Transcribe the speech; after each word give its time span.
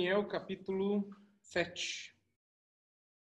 Daniel 0.00 0.24
capítulo 0.24 1.10
7. 1.42 2.14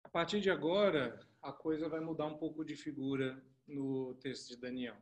A 0.02 0.07
partir 0.07 0.39
de 0.39 0.50
agora, 0.50 1.20
a 1.44 1.52
coisa 1.52 1.89
vai 1.89 2.00
mudar 2.00 2.25
um 2.25 2.38
pouco 2.38 2.63
de 2.63 2.73
figura 2.73 3.38
no 3.68 4.13
texto 4.21 4.48
de 4.48 4.55
Daniel. 4.55 4.94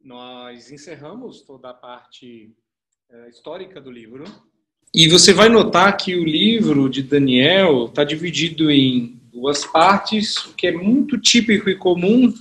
Nós 0.00 0.70
encerramos 0.70 1.42
toda 1.42 1.70
a 1.70 1.74
parte 1.74 2.54
é, 3.10 3.28
histórica 3.30 3.80
do 3.80 3.90
livro. 3.90 4.22
E 4.94 5.08
você 5.08 5.32
vai 5.32 5.48
notar 5.48 5.96
que 5.96 6.14
o 6.14 6.24
livro 6.24 6.88
de 6.88 7.02
Daniel 7.02 7.86
está 7.86 8.04
dividido 8.04 8.70
em 8.70 9.20
duas 9.32 9.66
partes, 9.66 10.36
o 10.36 10.54
que 10.54 10.68
é 10.68 10.72
muito 10.72 11.20
típico 11.20 11.68
e 11.68 11.76
comum 11.76 12.32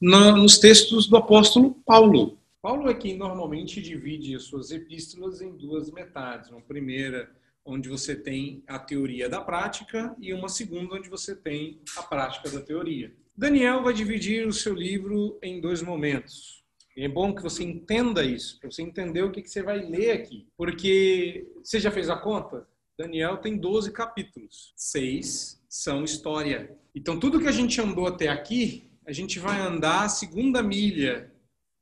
nos 0.00 0.58
textos 0.58 1.06
do 1.06 1.16
apóstolo 1.16 1.76
Paulo. 1.86 2.36
Paulo 2.60 2.90
é 2.90 2.94
quem 2.94 3.16
normalmente 3.16 3.80
divide 3.80 4.34
as 4.34 4.42
suas 4.42 4.72
epístolas 4.72 5.40
em 5.40 5.56
duas 5.56 5.88
metades. 5.92 6.50
Uma 6.50 6.60
primeira 6.60 7.30
onde 7.70 7.88
você 7.88 8.16
tem 8.16 8.62
a 8.66 8.78
teoria 8.78 9.28
da 9.28 9.40
prática, 9.40 10.14
e 10.18 10.34
uma 10.34 10.48
segunda, 10.48 10.96
onde 10.96 11.08
você 11.08 11.36
tem 11.36 11.80
a 11.96 12.02
prática 12.02 12.50
da 12.50 12.60
teoria. 12.60 13.14
Daniel 13.36 13.82
vai 13.82 13.94
dividir 13.94 14.46
o 14.46 14.52
seu 14.52 14.74
livro 14.74 15.38
em 15.40 15.60
dois 15.60 15.80
momentos. 15.80 16.64
E 16.96 17.04
é 17.04 17.08
bom 17.08 17.32
que 17.32 17.42
você 17.42 17.62
entenda 17.62 18.24
isso, 18.24 18.58
para 18.58 18.70
você 18.70 18.82
entender 18.82 19.22
o 19.22 19.30
que, 19.30 19.40
que 19.40 19.48
você 19.48 19.62
vai 19.62 19.78
ler 19.78 20.10
aqui. 20.10 20.48
Porque 20.56 21.46
você 21.62 21.78
já 21.78 21.90
fez 21.90 22.10
a 22.10 22.16
conta? 22.16 22.66
Daniel 22.98 23.38
tem 23.38 23.56
12 23.56 23.92
capítulos. 23.92 24.72
Seis 24.76 25.62
são 25.68 26.02
história. 26.02 26.76
Então, 26.94 27.18
tudo 27.18 27.40
que 27.40 27.46
a 27.46 27.52
gente 27.52 27.80
andou 27.80 28.08
até 28.08 28.28
aqui, 28.28 28.90
a 29.06 29.12
gente 29.12 29.38
vai 29.38 29.60
andar 29.60 30.04
a 30.04 30.08
segunda 30.08 30.62
milha. 30.62 31.32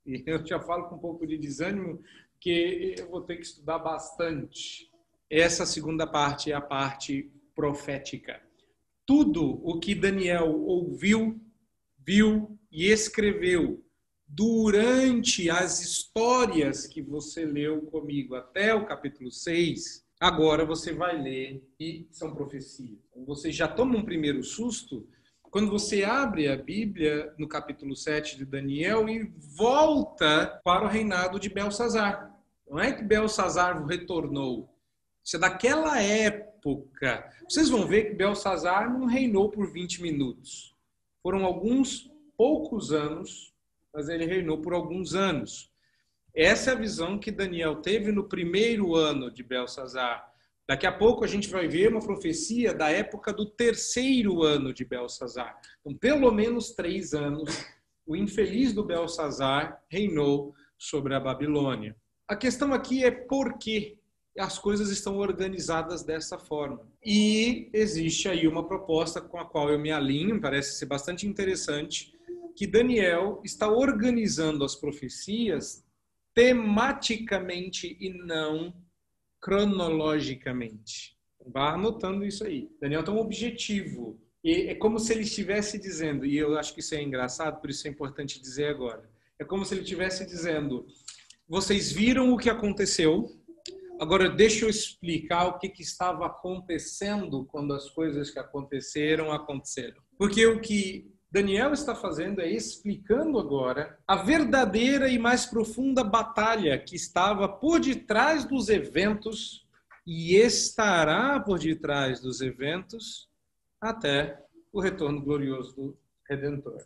E 0.07 0.23
eu 0.27 0.45
já 0.47 0.61
falo 0.61 0.89
com 0.89 0.97
um 0.97 1.01
pouco 1.01 1.27
de 1.27 1.39
desânimo, 1.39 2.03
que 2.39 2.95
eu 2.99 3.09
vou 3.11 3.23
ter 3.23 3.37
que 3.37 3.47
estudar 3.47 3.79
bastante 3.79 4.88
essa 5.31 5.67
segunda 5.67 6.07
parte 6.07 6.51
é 6.51 6.55
a 6.55 6.61
parte 6.61 7.31
profética. 7.55 8.41
Tudo 9.07 9.61
o 9.63 9.79
que 9.79 9.95
Daniel 9.95 10.51
ouviu, 10.63 11.41
viu 11.99 12.59
e 12.71 12.87
escreveu 12.87 13.83
durante 14.29 15.49
as 15.49 15.81
histórias 15.81 16.87
que 16.87 17.01
você 17.01 17.47
leu 17.47 17.83
comigo 17.83 18.35
até 18.35 18.75
o 18.75 18.85
capítulo 18.85 19.31
6, 19.31 20.05
agora 20.21 20.67
você 20.67 20.93
vai 20.93 21.21
ler 21.21 21.67
e 21.81 22.07
são 22.11 22.35
profecias. 22.35 22.99
Então, 23.11 23.25
você 23.25 23.51
já 23.51 23.67
toma 23.67 23.97
um 23.97 24.05
primeiro 24.05 24.43
susto 24.43 25.09
quando 25.51 25.71
você 25.71 26.05
abre 26.05 26.47
a 26.47 26.57
Bíblia 26.57 27.33
no 27.39 27.49
capítulo 27.49 27.97
7 27.97 28.37
de 28.37 28.45
Daniel 28.45 29.09
e 29.09 29.33
volta 29.57 30.61
para 30.63 30.85
o 30.85 30.89
reinado 30.89 31.41
de 31.41 31.49
Belsazar. 31.49 32.39
Não 32.69 32.79
é 32.79 32.93
que 32.93 33.03
Belsazar 33.03 33.83
retornou, 33.87 34.69
isso 35.29 35.37
é 35.37 35.41
daquela 35.41 36.01
época. 36.01 37.31
Vocês 37.47 37.69
vão 37.69 37.87
ver 37.87 38.05
que 38.05 38.15
Belsazar 38.15 38.91
não 38.91 39.05
reinou 39.05 39.51
por 39.51 39.71
20 39.71 40.01
minutos. 40.01 40.75
Foram 41.23 41.45
alguns 41.45 42.11
poucos 42.35 42.93
anos, 42.93 43.53
mas 43.93 44.09
ele 44.09 44.25
reinou 44.25 44.63
por 44.63 44.73
alguns 44.73 45.15
anos. 45.15 45.71
Essa 46.35 46.71
é 46.71 46.73
a 46.73 46.79
visão 46.79 47.19
que 47.19 47.31
Daniel 47.31 47.77
teve 47.83 48.11
no 48.11 48.25
primeiro 48.25 48.95
ano 48.95 49.31
de 49.31 49.43
Belsazar. 49.43 50.33
Daqui 50.67 50.87
a 50.87 50.93
pouco 50.93 51.25
a 51.25 51.29
gente 51.29 51.51
vai 51.51 51.69
ver 51.69 51.91
uma 51.91 52.01
profecia 52.01 52.73
da 52.73 52.89
época 52.89 53.31
do 53.31 53.45
terceiro 53.45 54.43
ano 54.43 54.73
de 54.73 54.83
Belsazar. 54.83 55.61
Então, 55.81 55.95
pelo 55.95 56.33
menos 56.33 56.71
três 56.71 57.13
anos, 57.13 57.67
o 58.07 58.17
infeliz 58.17 58.73
do 58.73 58.83
Belsazar 58.83 59.79
reinou 59.91 60.55
sobre 60.79 61.15
a 61.15 61.21
Babilônia. 61.21 61.95
A 62.27 62.35
questão 62.35 62.73
aqui 62.73 63.05
é 63.05 63.11
por 63.11 63.59
quê? 63.59 63.98
As 64.39 64.59
coisas 64.59 64.91
estão 64.91 65.19
organizadas 65.19 66.03
dessa 66.03 66.39
forma. 66.39 66.81
E 67.05 67.69
existe 67.73 68.29
aí 68.29 68.47
uma 68.47 68.67
proposta 68.67 69.21
com 69.21 69.39
a 69.39 69.45
qual 69.45 69.71
eu 69.71 69.79
me 69.79 69.91
alinho, 69.91 70.41
parece 70.41 70.79
ser 70.79 70.87
bastante 70.87 71.27
interessante, 71.27 72.13
que 72.57 72.67
Daniel 72.67 73.41
está 73.45 73.71
organizando 73.71 74.65
as 74.65 74.75
profecias 74.75 75.85
tematicamente 76.35 77.97
e 78.01 78.11
não 78.11 78.75
cronologicamente. 79.41 81.17
Vá 81.47 81.75
anotando 81.75 82.25
isso 82.25 82.45
aí. 82.45 82.69
Daniel 82.81 83.03
tem 83.03 83.15
um 83.15 83.21
objetivo. 83.21 84.21
E 84.43 84.69
é 84.69 84.75
como 84.75 84.99
se 84.99 85.13
ele 85.13 85.23
estivesse 85.23 85.79
dizendo, 85.79 86.25
e 86.25 86.37
eu 86.37 86.57
acho 86.59 86.73
que 86.75 86.81
isso 86.81 86.95
é 86.95 87.03
engraçado, 87.03 87.61
por 87.61 87.71
isso 87.71 87.87
é 87.87 87.91
importante 87.91 88.41
dizer 88.41 88.67
agora. 88.67 89.09
É 89.39 89.45
como 89.45 89.65
se 89.65 89.75
ele 89.75 89.83
estivesse 89.83 90.25
dizendo: 90.27 90.87
vocês 91.49 91.91
viram 91.91 92.33
o 92.33 92.37
que 92.37 92.51
aconteceu, 92.51 93.31
Agora, 94.01 94.31
deixa 94.31 94.65
eu 94.65 94.71
explicar 94.71 95.47
o 95.47 95.59
que, 95.59 95.69
que 95.69 95.83
estava 95.83 96.27
acontecendo 96.27 97.45
quando 97.47 97.75
as 97.75 97.91
coisas 97.91 98.31
que 98.31 98.39
aconteceram 98.39 99.33
aconteceram. 99.33 100.01
Porque 100.17 100.47
o 100.47 100.61
que 100.61 101.13
Daniel 101.31 101.73
está 101.73 101.95
fazendo 101.95 102.41
é 102.41 102.49
explicando 102.49 103.39
agora 103.39 103.99
a 104.07 104.17
verdadeira 104.17 105.09
e 105.09 105.19
mais 105.19 105.45
profunda 105.45 106.03
batalha 106.03 106.79
que 106.79 106.97
estava 106.97 107.49
por 107.49 107.81
detrás 107.81 108.45
dos 108.45 108.69
eventos 108.69 109.67
e 110.07 110.37
estará 110.37 111.39
por 111.39 111.59
detrás 111.59 112.21
dos 112.21 112.41
eventos 112.41 113.29
até 113.81 114.43
o 114.73 114.81
retorno 114.81 115.21
glorioso 115.21 115.75
do 115.75 115.99
Redentor. 116.29 116.83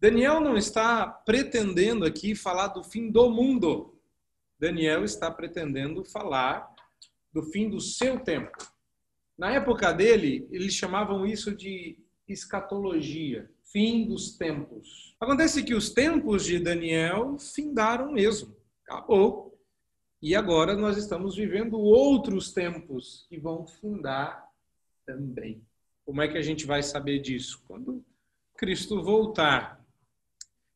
Daniel 0.00 0.40
não 0.40 0.56
está 0.56 1.06
pretendendo 1.06 2.04
aqui 2.04 2.34
falar 2.34 2.68
do 2.68 2.84
fim 2.84 3.10
do 3.10 3.30
mundo. 3.30 3.97
Daniel 4.58 5.04
está 5.04 5.30
pretendendo 5.30 6.04
falar 6.04 6.74
do 7.32 7.42
fim 7.42 7.70
do 7.70 7.80
seu 7.80 8.18
tempo. 8.18 8.56
Na 9.36 9.52
época 9.52 9.92
dele, 9.92 10.48
eles 10.50 10.74
chamavam 10.74 11.24
isso 11.24 11.54
de 11.54 11.98
escatologia, 12.26 13.48
fim 13.72 14.06
dos 14.06 14.36
tempos. 14.36 15.14
Acontece 15.20 15.62
que 15.62 15.74
os 15.74 15.90
tempos 15.90 16.44
de 16.44 16.58
Daniel 16.58 17.38
findaram 17.38 18.12
mesmo, 18.12 18.56
acabou. 18.84 19.56
E 20.20 20.34
agora 20.34 20.74
nós 20.74 20.96
estamos 20.96 21.36
vivendo 21.36 21.78
outros 21.78 22.52
tempos 22.52 23.24
que 23.28 23.38
vão 23.38 23.64
findar 23.64 24.44
também. 25.06 25.62
Como 26.04 26.20
é 26.20 26.26
que 26.26 26.36
a 26.36 26.42
gente 26.42 26.66
vai 26.66 26.82
saber 26.82 27.20
disso? 27.20 27.62
Quando 27.68 28.04
Cristo 28.56 29.00
voltar. 29.02 29.80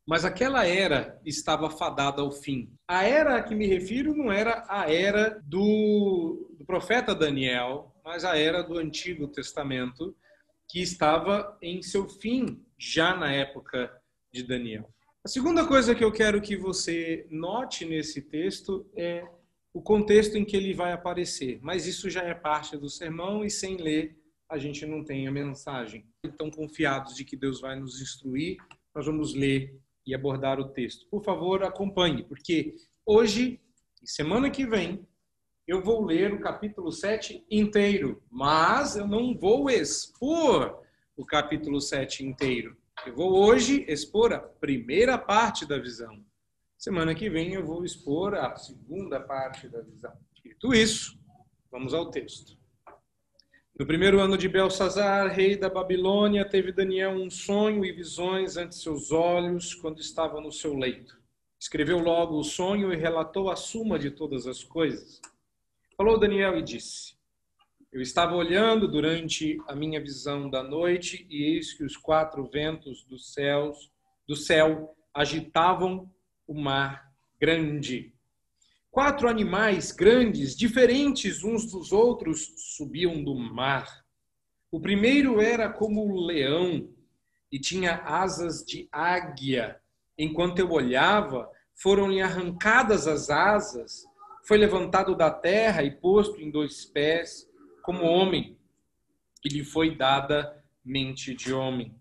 Mas 0.06 0.25
aquela 0.25 0.64
era 0.64 1.20
estava 1.25 1.69
fadada 1.69 2.22
ao 2.22 2.31
fim. 2.31 2.72
A 2.88 3.04
era 3.04 3.37
a 3.37 3.43
que 3.43 3.54
me 3.54 3.66
refiro 3.66 4.15
não 4.15 4.31
era 4.31 4.65
a 4.69 4.93
era 4.93 5.41
do, 5.44 6.54
do 6.59 6.65
profeta 6.65 7.15
Daniel, 7.15 7.94
mas 8.04 8.25
a 8.25 8.37
era 8.37 8.62
do 8.62 8.78
Antigo 8.78 9.28
Testamento, 9.28 10.16
que 10.69 10.81
estava 10.81 11.56
em 11.62 11.82
seu 11.82 12.09
fim 12.09 12.65
já 12.78 13.15
na 13.15 13.32
época 13.32 13.91
de 14.32 14.43
Daniel. 14.43 14.93
A 15.25 15.28
segunda 15.28 15.66
coisa 15.66 15.94
que 15.94 16.03
eu 16.03 16.10
quero 16.10 16.41
que 16.41 16.56
você 16.56 17.26
note 17.31 17.84
nesse 17.84 18.20
texto 18.20 18.91
é 18.97 19.25
o 19.72 19.81
contexto 19.81 20.37
em 20.37 20.44
que 20.44 20.56
ele 20.56 20.75
vai 20.75 20.93
aparecer. 20.93 21.59
Mas 21.62 21.87
isso 21.87 22.10
já 22.10 22.22
é 22.22 22.34
parte 22.34 22.76
do 22.76 22.88
sermão 22.88 23.44
e 23.44 23.50
sem 23.50 23.76
ler 23.76 24.19
a 24.49 24.59
gente 24.59 24.84
não 24.84 25.03
tem 25.03 25.26
a 25.26 25.32
mensagem. 25.32 26.04
Então, 26.22 26.50
confiados 26.50 27.14
de 27.14 27.25
que 27.25 27.37
Deus 27.37 27.60
vai 27.60 27.78
nos 27.78 28.03
instruir, 28.03 28.59
nós 28.94 29.06
vamos 29.06 29.34
ler 29.34 29.81
e 30.06 30.14
abordar 30.14 30.58
o 30.60 30.68
texto. 30.68 31.06
Por 31.08 31.22
favor, 31.22 31.62
acompanhe, 31.62 32.22
porque 32.22 32.74
hoje 33.06 33.60
e 34.02 34.10
semana 34.10 34.50
que 34.50 34.66
vem 34.66 35.06
eu 35.66 35.80
vou 35.80 36.04
ler 36.04 36.34
o 36.34 36.40
capítulo 36.40 36.90
7 36.90 37.46
inteiro, 37.48 38.20
mas 38.28 38.96
eu 38.96 39.06
não 39.06 39.32
vou 39.38 39.70
expor 39.70 40.82
o 41.16 41.25
capítulo 41.25 41.81
7 41.81 42.25
inteiro. 42.25 42.76
Eu 43.06 43.14
vou 43.14 43.32
hoje 43.32 43.84
expor 43.88 44.32
a 44.32 44.40
primeira 44.40 45.16
parte 45.16 45.64
da 45.64 45.78
visão. 45.78 46.25
Semana 46.76 47.14
que 47.14 47.31
vem 47.31 47.55
eu 47.55 47.64
vou 47.64 47.84
expor 47.84 48.34
a 48.34 48.56
segunda 48.56 49.20
parte 49.20 49.69
da 49.69 49.81
visão. 49.81 50.12
Dito 50.43 50.75
isso, 50.75 51.16
vamos 51.70 51.94
ao 51.94 52.10
texto. 52.10 52.58
No 53.82 53.87
primeiro 53.87 54.20
ano 54.20 54.38
de 54.38 54.49
Belsazar, 54.49 55.26
rei 55.34 55.56
da 55.56 55.69
Babilônia, 55.69 56.49
teve 56.49 56.70
Daniel 56.70 57.14
um 57.14 57.29
sonho 57.29 57.84
e 57.84 57.90
visões 57.90 58.56
ante 58.56 58.76
seus 58.76 59.11
olhos 59.11 59.75
quando 59.75 59.99
estava 59.99 60.40
no 60.40 60.52
seu 60.52 60.76
leito. 60.76 61.20
Escreveu 61.58 61.99
logo 61.99 62.38
o 62.38 62.44
sonho 62.44 62.93
e 62.93 62.96
relatou 62.96 63.50
a 63.50 63.56
suma 63.56 63.99
de 63.99 64.12
todas 64.12 64.46
as 64.46 64.62
coisas. 64.62 65.20
Falou 65.96 66.17
Daniel 66.17 66.56
e 66.56 66.62
disse: 66.62 67.17
Eu 67.93 68.00
estava 68.00 68.37
olhando 68.37 68.87
durante 68.87 69.58
a 69.67 69.75
minha 69.75 70.00
visão 70.00 70.49
da 70.49 70.62
noite 70.62 71.26
e 71.29 71.43
eis 71.43 71.73
que 71.73 71.82
os 71.82 71.96
quatro 71.96 72.44
ventos 72.44 73.05
céus, 73.19 73.90
do 74.29 74.37
céu 74.37 74.94
agitavam 75.12 76.08
o 76.46 76.55
mar 76.55 77.12
grande 77.40 78.14
Quatro 78.93 79.27
animais 79.27 79.91
grandes, 79.91 80.55
diferentes 80.55 81.43
uns 81.43 81.65
dos 81.73 81.93
outros, 81.93 82.53
subiam 82.77 83.25
do 83.25 83.35
mar. 83.35 84.05
O 84.71 84.79
primeiro 84.79 85.41
era 85.41 85.73
como 85.73 86.06
o 86.06 86.27
leão 86.27 86.93
e 87.50 87.59
tinha 87.59 88.03
asas 88.05 88.62
de 88.62 88.91
águia. 88.93 89.81
Enquanto 90.19 90.59
eu 90.59 90.71
olhava, 90.71 91.50
foram-lhe 91.75 92.21
arrancadas 92.21 93.06
as 93.06 93.31
asas, 93.31 94.05
foi 94.44 94.59
levantado 94.59 95.17
da 95.17 95.31
terra 95.31 95.83
e 95.83 95.91
posto 95.91 96.39
em 96.39 96.50
dois 96.50 96.85
pés, 96.85 97.49
como 97.83 98.05
homem, 98.05 98.59
e 99.43 99.49
lhe 99.49 99.65
foi 99.65 99.97
dada 99.97 100.62
mente 100.85 101.35
de 101.35 101.50
homem. 101.50 101.99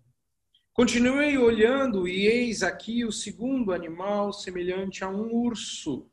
Continuei 0.74 1.38
olhando, 1.38 2.06
e 2.06 2.26
eis 2.26 2.62
aqui 2.62 3.02
o 3.02 3.10
segundo 3.10 3.72
animal, 3.72 4.30
semelhante 4.30 5.02
a 5.02 5.08
um 5.08 5.32
urso, 5.32 6.11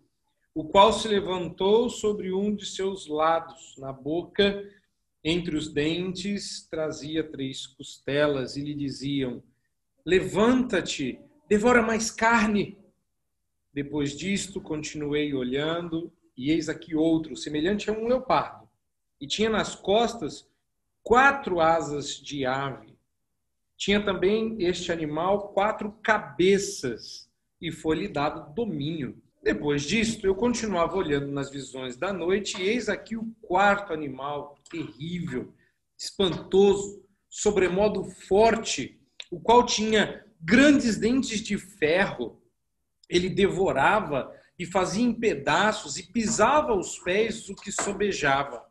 o 0.59 0.65
qual 0.65 0.91
se 0.91 1.07
levantou 1.07 1.89
sobre 1.89 2.33
um 2.33 2.53
de 2.53 2.65
seus 2.65 3.07
lados. 3.07 3.75
Na 3.77 3.93
boca, 3.93 4.69
entre 5.23 5.55
os 5.55 5.71
dentes, 5.71 6.67
trazia 6.69 7.23
três 7.23 7.65
costelas, 7.65 8.57
e 8.57 8.61
lhe 8.61 8.73
diziam: 8.73 9.41
Levanta-te, 10.05 11.17
devora 11.47 11.81
mais 11.81 12.11
carne. 12.11 12.77
Depois 13.73 14.17
disto, 14.17 14.59
continuei 14.59 15.33
olhando, 15.33 16.11
e 16.35 16.51
eis 16.51 16.67
aqui 16.67 16.93
outro, 16.93 17.37
semelhante 17.37 17.89
a 17.89 17.93
um 17.93 18.05
leopardo, 18.05 18.67
e 19.21 19.25
tinha 19.25 19.49
nas 19.49 19.75
costas 19.75 20.45
quatro 21.01 21.61
asas 21.61 22.17
de 22.17 22.45
ave. 22.45 22.97
Tinha 23.77 24.03
também 24.03 24.57
este 24.59 24.91
animal 24.91 25.53
quatro 25.53 25.93
cabeças, 26.03 27.31
e 27.61 27.71
foi-lhe 27.71 28.09
dado 28.09 28.53
domínio. 28.53 29.23
Depois 29.41 29.83
disto, 29.83 30.27
eu 30.27 30.35
continuava 30.35 30.97
olhando 30.97 31.31
nas 31.31 31.49
visões 31.49 31.95
da 31.95 32.11
noite, 32.11 32.61
e 32.61 32.67
eis 32.67 32.89
aqui 32.89 33.15
o 33.15 33.33
quarto 33.41 33.93
animal, 33.93 34.55
terrível, 34.69 35.53
espantoso, 35.97 37.03
sobremodo 37.29 38.03
forte, 38.03 38.99
o 39.31 39.39
qual 39.39 39.65
tinha 39.65 40.25
grandes 40.41 40.97
dentes 40.97 41.41
de 41.41 41.57
ferro. 41.57 42.41
Ele 43.09 43.29
devorava 43.29 44.33
e 44.57 44.65
fazia 44.65 45.03
em 45.03 45.13
pedaços 45.13 45.97
e 45.97 46.11
pisava 46.11 46.73
aos 46.73 46.99
pés 46.99 47.49
o 47.49 47.55
que 47.55 47.71
sobejava. 47.71 48.65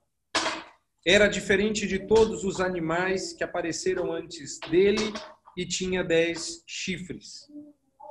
Era 1.07 1.29
diferente 1.29 1.87
de 1.87 2.01
todos 2.07 2.45
os 2.45 2.61
animais 2.61 3.33
que 3.33 3.43
apareceram 3.43 4.13
antes 4.13 4.59
dele 4.71 5.13
e 5.57 5.65
tinha 5.65 6.05
dez 6.05 6.63
chifres. 6.67 7.49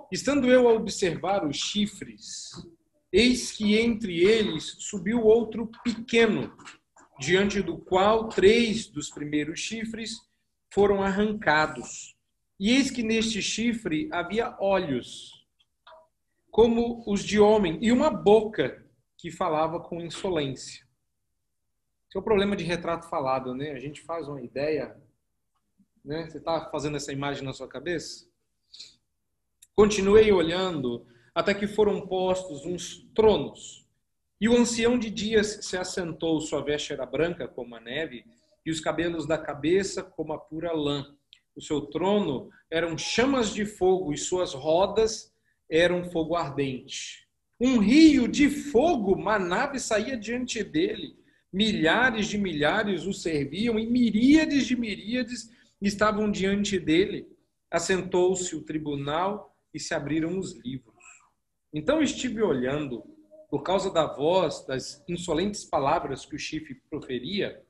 Estando 0.10 0.50
eu 0.50 0.70
a 0.70 0.74
observar 0.74 1.46
os 1.46 1.58
chifres, 1.58 2.52
eis 3.12 3.52
que 3.52 3.78
entre 3.78 4.24
eles 4.24 4.78
subiu 4.80 5.22
outro 5.22 5.70
pequeno, 5.84 6.56
diante 7.20 7.62
do 7.62 7.78
qual 7.78 8.30
três 8.30 8.88
dos 8.88 9.10
primeiros 9.10 9.60
chifres 9.60 10.22
foram 10.74 11.04
arrancados. 11.04 12.16
E 12.58 12.72
eis 12.72 12.90
que 12.90 13.04
neste 13.04 13.42
chifre 13.42 14.08
havia 14.12 14.56
olhos, 14.62 15.46
como 16.50 17.04
os 17.06 17.22
de 17.22 17.40
homem, 17.40 17.78
e 17.82 17.92
uma 17.92 18.10
boca 18.10 18.86
que 19.18 19.30
falava 19.30 19.80
com 19.82 20.00
insolência. 20.00 20.88
Esse 22.08 22.18
é 22.18 22.20
o 22.20 22.24
problema 22.24 22.56
de 22.56 22.64
retrato 22.64 23.10
falado, 23.10 23.54
né? 23.54 23.72
A 23.72 23.80
gente 23.80 24.02
faz 24.02 24.30
uma 24.30 24.42
ideia, 24.42 24.96
né? 26.04 26.30
Você 26.30 26.38
está 26.38 26.70
fazendo 26.70 26.96
essa 26.96 27.12
imagem 27.12 27.44
na 27.44 27.52
sua 27.52 27.68
cabeça? 27.68 28.27
Continuei 29.80 30.32
olhando 30.32 31.06
até 31.36 31.54
que 31.54 31.68
foram 31.68 32.02
postos 32.08 32.66
uns 32.66 33.08
tronos. 33.14 33.86
E 34.42 34.50
o 34.50 34.58
ancião 34.58 34.98
de 34.98 35.12
dias 35.12 35.60
se 35.62 35.78
assentou, 35.78 36.42
sua 36.42 36.64
veste 36.64 36.94
era 36.94 37.06
branca 37.06 37.48
como 37.48 37.76
a 37.76 37.80
neve, 37.80 38.26
e 38.66 38.72
os 38.72 38.80
cabelos 38.80 39.28
da 39.28 39.38
cabeça 39.38 40.02
como 40.02 40.34
a 40.34 40.40
pura 40.40 40.74
lã. 40.74 41.06
O 41.56 41.62
seu 41.62 41.82
trono 41.82 42.50
eram 42.72 42.98
chamas 42.98 43.54
de 43.54 43.68
fogo, 43.68 44.12
e 44.12 44.18
suas 44.18 44.56
rodas 44.56 45.32
eram 45.70 46.10
fogo 46.10 46.36
ardente. 46.36 47.28
Um 47.62 47.78
rio 47.78 48.28
de 48.28 48.50
fogo 48.50 49.16
manava 49.16 49.76
e 49.76 49.80
saía 49.80 50.18
diante 50.18 50.64
dele. 50.64 51.20
Milhares 51.54 52.26
de 52.26 52.40
milhares 52.40 53.06
o 53.06 53.14
serviam, 53.14 53.78
e 53.78 53.86
miríades 53.86 54.66
de 54.66 54.76
miríades 54.76 55.52
estavam 55.80 56.32
diante 56.32 56.80
dele. 56.80 57.28
Assentou-se 57.70 58.56
o 58.56 58.64
tribunal 58.64 59.54
e 59.78 59.80
se 59.80 59.94
abriram 59.94 60.38
os 60.38 60.54
livros. 60.64 60.96
Então 61.74 62.02
estive 62.02 62.42
olhando, 62.42 63.04
por 63.50 63.64
causa 63.64 63.92
da 63.92 64.06
voz, 64.06 64.66
das 64.66 65.04
insolentes 65.08 65.64
palavras 65.64 66.26
que 66.26 66.36
o 66.36 66.40
chifre 66.40 66.76
proferia, 66.90 67.64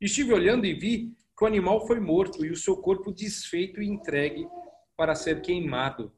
estive 0.00 0.32
olhando 0.32 0.66
e 0.66 0.74
vi 0.74 1.16
que 1.36 1.44
o 1.44 1.46
animal 1.46 1.86
foi 1.86 1.98
morto 1.98 2.44
e 2.44 2.50
o 2.50 2.56
seu 2.56 2.76
corpo 2.76 3.12
desfeito 3.12 3.82
e 3.82 3.88
entregue 3.88 4.46
para 4.96 5.14
ser 5.14 5.42
queimado. 5.42 6.12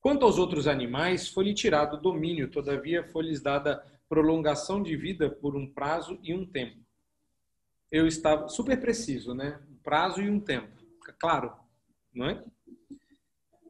Quanto 0.00 0.24
aos 0.24 0.38
outros 0.38 0.66
animais, 0.66 1.28
foi-lhe 1.28 1.52
tirado 1.52 1.94
o 1.94 2.00
domínio, 2.00 2.50
todavia 2.50 3.04
foi-lhes 3.04 3.42
dada 3.42 3.84
prolongação 4.08 4.82
de 4.82 4.96
vida 4.96 5.30
por 5.30 5.54
um 5.54 5.70
prazo 5.70 6.18
e 6.22 6.34
um 6.34 6.46
tempo. 6.46 6.80
Eu 7.92 8.06
estava 8.06 8.48
super 8.48 8.80
preciso, 8.80 9.34
né? 9.34 9.60
Um 9.68 9.76
prazo 9.76 10.22
e 10.22 10.30
um 10.30 10.40
tempo. 10.40 10.80
Claro, 11.18 11.52
não 12.14 12.26
é? 12.26 12.44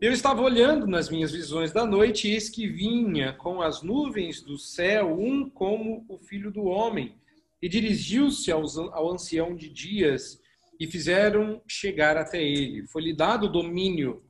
Eu 0.00 0.12
estava 0.12 0.40
olhando 0.40 0.86
nas 0.86 1.10
minhas 1.10 1.30
visões 1.30 1.72
da 1.72 1.84
noite, 1.84 2.26
e 2.26 2.32
eis 2.32 2.48
que 2.48 2.66
vinha 2.66 3.34
com 3.34 3.60
as 3.60 3.82
nuvens 3.82 4.40
do 4.40 4.56
céu 4.56 5.14
um 5.20 5.50
como 5.50 6.06
o 6.08 6.16
filho 6.16 6.50
do 6.50 6.64
homem, 6.64 7.14
e 7.60 7.68
dirigiu-se 7.68 8.50
ao 8.50 9.12
ancião 9.12 9.54
de 9.54 9.68
dias, 9.68 10.40
e 10.80 10.86
fizeram 10.86 11.60
chegar 11.68 12.16
até 12.16 12.42
ele. 12.42 12.86
Foi-lhe 12.86 13.12
dado 13.12 13.52
domínio 13.52 14.24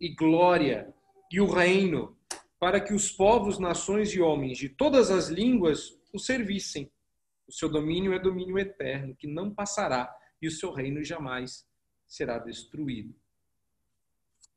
e 0.00 0.10
glória 0.10 0.94
e 1.32 1.40
o 1.40 1.50
reino, 1.50 2.16
para 2.60 2.80
que 2.80 2.94
os 2.94 3.10
povos, 3.10 3.58
nações 3.58 4.14
e 4.14 4.20
homens 4.20 4.56
de 4.56 4.68
todas 4.68 5.10
as 5.10 5.28
línguas 5.28 5.98
o 6.12 6.20
servissem. 6.20 6.88
O 7.48 7.52
seu 7.52 7.68
domínio 7.68 8.12
é 8.12 8.18
domínio 8.20 8.60
eterno, 8.60 9.16
que 9.16 9.26
não 9.26 9.52
passará, 9.52 10.08
e 10.40 10.46
o 10.46 10.52
seu 10.52 10.70
reino 10.70 11.02
jamais 11.02 11.66
será 12.06 12.38
destruído. 12.38 13.12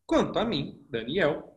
Quanto 0.10 0.40
a 0.40 0.44
mim, 0.44 0.84
Daniel, 0.90 1.56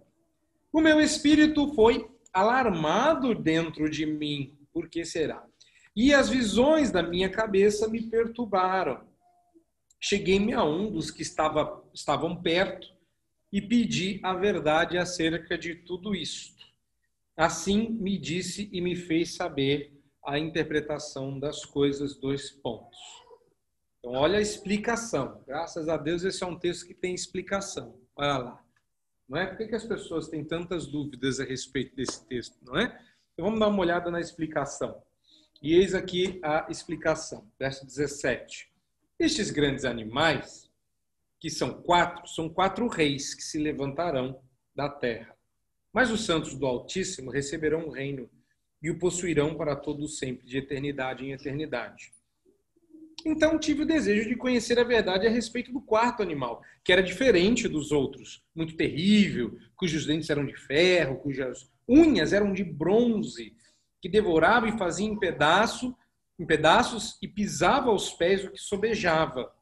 o 0.71 0.79
meu 0.79 1.01
espírito 1.01 1.73
foi 1.73 2.07
alarmado 2.31 3.35
dentro 3.35 3.89
de 3.89 4.05
mim. 4.05 4.59
Por 4.75 4.91
que 4.91 5.07
será? 5.07 5.43
E 5.97 6.13
as 6.13 6.29
visões 6.29 6.91
da 6.91 7.03
minha 7.03 7.31
cabeça 7.31 7.89
me 7.89 8.03
perturbaram. 8.03 9.09
Cheguei-me 9.99 10.53
a 10.53 10.63
um 10.63 10.91
dos 10.91 11.11
que 11.11 11.23
estava, 11.23 11.83
estavam 11.95 12.43
perto 12.43 12.87
e 13.51 13.63
pedi 13.63 14.21
a 14.23 14.35
verdade 14.35 14.99
acerca 14.99 15.57
de 15.57 15.77
tudo 15.77 16.15
isto. 16.15 16.63
Assim 17.35 17.89
me 17.89 18.19
disse 18.19 18.69
e 18.71 18.83
me 18.83 18.95
fez 18.95 19.35
saber 19.35 19.99
a 20.27 20.39
interpretação 20.39 21.41
das 21.41 21.65
coisas, 21.65 22.19
dois 22.19 22.51
pontos. 22.51 22.99
Então, 23.99 24.13
olha 24.13 24.37
a 24.37 24.43
explicação. 24.43 25.43
Graças 25.47 25.89
a 25.89 25.97
Deus, 25.97 26.23
esse 26.23 26.45
é 26.45 26.47
um 26.47 26.59
texto 26.59 26.87
que 26.87 26.93
tem 26.93 27.15
explicação. 27.15 28.02
Olha 28.17 28.39
lá. 28.39 28.65
Não 29.29 29.39
é? 29.39 29.47
Por 29.47 29.57
que, 29.57 29.69
que 29.69 29.75
as 29.75 29.85
pessoas 29.85 30.29
têm 30.29 30.45
tantas 30.45 30.87
dúvidas 30.87 31.41
a 31.41 31.45
respeito 31.45 31.97
desse 31.97 32.27
texto? 32.27 32.59
Não 32.63 32.77
é? 32.79 32.85
Então 33.33 33.47
vamos 33.47 33.61
dar 33.61 33.69
uma 33.69 33.81
olhada 33.81 34.11
na 34.11 34.21
explicação. 34.21 35.03
E 35.63 35.75
eis 35.75 35.95
aqui 35.95 36.41
a 36.43 36.67
explicação, 36.69 37.51
verso 37.59 37.87
17. 37.87 38.71
Estes 39.19 39.51
grandes 39.51 39.85
animais, 39.85 40.71
que 41.39 41.49
são 41.49 41.83
quatro, 41.83 42.27
são 42.27 42.49
quatro 42.49 42.89
reis 42.89 43.35
que 43.35 43.43
se 43.43 43.59
levantarão 43.59 44.43
da 44.75 44.89
terra. 44.89 45.37
Mas 45.93 46.11
os 46.11 46.25
santos 46.25 46.55
do 46.55 46.67
Altíssimo 46.67 47.31
receberão 47.31 47.87
o 47.87 47.91
reino 47.91 48.29
e 48.83 48.91
o 48.91 48.99
possuirão 48.99 49.55
para 49.57 49.77
todo 49.77 50.09
sempre, 50.09 50.47
de 50.47 50.59
eternidade 50.59 51.25
em 51.25 51.33
eternidade. 51.33 52.13
Então 53.25 53.59
tive 53.59 53.83
o 53.83 53.87
desejo 53.87 54.29
de 54.29 54.37
conhecer 54.37 54.79
a 54.79 54.85
verdade 54.85 55.27
a 55.27 55.31
respeito 55.31 55.73
do 55.73 55.81
quarto 55.81 56.23
animal, 56.23 56.63
que 56.85 56.93
era 56.93 57.03
diferente 57.03 57.69
dos 57.69 57.93
outros, 57.93 58.43
muito 58.55 58.77
terrível, 58.77 59.57
cujos 59.77 60.07
dentes 60.07 60.29
eram 60.29 60.45
de 60.45 60.57
ferro, 60.57 61.19
cujas 61.19 61.71
unhas 61.89 62.33
eram 62.33 62.53
de 62.53 62.65
bronze, 62.65 63.55
que 64.01 64.09
devorava 64.09 64.69
e 64.69 64.79
fazia 64.79 65.07
em 65.07 65.19
pedaço, 65.19 65.95
em 66.39 66.45
pedaços 66.45 67.17
e 67.23 67.29
pisava 67.29 67.91
aos 67.91 68.11
pés 68.11 68.45
o 68.45 68.51
que 68.51 68.59
sobejava. 68.59 69.53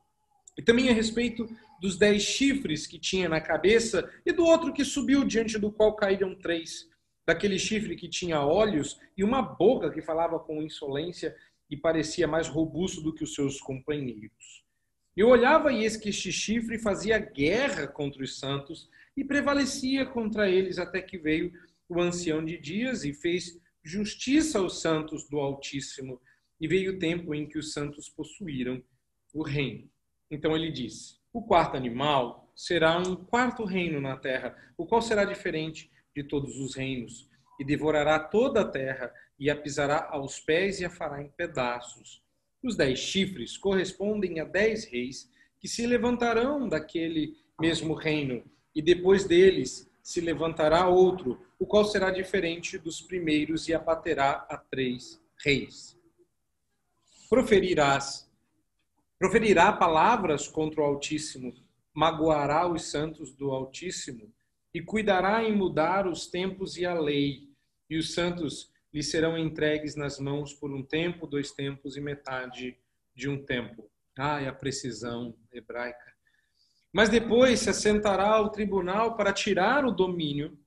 E 0.57 0.63
também 0.63 0.89
a 0.89 0.93
respeito 0.93 1.47
dos 1.81 1.97
dez 1.97 2.23
chifres 2.23 2.87
que 2.87 2.99
tinha 2.99 3.29
na 3.29 3.41
cabeça 3.41 4.09
e 4.25 4.33
do 4.33 4.45
outro 4.45 4.73
que 4.73 4.85
subiu 4.85 5.25
diante 5.25 5.59
do 5.59 5.71
qual 5.71 5.95
caíram 5.95 6.35
três, 6.35 6.87
daquele 7.27 7.59
chifre 7.59 7.97
que 7.97 8.09
tinha 8.09 8.41
olhos 8.41 8.99
e 9.17 9.23
uma 9.23 9.43
boca 9.43 9.91
que 9.91 10.03
falava 10.03 10.39
com 10.39 10.63
insolência 10.63 11.35
e 11.71 11.77
parecia 11.77 12.27
mais 12.27 12.49
robusto 12.49 13.01
do 13.01 13.15
que 13.15 13.23
os 13.23 13.35
seus 13.35 13.61
companheiros. 13.61 14.65
Eu 15.17 15.29
olhava 15.29 15.73
e 15.73 15.83
eis 15.83 15.97
que 15.97 16.09
este 16.09 16.33
chifre 16.33 16.79
fazia 16.79 17.19
guerra 17.19 17.87
contra 17.87 18.23
os 18.23 18.39
santos 18.39 18.89
e 19.17 19.25
prevalecia 19.25 20.05
contra 20.07 20.49
eles 20.49 20.79
até 20.79 21.01
que 21.01 21.19
veio 21.19 21.53
o 21.89 22.01
ancião 22.01 22.45
de 22.45 22.59
dias 22.59 23.05
e 23.05 23.13
fez 23.13 23.61
justiça 23.83 24.59
aos 24.59 24.81
santos 24.81 25.29
do 25.29 25.39
Altíssimo 25.39 26.21
e 26.61 26.69
veio 26.69 26.95
o 26.95 26.99
tempo 26.99 27.35
em 27.35 27.47
que 27.47 27.59
os 27.59 27.73
santos 27.73 28.09
possuíram 28.09 28.83
o 29.33 29.43
reino. 29.43 29.89
Então 30.31 30.55
ele 30.55 30.71
disse: 30.71 31.17
O 31.33 31.43
quarto 31.43 31.77
animal 31.77 32.53
será 32.55 32.99
um 32.99 33.17
quarto 33.17 33.65
reino 33.65 34.01
na 34.01 34.17
terra, 34.17 34.57
o 34.77 34.87
qual 34.87 35.01
será 35.01 35.25
diferente 35.25 35.91
de 36.15 36.23
todos 36.23 36.59
os 36.59 36.75
reinos, 36.75 37.29
e 37.59 37.65
devorará 37.65 38.19
toda 38.19 38.61
a 38.61 38.69
terra 38.69 39.13
e 39.41 39.49
a 39.49 39.57
pisará 39.57 40.07
aos 40.11 40.39
pés 40.39 40.81
e 40.81 40.85
a 40.85 40.91
fará 40.91 41.23
em 41.23 41.29
pedaços. 41.29 42.23
Os 42.63 42.77
dez 42.77 42.99
chifres 42.99 43.57
correspondem 43.57 44.39
a 44.39 44.45
dez 44.45 44.85
reis 44.85 45.31
que 45.59 45.67
se 45.67 45.87
levantarão 45.87 46.69
daquele 46.69 47.35
mesmo 47.59 47.95
reino, 47.95 48.45
e 48.75 48.83
depois 48.83 49.25
deles 49.25 49.91
se 50.03 50.21
levantará 50.21 50.87
outro, 50.87 51.41
o 51.59 51.67
qual 51.67 51.85
será 51.85 52.11
diferente 52.11 52.77
dos 52.77 53.01
primeiros 53.01 53.67
e 53.67 53.75
abaterá 53.75 54.47
a 54.49 54.59
três 54.59 55.21
reis. 55.43 55.99
Proferirás, 57.29 58.31
proferirá 59.19 59.73
palavras 59.73 60.49
contra 60.49 60.83
o 60.83 60.85
Altíssimo, 60.85 61.55
magoará 61.95 62.67
os 62.67 62.91
santos 62.91 63.33
do 63.33 63.51
Altíssimo, 63.51 64.33
e 64.73 64.81
cuidará 64.81 65.45
em 65.45 65.55
mudar 65.55 66.07
os 66.07 66.27
tempos 66.27 66.77
e 66.77 66.85
a 66.85 66.95
lei, 66.95 67.49
e 67.89 67.97
os 67.97 68.15
santos 68.15 68.70
lhe 68.93 69.03
serão 69.03 69.39
entregues 69.39 69.95
nas 69.95 70.19
mãos 70.19 70.53
por 70.53 70.73
um 70.73 70.83
tempo, 70.83 71.27
dois 71.27 71.53
tempos 71.53 71.97
e 71.97 72.01
metade 72.01 72.77
de 73.15 73.29
um 73.29 73.43
tempo. 73.43 73.91
Ai, 74.19 74.47
a 74.47 74.53
precisão 74.53 75.35
hebraica. 75.53 76.11
Mas 76.93 77.09
depois 77.09 77.61
se 77.61 77.71
assentará 77.71 78.41
o 78.41 78.51
tribunal 78.51 79.17
para 79.17 79.33
tirar 79.33 79.85
o 79.85 79.93
domínio, 79.93 80.59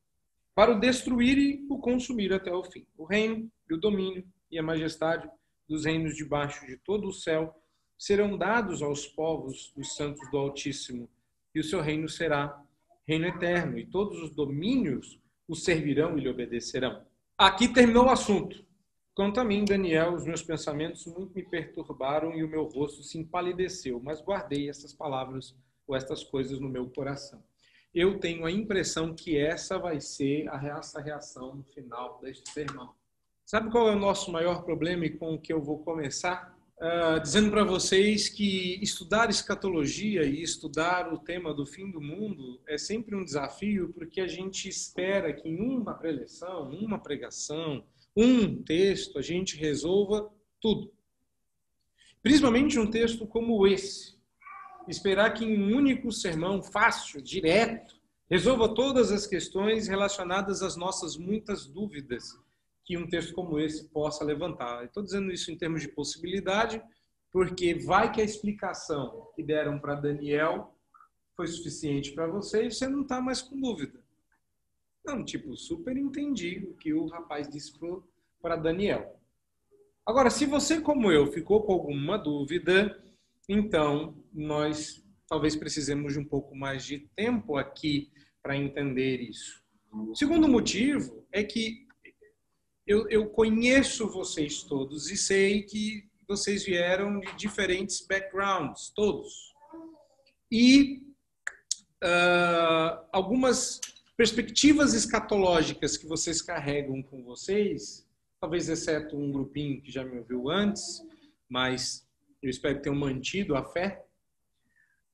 para 0.56 0.72
o 0.72 0.80
destruir 0.80 1.38
e 1.38 1.66
o 1.70 1.78
consumir 1.78 2.32
até 2.34 2.52
o 2.54 2.64
fim. 2.64 2.86
O 2.98 3.04
reino 3.04 3.52
e 3.70 3.74
o 3.74 3.78
domínio 3.78 4.26
e 4.50 4.58
a 4.58 4.64
majestade 4.64 5.30
dos 5.68 5.86
reinos 5.86 6.16
debaixo 6.16 6.66
de 6.66 6.78
todo 6.78 7.08
o 7.08 7.14
céu 7.14 7.54
serão 7.98 8.38
dados 8.38 8.82
aos 8.82 9.08
povos 9.08 9.72
dos 9.76 9.96
santos 9.96 10.30
do 10.30 10.38
Altíssimo, 10.38 11.10
e 11.54 11.60
o 11.60 11.64
seu 11.64 11.82
reino 11.82 12.10
será 12.10 12.62
reino 13.08 13.26
eterno, 13.26 13.78
e 13.78 13.86
todos 13.86 14.22
os 14.22 14.32
domínios 14.32 15.20
o 15.48 15.56
servirão 15.56 16.18
e 16.18 16.22
lhe 16.22 16.30
obedecerão. 16.30 17.06
Aqui 17.38 17.68
terminou 17.68 18.06
o 18.06 18.10
assunto. 18.12 18.64
Quanto 19.16 19.40
a 19.40 19.44
mim, 19.44 19.66
Daniel, 19.66 20.14
os 20.14 20.24
meus 20.24 20.44
pensamentos 20.44 21.06
muito 21.08 21.34
me 21.34 21.44
perturbaram 21.44 22.34
e 22.36 22.44
o 22.44 22.48
meu 22.48 22.66
rosto 22.66 23.02
se 23.02 23.18
empalideceu, 23.18 24.00
mas 24.04 24.22
guardei 24.22 24.70
essas 24.70 24.94
palavras 24.94 25.56
ou 25.88 25.96
estas 25.96 26.24
coisas 26.24 26.60
no 26.60 26.70
meu 26.70 26.90
coração. 26.90 27.44
Eu 27.94 28.20
tenho 28.20 28.46
a 28.46 28.52
impressão 28.52 29.16
que 29.16 29.38
essa 29.38 29.80
vai 29.80 30.00
ser 30.00 30.48
a 30.48 30.58
reação 30.58 31.56
no 31.56 31.64
final 31.64 32.20
deste 32.22 32.50
sermão. 32.52 32.94
Sabe 33.46 33.72
qual 33.72 33.90
é 33.90 33.96
o 33.96 34.00
nosso 34.00 34.32
maior 34.32 34.64
problema 34.64 35.06
e 35.06 35.18
com 35.18 35.34
o 35.34 35.40
que 35.40 35.52
eu 35.52 35.62
vou 35.62 35.80
começar? 35.80 36.56
Uh, 36.84 37.18
dizendo 37.22 37.50
para 37.50 37.64
vocês 37.64 38.28
que 38.28 38.78
estudar 38.84 39.30
escatologia 39.30 40.26
e 40.26 40.44
estudar 40.44 41.14
o 41.14 41.18
tema 41.18 41.54
do 41.54 41.66
fim 41.66 41.90
do 41.90 42.02
mundo 42.02 42.60
é 42.68 42.78
sempre 42.78 43.16
um 43.16 43.24
desafio, 43.24 43.94
porque 43.94 44.20
a 44.20 44.28
gente 44.28 44.68
espera 44.68 45.32
que 45.32 45.48
em 45.48 45.62
uma 45.62 45.94
preleção, 45.94 46.70
uma 46.72 47.00
pregação, 47.00 47.86
um 48.14 48.62
texto, 48.62 49.18
a 49.18 49.22
gente 49.22 49.56
resolva 49.56 50.30
tudo. 50.60 50.92
Principalmente 52.22 52.78
um 52.78 52.92
texto 52.92 53.26
como 53.26 53.66
esse, 53.66 54.18
esperar 54.86 55.34
que 55.34 55.46
em 55.46 55.58
um 55.58 55.78
único 55.78 56.12
sermão 56.12 56.62
fácil, 56.62 57.22
direto, 57.22 57.96
resolva 58.30 58.76
todas 58.76 59.10
as 59.10 59.26
questões 59.26 59.88
relacionadas 59.88 60.62
às 60.62 60.76
nossas 60.76 61.16
muitas 61.16 61.66
dúvidas 61.66 62.38
que 62.86 62.98
um 62.98 63.08
texto 63.08 63.34
como 63.34 63.60
esse 63.60 63.90
possa 63.90 64.24
levantar. 64.24 64.84
Estou 64.84 65.04
dizendo 65.04 65.32
isso 65.32 65.52
em 65.52 65.58
termos 65.58 65.82
de 65.82 65.88
possibilidade, 65.88 66.82
porque 67.32 67.76
vai 67.76 68.12
que 68.12 68.22
a 68.22 68.26
explicação 68.26 69.32
que 69.36 69.44
deram 69.44 69.80
para 69.80 69.96
Daniel 69.96 70.78
foi 71.36 71.48
suficiente 71.48 72.12
para 72.12 72.28
você 72.28 72.66
e 72.66 72.72
você 72.72 72.88
não 72.88 73.02
está 73.02 73.22
mais 73.22 73.42
com 73.42 73.60
dúvida. 73.60 74.04
Não, 75.06 75.24
tipo, 75.24 75.56
super 75.58 75.98
entendi 75.98 76.66
o 76.70 76.76
que 76.76 76.94
o 76.94 77.08
rapaz 77.08 77.50
disse 77.50 77.74
para 78.42 78.56
Daniel. 78.56 79.20
Agora, 80.06 80.30
se 80.30 80.46
você, 80.46 80.80
como 80.80 81.12
eu, 81.12 81.32
ficou 81.32 81.64
com 81.64 81.74
alguma 81.74 82.18
dúvida, 82.18 83.02
então 83.50 84.16
nós 84.34 85.04
talvez 85.28 85.56
precisemos 85.56 86.14
de 86.14 86.20
um 86.20 86.26
pouco 86.26 86.56
mais 86.56 86.86
de 86.86 87.00
tempo 87.16 87.58
aqui 87.58 88.12
para 88.42 88.56
entender 88.56 89.22
isso. 89.22 89.64
O 89.92 90.16
segundo 90.16 90.48
motivo 90.48 91.26
é 91.32 91.44
que 91.44 91.88
eu, 92.86 93.10
eu 93.10 93.30
conheço 93.30 94.10
vocês 94.10 94.64
todos 94.64 95.10
e 95.10 95.18
sei 95.18 95.64
que 95.64 96.10
vocês 96.28 96.64
vieram 96.64 97.20
de 97.20 97.36
diferentes 97.36 98.06
backgrounds, 98.06 98.92
todos. 98.96 99.54
E 100.52 101.02
uh, 102.04 103.06
algumas 103.12 103.80
perspectivas 104.16 104.94
escatológicas 104.94 105.98
que 105.98 106.06
vocês 106.06 106.42
carregam 106.42 107.02
com 107.02 107.24
vocês, 107.24 108.08
talvez 108.40 108.70
exceto 108.70 109.18
um 109.18 109.32
grupinho 109.32 109.82
que 109.82 109.92
já 109.92 110.04
me 110.04 110.20
ouviu 110.20 110.50
antes, 110.50 111.02
mas 111.50 112.08
eu 112.42 112.50
espero 112.50 112.76
que 112.76 112.84
tenham 112.84 112.96
mantido 112.96 113.56
a 113.56 113.64
fé. 113.64 114.06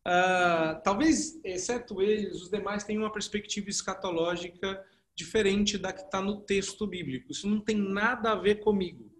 Uh, 0.08 0.82
talvez, 0.84 1.40
exceto 1.44 2.02
eles, 2.02 2.42
os 2.42 2.50
demais 2.50 2.84
tenham 2.84 3.04
uma 3.04 3.12
perspectiva 3.12 3.70
escatológica 3.70 4.84
diferente 5.20 5.78
da 5.78 5.92
que 5.92 6.02
está 6.02 6.22
no 6.22 6.40
texto 6.40 6.88
bíblico. 6.88 7.32
Isso 7.32 7.48
não 7.48 7.60
tem 7.60 7.76
nada 7.76 8.32
a 8.32 8.36
ver 8.36 8.62
comigo. 8.62 9.12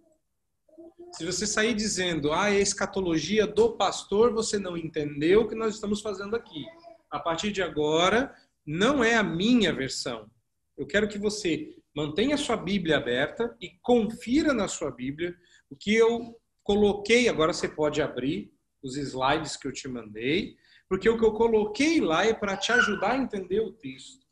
Se 1.12 1.26
você 1.26 1.46
sair 1.46 1.74
dizendo, 1.74 2.32
ah, 2.32 2.48
é 2.48 2.56
a 2.56 2.60
escatologia 2.60 3.46
do 3.46 3.76
pastor, 3.76 4.32
você 4.32 4.58
não 4.58 4.78
entendeu 4.78 5.42
o 5.42 5.48
que 5.48 5.54
nós 5.54 5.74
estamos 5.74 6.00
fazendo 6.00 6.34
aqui. 6.34 6.64
A 7.10 7.18
partir 7.20 7.52
de 7.52 7.62
agora, 7.62 8.34
não 8.64 9.04
é 9.04 9.14
a 9.14 9.22
minha 9.22 9.74
versão. 9.74 10.30
Eu 10.78 10.86
quero 10.86 11.06
que 11.06 11.18
você 11.18 11.76
mantenha 11.94 12.34
a 12.34 12.38
sua 12.38 12.56
Bíblia 12.56 12.96
aberta 12.96 13.54
e 13.60 13.68
confira 13.82 14.54
na 14.54 14.68
sua 14.68 14.90
Bíblia 14.90 15.36
o 15.68 15.76
que 15.76 15.94
eu 15.94 16.34
coloquei. 16.62 17.28
Agora 17.28 17.52
você 17.52 17.68
pode 17.68 18.00
abrir 18.00 18.50
os 18.82 18.96
slides 18.96 19.54
que 19.54 19.68
eu 19.68 19.72
te 19.72 19.86
mandei, 19.86 20.56
porque 20.88 21.10
o 21.10 21.18
que 21.18 21.24
eu 21.24 21.32
coloquei 21.32 22.00
lá 22.00 22.24
é 22.24 22.32
para 22.32 22.56
te 22.56 22.72
ajudar 22.72 23.12
a 23.12 23.18
entender 23.18 23.60
o 23.60 23.72
texto. 23.72 24.29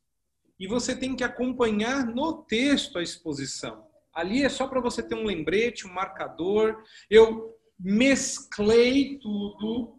E 0.58 0.66
você 0.66 0.94
tem 0.96 1.14
que 1.14 1.22
acompanhar 1.22 2.04
no 2.06 2.42
texto 2.42 2.98
a 2.98 3.02
exposição. 3.02 3.86
Ali 4.12 4.42
é 4.42 4.48
só 4.48 4.66
para 4.66 4.80
você 4.80 5.02
ter 5.02 5.14
um 5.14 5.24
lembrete, 5.24 5.86
um 5.86 5.92
marcador. 5.92 6.82
Eu 7.08 7.56
mesclei 7.78 9.18
tudo 9.18 9.98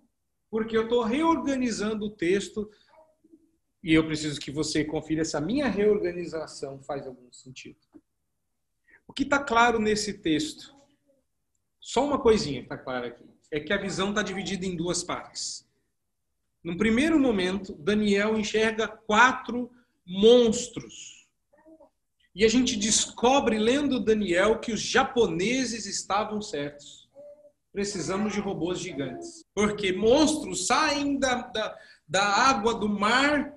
porque 0.49 0.75
eu 0.75 0.83
estou 0.83 1.03
reorganizando 1.03 2.07
o 2.07 2.09
texto 2.09 2.69
e 3.81 3.93
eu 3.93 4.05
preciso 4.05 4.39
que 4.39 4.51
você 4.51 4.83
confira 4.83 5.23
se 5.23 5.37
a 5.37 5.41
minha 5.41 5.67
reorganização 5.67 6.81
faz 6.83 7.07
algum 7.07 7.31
sentido. 7.31 7.77
O 9.07 9.13
que 9.13 9.23
está 9.23 9.39
claro 9.39 9.79
nesse 9.79 10.13
texto? 10.13 10.75
Só 11.79 12.05
uma 12.05 12.19
coisinha 12.19 12.61
está 12.61 12.77
clara 12.77 13.07
aqui. 13.07 13.23
É 13.49 13.59
que 13.59 13.71
a 13.71 13.77
visão 13.77 14.09
está 14.09 14.21
dividida 14.21 14.65
em 14.65 14.75
duas 14.75 15.01
partes. 15.01 15.67
No 16.63 16.77
primeiro 16.77 17.17
momento, 17.17 17.73
Daniel 17.73 18.37
enxerga 18.37 18.87
quatro 18.87 19.71
monstros. 20.09 21.27
E 22.33 22.43
a 22.43 22.47
gente 22.47 22.75
descobre, 22.75 23.59
lendo 23.59 23.99
Daniel, 23.99 24.59
que 24.59 24.71
os 24.71 24.81
japoneses 24.81 25.85
estavam 25.85 26.41
certos. 26.41 27.07
Precisamos 27.71 28.33
de 28.33 28.39
robôs 28.39 28.79
gigantes. 28.79 29.45
Porque 29.53 29.93
monstros 29.93 30.65
saem 30.65 31.19
da, 31.19 31.43
da, 31.43 31.77
da 32.07 32.23
água 32.23 32.73
do 32.73 32.89
mar. 32.89 33.53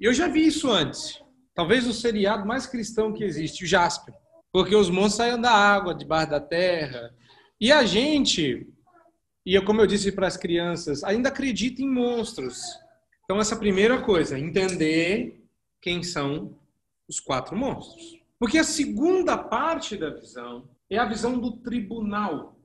Eu 0.00 0.14
já 0.14 0.26
vi 0.26 0.46
isso 0.46 0.70
antes. 0.70 1.22
Talvez 1.54 1.86
o 1.86 1.92
seriado 1.92 2.46
mais 2.46 2.66
cristão 2.66 3.12
que 3.12 3.22
existe, 3.22 3.64
o 3.64 3.66
Jasper. 3.66 4.14
Porque 4.50 4.74
os 4.74 4.88
monstros 4.88 5.16
saem 5.16 5.40
da 5.40 5.52
água, 5.52 5.94
debaixo 5.94 6.30
da 6.30 6.40
terra. 6.40 7.14
E 7.60 7.70
a 7.70 7.84
gente, 7.84 8.66
e 9.44 9.60
como 9.60 9.82
eu 9.82 9.86
disse 9.86 10.10
para 10.12 10.26
as 10.26 10.36
crianças, 10.36 11.04
ainda 11.04 11.28
acredita 11.28 11.82
em 11.82 11.90
monstros. 11.90 12.62
Então, 13.24 13.38
essa 13.38 13.56
primeira 13.56 14.00
coisa, 14.00 14.38
entender 14.38 15.43
quem 15.84 16.02
são 16.02 16.56
os 17.06 17.20
quatro 17.20 17.54
monstros. 17.54 18.18
Porque 18.38 18.56
a 18.56 18.64
segunda 18.64 19.36
parte 19.36 19.98
da 19.98 20.08
visão 20.08 20.66
é 20.88 20.96
a 20.96 21.04
visão 21.04 21.38
do 21.38 21.58
tribunal, 21.58 22.58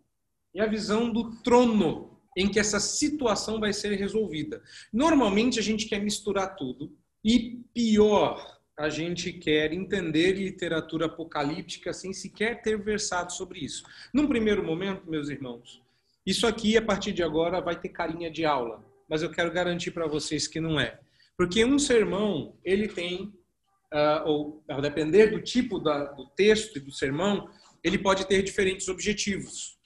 é 0.55 0.61
a 0.61 0.65
visão 0.65 1.11
do 1.11 1.35
trono 1.41 2.17
em 2.37 2.49
que 2.49 2.61
essa 2.61 2.79
situação 2.79 3.59
vai 3.59 3.73
ser 3.73 3.93
resolvida. 3.97 4.63
Normalmente 4.93 5.59
a 5.59 5.61
gente 5.61 5.85
quer 5.85 5.99
misturar 5.99 6.55
tudo 6.55 6.95
e 7.21 7.59
pior, 7.73 8.57
a 8.77 8.87
gente 8.87 9.33
quer 9.33 9.73
entender 9.73 10.37
literatura 10.37 11.07
apocalíptica 11.07 11.91
sem 11.91 12.13
sequer 12.13 12.61
ter 12.61 12.81
versado 12.81 13.33
sobre 13.33 13.59
isso. 13.59 13.83
Num 14.13 14.29
primeiro 14.29 14.63
momento, 14.63 15.11
meus 15.11 15.27
irmãos, 15.27 15.81
isso 16.25 16.47
aqui 16.47 16.77
a 16.77 16.81
partir 16.81 17.11
de 17.11 17.21
agora 17.21 17.59
vai 17.59 17.77
ter 17.77 17.89
carinha 17.89 18.31
de 18.31 18.45
aula, 18.45 18.81
mas 19.09 19.21
eu 19.21 19.29
quero 19.29 19.51
garantir 19.51 19.91
para 19.91 20.07
vocês 20.07 20.47
que 20.47 20.61
não 20.61 20.79
é. 20.79 21.01
Porque 21.39 21.63
um 21.63 21.79
sermão, 21.79 22.57
ele 22.65 22.89
tem, 22.89 23.33
uh, 23.93 24.27
ou 24.27 24.63
a 24.67 24.81
depender 24.81 25.27
do 25.27 25.41
tipo 25.41 25.79
da, 25.79 26.03
do 26.03 26.25
texto 26.31 26.75
e 26.75 26.81
do 26.81 26.91
sermão, 26.91 27.49
ele 27.81 27.97
pode 27.97 28.27
ter 28.27 28.43
diferentes 28.43 28.89
objetivos. 28.89 29.79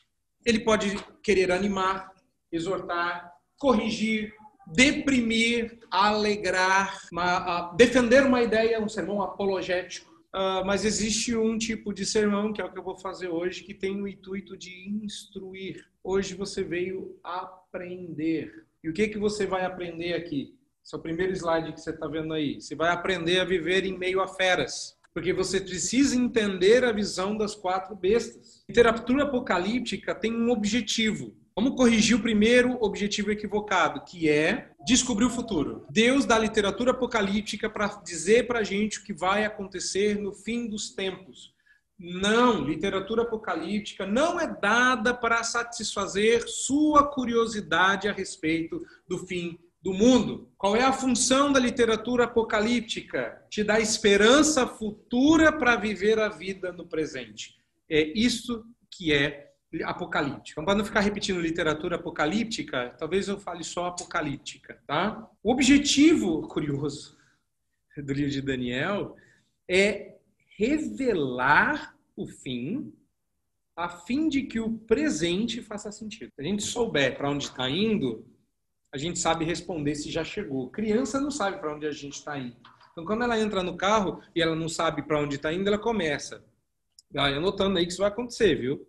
Ele 0.44 0.62
pode 0.62 0.96
querer 1.22 1.52
animar, 1.52 2.12
exortar, 2.52 3.32
corrigir, 3.60 4.34
deprimir, 4.66 5.78
alegrar, 5.92 7.00
uma, 7.12 7.72
defender 7.74 8.26
uma 8.26 8.42
ideia, 8.42 8.82
um 8.82 8.90
sermão 8.90 9.22
apologético. 9.22 10.12
Uh, 10.34 10.66
mas 10.66 10.84
existe 10.84 11.36
um 11.38 11.56
tipo 11.56 11.94
de 11.94 12.04
sermão, 12.04 12.52
que 12.52 12.64
é 12.64 12.66
o 12.66 12.72
que 12.72 12.80
eu 12.80 12.84
vou 12.84 12.98
fazer 12.98 13.28
hoje, 13.28 13.64
que 13.64 13.76
tem 13.76 14.02
o 14.02 14.08
intuito 14.08 14.58
de 14.58 14.90
instruir. 14.90 15.86
Hoje 16.04 16.34
você 16.34 16.64
veio 16.64 17.16
aprender. 17.24 18.66
E 18.84 18.90
o 18.90 18.94
que, 18.94 19.08
que 19.08 19.20
você 19.20 19.46
vai 19.46 19.64
aprender 19.64 20.16
aqui? 20.16 20.58
Esse 20.84 20.96
é 20.96 20.98
o 20.98 21.02
primeiro 21.02 21.32
slide 21.32 21.72
que 21.72 21.80
você 21.80 21.92
está 21.92 22.08
vendo 22.08 22.34
aí. 22.34 22.60
Você 22.60 22.76
vai 22.76 22.90
aprender 22.90 23.40
a 23.40 23.46
viver 23.46 23.86
em 23.86 23.98
meio 23.98 24.22
a 24.22 24.28
feras. 24.28 24.98
Porque 25.14 25.32
você 25.32 25.62
precisa 25.62 26.16
entender 26.16 26.84
a 26.84 26.92
visão 26.92 27.38
das 27.38 27.56
quatro 27.56 27.96
bestas. 27.96 28.64
literatura 28.68 29.24
apocalíptica 29.24 30.14
tem 30.14 30.36
um 30.36 30.50
objetivo. 30.50 31.34
Vamos 31.56 31.76
corrigir 31.76 32.18
o 32.18 32.22
primeiro 32.22 32.78
objetivo 32.82 33.32
equivocado, 33.32 34.04
que 34.04 34.28
é 34.28 34.72
descobrir 34.86 35.26
o 35.26 35.30
futuro. 35.30 35.86
Deus 35.90 36.26
da 36.26 36.38
literatura 36.38 36.92
apocalíptica 36.92 37.70
para 37.70 37.88
dizer 38.04 38.48
para 38.48 38.60
a 38.60 38.64
gente 38.64 39.00
o 39.00 39.04
que 39.04 39.14
vai 39.14 39.46
acontecer 39.46 40.20
no 40.20 40.34
fim 40.34 40.68
dos 40.68 40.90
tempos. 40.90 41.54
Não, 41.98 42.66
literatura 42.66 43.22
apocalíptica 43.22 44.06
não 44.06 44.38
é 44.40 44.48
dada 44.48 45.14
para 45.14 45.44
satisfazer 45.44 46.44
sua 46.48 47.08
curiosidade 47.08 48.10
a 48.10 48.12
respeito 48.12 48.84
do 49.08 49.20
fim 49.20 49.58
do 49.84 49.94
mundo. 49.94 50.50
Qual 50.58 50.78
é 50.78 50.82
a 50.82 50.94
função 50.94 51.52
da 51.52 51.60
literatura 51.60 52.24
apocalíptica? 52.24 53.46
Te 53.50 53.66
dá 53.66 53.82
esperança 53.82 54.66
futura 54.66 55.52
para 55.52 55.76
viver 55.76 56.18
a 56.20 56.30
vida 56.30 56.72
no 56.72 56.88
presente. 56.88 57.58
É 57.90 58.02
isso 58.18 58.66
que 58.90 59.12
é 59.12 59.52
apocalíptica. 59.84 60.52
Então, 60.52 60.64
para 60.64 60.76
não 60.76 60.86
ficar 60.86 61.02
repetindo 61.02 61.42
literatura 61.42 61.98
apocalíptica, 61.98 62.96
talvez 62.98 63.28
eu 63.28 63.38
fale 63.38 63.64
só 63.64 63.88
apocalíptica, 63.88 64.82
tá? 64.88 65.30
O 65.44 65.52
objetivo 65.52 66.48
curioso 66.48 67.18
do 67.98 68.14
livro 68.14 68.32
de 68.32 68.42
Daniel 68.42 69.18
é 69.68 70.16
revelar 70.58 71.98
o 72.16 72.26
fim 72.26 72.94
a 73.76 73.90
fim 73.90 74.30
de 74.30 74.44
que 74.44 74.60
o 74.60 74.78
presente 74.78 75.62
faça 75.62 75.92
sentido. 75.92 76.32
Se 76.36 76.42
a 76.42 76.44
gente 76.44 76.62
souber 76.62 77.18
para 77.18 77.30
onde 77.30 77.46
está 77.46 77.68
indo, 77.68 78.24
a 78.94 78.98
gente 78.98 79.18
sabe 79.18 79.44
responder 79.44 79.96
se 79.96 80.12
já 80.12 80.24
chegou. 80.24 80.70
Criança 80.70 81.20
não 81.20 81.32
sabe 81.32 81.58
para 81.58 81.74
onde 81.74 81.88
a 81.88 81.92
gente 81.92 82.14
está 82.14 82.38
indo. 82.38 82.56
Então, 82.92 83.04
quando 83.04 83.24
ela 83.24 83.40
entra 83.40 83.64
no 83.64 83.76
carro 83.76 84.22
e 84.36 84.42
ela 84.42 84.56
não 84.56 84.70
sabe 84.70 85.02
para 85.02 85.20
onde 85.20 85.38
está 85.38 85.52
indo, 85.52 85.68
ela 85.68 85.80
começa. 85.80 86.46
Vai 87.12 87.34
anotando 87.34 87.80
aí 87.80 87.86
que 87.86 87.92
isso 87.92 88.02
vai 88.02 88.12
acontecer, 88.12 88.54
viu? 88.54 88.88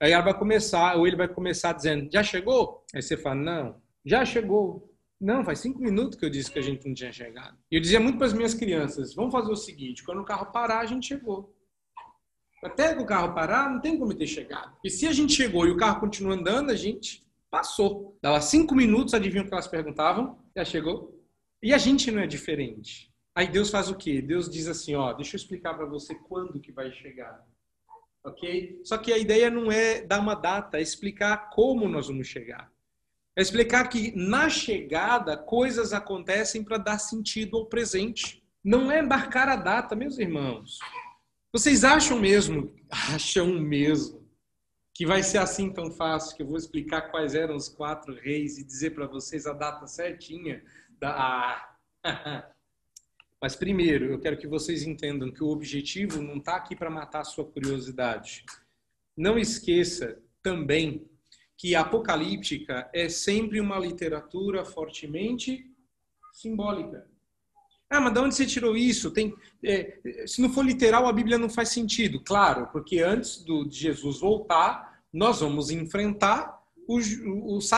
Aí 0.00 0.12
ela 0.12 0.24
vai 0.24 0.36
começar, 0.36 0.96
ou 0.96 1.06
ele 1.06 1.16
vai 1.16 1.28
começar 1.28 1.74
dizendo, 1.74 2.08
já 2.10 2.22
chegou? 2.22 2.82
Aí 2.94 3.02
você 3.02 3.14
fala, 3.14 3.34
não, 3.34 3.82
já 4.04 4.24
chegou. 4.24 4.90
Não, 5.20 5.44
faz 5.44 5.58
cinco 5.58 5.80
minutos 5.80 6.18
que 6.18 6.24
eu 6.24 6.30
disse 6.30 6.50
que 6.50 6.58
a 6.58 6.62
gente 6.62 6.86
não 6.86 6.94
tinha 6.94 7.12
chegado. 7.12 7.56
E 7.70 7.76
eu 7.76 7.80
dizia 7.80 8.00
muito 8.00 8.16
para 8.16 8.26
as 8.26 8.32
minhas 8.32 8.54
crianças, 8.54 9.14
vamos 9.14 9.32
fazer 9.32 9.52
o 9.52 9.56
seguinte, 9.56 10.02
quando 10.02 10.22
o 10.22 10.24
carro 10.24 10.46
parar, 10.46 10.80
a 10.80 10.86
gente 10.86 11.06
chegou. 11.06 11.54
Até 12.64 12.94
que 12.94 13.02
o 13.02 13.06
carro 13.06 13.34
parar, 13.34 13.70
não 13.70 13.80
tem 13.80 13.98
como 13.98 14.14
ter 14.14 14.26
chegado. 14.26 14.76
E 14.82 14.88
se 14.88 15.06
a 15.06 15.12
gente 15.12 15.34
chegou 15.34 15.66
e 15.66 15.70
o 15.70 15.76
carro 15.76 16.00
continua 16.00 16.34
andando, 16.34 16.70
a 16.70 16.76
gente 16.76 17.22
Passou. 17.52 18.18
Dava 18.22 18.40
cinco 18.40 18.74
minutos, 18.74 19.12
adivinha 19.12 19.42
o 19.42 19.46
que 19.46 19.52
elas 19.52 19.68
perguntavam? 19.68 20.38
Já 20.56 20.64
chegou. 20.64 21.22
E 21.62 21.74
a 21.74 21.76
gente 21.76 22.10
não 22.10 22.22
é 22.22 22.26
diferente. 22.26 23.12
Aí 23.34 23.46
Deus 23.46 23.68
faz 23.68 23.90
o 23.90 23.94
quê? 23.94 24.22
Deus 24.22 24.48
diz 24.48 24.66
assim, 24.68 24.94
ó, 24.94 25.12
deixa 25.12 25.36
eu 25.36 25.38
explicar 25.38 25.74
para 25.74 25.84
você 25.84 26.14
quando 26.14 26.58
que 26.58 26.72
vai 26.72 26.90
chegar. 26.90 27.46
Ok? 28.24 28.80
Só 28.82 28.96
que 28.96 29.12
a 29.12 29.18
ideia 29.18 29.50
não 29.50 29.70
é 29.70 30.00
dar 30.00 30.20
uma 30.20 30.34
data, 30.34 30.78
é 30.78 30.82
explicar 30.82 31.50
como 31.50 31.86
nós 31.86 32.08
vamos 32.08 32.26
chegar. 32.26 32.72
É 33.36 33.42
explicar 33.42 33.86
que 33.88 34.16
na 34.16 34.48
chegada 34.48 35.36
coisas 35.36 35.92
acontecem 35.92 36.64
para 36.64 36.78
dar 36.78 36.98
sentido 36.98 37.58
ao 37.58 37.66
presente. 37.66 38.42
Não 38.64 38.90
é 38.90 39.02
marcar 39.02 39.50
a 39.50 39.56
data, 39.56 39.94
meus 39.94 40.18
irmãos. 40.18 40.78
Vocês 41.52 41.84
acham 41.84 42.18
mesmo, 42.18 42.74
acham 42.90 43.46
mesmo, 43.60 44.21
que 45.02 45.06
vai 45.06 45.20
ser 45.20 45.38
assim 45.38 45.68
tão 45.68 45.90
fácil 45.90 46.36
que 46.36 46.44
eu 46.44 46.46
vou 46.46 46.56
explicar 46.56 47.10
quais 47.10 47.34
eram 47.34 47.56
os 47.56 47.68
quatro 47.68 48.14
reis 48.14 48.56
e 48.56 48.62
dizer 48.62 48.90
para 48.90 49.04
vocês 49.04 49.48
a 49.48 49.52
data 49.52 49.84
certinha 49.88 50.62
da. 50.96 51.74
Mas 53.42 53.56
primeiro, 53.56 54.04
eu 54.04 54.20
quero 54.20 54.38
que 54.38 54.46
vocês 54.46 54.84
entendam 54.84 55.32
que 55.32 55.42
o 55.42 55.48
objetivo 55.48 56.22
não 56.22 56.36
está 56.36 56.54
aqui 56.54 56.76
para 56.76 56.88
matar 56.88 57.22
a 57.22 57.24
sua 57.24 57.44
curiosidade. 57.44 58.44
Não 59.16 59.36
esqueça 59.36 60.22
também 60.40 61.10
que 61.56 61.74
apocalíptica 61.74 62.88
é 62.94 63.08
sempre 63.08 63.60
uma 63.60 63.80
literatura 63.80 64.64
fortemente 64.64 65.68
simbólica. 66.32 67.08
Ah, 67.90 68.00
mas 68.00 68.12
de 68.14 68.20
onde 68.20 68.36
você 68.36 68.46
tirou 68.46 68.76
isso? 68.76 69.10
Tem, 69.10 69.34
é, 69.64 69.98
se 70.28 70.40
não 70.40 70.48
for 70.48 70.64
literal, 70.64 71.08
a 71.08 71.12
Bíblia 71.12 71.38
não 71.38 71.50
faz 71.50 71.70
sentido. 71.70 72.20
Claro, 72.20 72.68
porque 72.68 73.00
antes 73.00 73.42
do, 73.42 73.64
de 73.64 73.76
Jesus 73.76 74.20
voltar, 74.20 74.91
nós 75.12 75.40
vamos 75.40 75.70
enfrentar 75.70 76.58
os, 76.88 77.06
os 77.44 77.68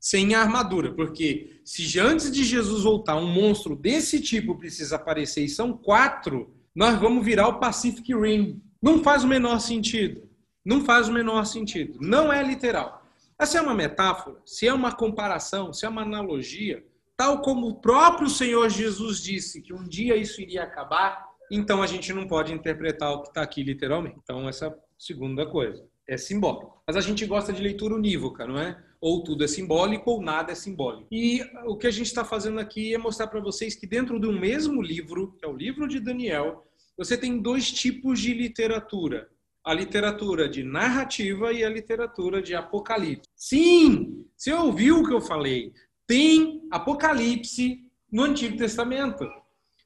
sem 0.00 0.34
a 0.34 0.40
armadura. 0.40 0.92
Porque 0.94 1.60
se 1.64 1.98
antes 1.98 2.30
de 2.30 2.44
Jesus 2.44 2.82
voltar 2.82 3.16
um 3.16 3.26
monstro 3.26 3.74
desse 3.74 4.20
tipo 4.20 4.58
precisa 4.58 4.96
aparecer 4.96 5.44
e 5.44 5.48
são 5.48 5.76
quatro, 5.76 6.54
nós 6.74 6.98
vamos 7.00 7.24
virar 7.24 7.48
o 7.48 7.58
Pacific 7.58 8.14
Rim. 8.14 8.62
Não 8.82 9.02
faz 9.02 9.24
o 9.24 9.28
menor 9.28 9.60
sentido. 9.60 10.28
Não 10.64 10.84
faz 10.84 11.08
o 11.08 11.12
menor 11.12 11.44
sentido. 11.44 11.98
Não 12.00 12.32
é 12.32 12.42
literal. 12.42 13.02
Essa 13.38 13.58
é 13.58 13.60
uma 13.60 13.74
metáfora, 13.74 14.40
se 14.46 14.66
é 14.66 14.72
uma 14.72 14.92
comparação, 14.92 15.72
se 15.72 15.84
é 15.84 15.88
uma 15.88 16.02
analogia, 16.02 16.84
tal 17.16 17.42
como 17.42 17.66
o 17.66 17.74
próprio 17.74 18.28
Senhor 18.28 18.68
Jesus 18.70 19.20
disse 19.20 19.60
que 19.60 19.74
um 19.74 19.82
dia 19.84 20.16
isso 20.16 20.40
iria 20.40 20.62
acabar, 20.62 21.26
então 21.50 21.82
a 21.82 21.86
gente 21.86 22.12
não 22.12 22.28
pode 22.28 22.52
interpretar 22.52 23.12
o 23.12 23.22
que 23.22 23.28
está 23.28 23.42
aqui 23.42 23.62
literalmente. 23.62 24.18
Então, 24.22 24.48
essa 24.48 24.66
é 24.66 24.68
a 24.68 24.74
segunda 24.98 25.44
coisa. 25.46 25.84
É 26.08 26.16
simbólico. 26.16 26.82
Mas 26.86 26.96
a 26.96 27.00
gente 27.00 27.24
gosta 27.24 27.52
de 27.52 27.62
leitura 27.62 27.94
unívoca, 27.94 28.46
não 28.46 28.58
é? 28.58 28.82
Ou 29.00 29.22
tudo 29.22 29.44
é 29.44 29.46
simbólico 29.46 30.10
ou 30.10 30.22
nada 30.22 30.52
é 30.52 30.54
simbólico. 30.54 31.08
E 31.10 31.42
o 31.66 31.76
que 31.76 31.86
a 31.86 31.90
gente 31.90 32.06
está 32.06 32.24
fazendo 32.24 32.58
aqui 32.60 32.94
é 32.94 32.98
mostrar 32.98 33.26
para 33.26 33.40
vocês 33.40 33.74
que 33.74 33.86
dentro 33.86 34.18
do 34.18 34.32
mesmo 34.32 34.82
livro, 34.82 35.34
que 35.38 35.44
é 35.44 35.48
o 35.48 35.56
livro 35.56 35.88
de 35.88 36.00
Daniel, 36.00 36.66
você 36.96 37.16
tem 37.16 37.40
dois 37.40 37.70
tipos 37.70 38.20
de 38.20 38.34
literatura. 38.34 39.28
A 39.64 39.72
literatura 39.72 40.46
de 40.48 40.62
narrativa 40.62 41.52
e 41.52 41.64
a 41.64 41.70
literatura 41.70 42.42
de 42.42 42.54
apocalipse. 42.54 43.30
Sim, 43.34 44.26
você 44.36 44.52
ouviu 44.52 45.00
o 45.00 45.06
que 45.06 45.14
eu 45.14 45.22
falei 45.22 45.72
tem 46.06 46.66
Apocalipse 46.70 47.80
no 48.10 48.24
Antigo 48.24 48.56
Testamento. 48.56 49.26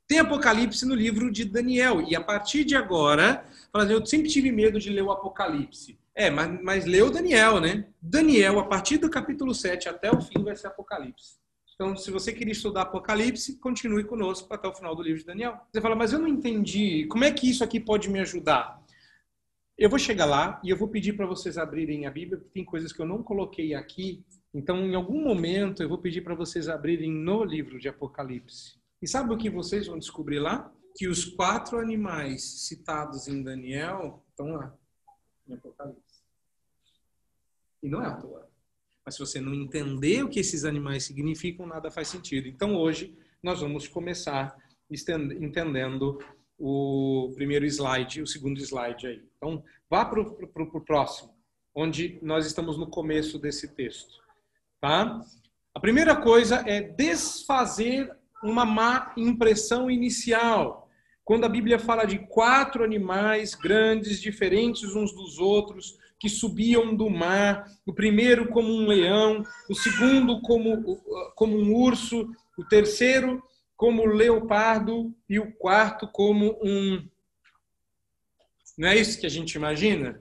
Tem 0.06 0.18
Apocalipse 0.18 0.86
no 0.86 0.94
livro 0.94 1.30
de 1.30 1.44
Daniel. 1.44 2.02
E 2.02 2.16
a 2.16 2.20
partir 2.20 2.64
de 2.64 2.74
agora, 2.74 3.44
assim, 3.72 3.92
eu 3.92 4.04
sempre 4.04 4.28
tive 4.28 4.50
medo 4.50 4.80
de 4.80 4.90
ler 4.90 5.02
o 5.02 5.12
Apocalipse. 5.12 5.98
É, 6.18 6.30
mas, 6.30 6.62
mas 6.62 6.84
leu 6.84 7.10
Daniel, 7.10 7.60
né? 7.60 7.88
Daniel, 8.02 8.58
a 8.58 8.66
partir 8.66 8.98
do 8.98 9.08
capítulo 9.08 9.54
7 9.54 9.88
até 9.88 10.10
o 10.10 10.20
fim, 10.20 10.42
vai 10.42 10.56
ser 10.56 10.66
Apocalipse. 10.66 11.36
Então, 11.74 11.96
se 11.96 12.10
você 12.10 12.32
queria 12.32 12.52
estudar 12.52 12.82
Apocalipse, 12.82 13.58
continue 13.60 14.02
conosco 14.02 14.52
até 14.52 14.66
o 14.66 14.74
final 14.74 14.96
do 14.96 15.02
livro 15.02 15.20
de 15.20 15.26
Daniel. 15.26 15.56
Você 15.72 15.80
fala, 15.80 15.94
mas 15.94 16.12
eu 16.12 16.18
não 16.18 16.26
entendi. 16.26 17.06
Como 17.06 17.22
é 17.22 17.30
que 17.30 17.48
isso 17.48 17.62
aqui 17.62 17.78
pode 17.78 18.10
me 18.10 18.18
ajudar? 18.18 18.82
Eu 19.78 19.88
vou 19.88 19.98
chegar 19.98 20.24
lá 20.24 20.60
e 20.64 20.70
eu 20.70 20.76
vou 20.76 20.88
pedir 20.88 21.12
para 21.12 21.24
vocês 21.24 21.56
abrirem 21.56 22.04
a 22.04 22.10
Bíblia, 22.10 22.38
porque 22.38 22.52
tem 22.52 22.64
coisas 22.64 22.92
que 22.92 23.00
eu 23.00 23.06
não 23.06 23.22
coloquei 23.22 23.74
aqui 23.74 24.24
então, 24.52 24.78
em 24.78 24.94
algum 24.94 25.22
momento, 25.22 25.82
eu 25.82 25.88
vou 25.88 25.98
pedir 25.98 26.22
para 26.22 26.34
vocês 26.34 26.68
abrirem 26.68 27.12
no 27.12 27.44
livro 27.44 27.78
de 27.78 27.88
Apocalipse. 27.88 28.80
E 29.00 29.06
sabe 29.06 29.32
o 29.32 29.38
que 29.38 29.50
vocês 29.50 29.86
vão 29.86 29.98
descobrir 29.98 30.38
lá? 30.38 30.72
Que 30.96 31.06
os 31.06 31.24
quatro 31.24 31.78
animais 31.78 32.42
citados 32.66 33.28
em 33.28 33.42
Daniel 33.42 34.24
estão 34.30 34.54
lá, 34.54 34.76
em 35.46 35.54
Apocalipse. 35.54 36.07
E 37.82 37.88
não 37.88 38.02
é 38.02 38.06
à 38.06 38.14
toa. 38.14 38.48
Mas 39.04 39.14
se 39.14 39.20
você 39.20 39.40
não 39.40 39.54
entender 39.54 40.22
o 40.22 40.28
que 40.28 40.40
esses 40.40 40.64
animais 40.64 41.04
significam, 41.04 41.66
nada 41.66 41.90
faz 41.90 42.08
sentido. 42.08 42.48
Então, 42.48 42.76
hoje, 42.76 43.16
nós 43.42 43.60
vamos 43.60 43.88
começar 43.88 44.56
entendendo 44.90 46.18
o 46.58 47.32
primeiro 47.34 47.64
slide, 47.66 48.20
o 48.20 48.26
segundo 48.26 48.58
slide 48.60 49.06
aí. 49.06 49.22
Então, 49.36 49.62
vá 49.88 50.04
para 50.04 50.20
o 50.20 50.80
próximo, 50.84 51.34
onde 51.74 52.18
nós 52.20 52.46
estamos 52.46 52.76
no 52.76 52.88
começo 52.88 53.38
desse 53.38 53.68
texto. 53.68 54.14
Tá? 54.80 55.20
A 55.74 55.80
primeira 55.80 56.16
coisa 56.16 56.64
é 56.66 56.80
desfazer 56.80 58.10
uma 58.42 58.64
má 58.64 59.12
impressão 59.16 59.90
inicial. 59.90 60.90
Quando 61.24 61.44
a 61.44 61.48
Bíblia 61.48 61.78
fala 61.78 62.04
de 62.04 62.18
quatro 62.18 62.82
animais 62.82 63.54
grandes, 63.54 64.20
diferentes 64.20 64.94
uns 64.94 65.12
dos 65.12 65.38
outros, 65.38 65.98
que 66.18 66.28
subiam 66.28 66.94
do 66.94 67.08
mar, 67.08 67.70
o 67.86 67.92
primeiro 67.92 68.48
como 68.48 68.68
um 68.72 68.86
leão, 68.86 69.42
o 69.68 69.74
segundo 69.74 70.40
como, 70.42 71.00
como 71.34 71.56
um 71.56 71.74
urso, 71.74 72.28
o 72.56 72.64
terceiro 72.64 73.42
como 73.76 74.04
leopardo 74.04 75.14
e 75.28 75.38
o 75.38 75.52
quarto 75.52 76.08
como 76.08 76.58
um. 76.62 77.08
Não 78.76 78.88
é 78.88 78.96
isso 78.96 79.20
que 79.20 79.26
a 79.26 79.30
gente 79.30 79.54
imagina? 79.54 80.20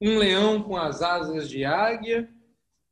Um 0.00 0.18
leão 0.18 0.62
com 0.62 0.76
as 0.76 1.02
asas 1.02 1.48
de 1.48 1.64
águia, 1.64 2.28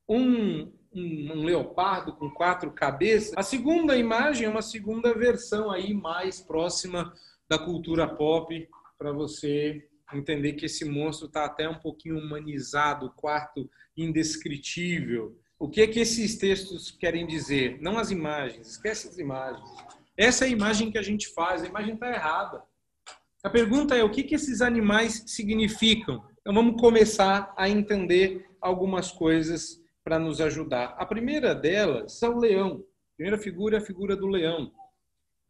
um 0.08 0.72
um, 0.96 1.32
um, 1.32 1.44
leopardo 1.44 2.14
com 2.14 2.30
quatro 2.30 2.70
cabeças. 2.72 3.34
A 3.36 3.42
segunda 3.42 3.96
imagem 3.96 4.46
é 4.46 4.50
uma 4.50 4.62
segunda 4.62 5.12
versão 5.12 5.70
aí 5.70 5.92
mais 5.92 6.40
próxima 6.40 7.12
da 7.48 7.58
cultura 7.58 8.08
pop 8.08 8.66
para 8.98 9.12
você 9.12 9.86
entender 10.14 10.52
que 10.52 10.66
esse 10.66 10.84
monstro 10.84 11.26
está 11.26 11.44
até 11.44 11.68
um 11.68 11.78
pouquinho 11.78 12.18
humanizado, 12.18 13.12
quarto 13.16 13.68
indescritível. 13.96 15.36
O 15.58 15.68
que 15.68 15.80
é 15.80 15.86
que 15.86 15.98
esses 15.98 16.36
textos 16.36 16.90
querem 16.90 17.26
dizer? 17.26 17.80
Não 17.80 17.98
as 17.98 18.10
imagens, 18.10 18.68
esquece 18.68 19.08
as 19.08 19.18
imagens. 19.18 19.68
Essa 20.16 20.44
é 20.44 20.48
a 20.48 20.50
imagem 20.50 20.90
que 20.90 20.98
a 20.98 21.02
gente 21.02 21.28
faz, 21.28 21.62
a 21.62 21.66
imagem 21.66 21.94
está 21.94 22.10
errada. 22.10 22.62
A 23.42 23.50
pergunta 23.50 23.96
é 23.96 24.02
o 24.02 24.10
que, 24.10 24.22
que 24.22 24.34
esses 24.34 24.60
animais 24.60 25.24
significam? 25.26 26.24
Então 26.40 26.54
vamos 26.54 26.80
começar 26.80 27.52
a 27.56 27.68
entender 27.68 28.46
algumas 28.60 29.10
coisas 29.10 29.82
para 30.04 30.18
nos 30.18 30.40
ajudar. 30.40 30.94
A 30.98 31.04
primeira 31.04 31.54
delas 31.54 32.22
é 32.22 32.28
o 32.28 32.38
leão. 32.38 32.84
A 33.12 33.16
primeira 33.16 33.38
figura 33.38 33.76
é 33.76 33.80
a 33.80 33.84
figura 33.84 34.16
do 34.16 34.26
leão. 34.26 34.72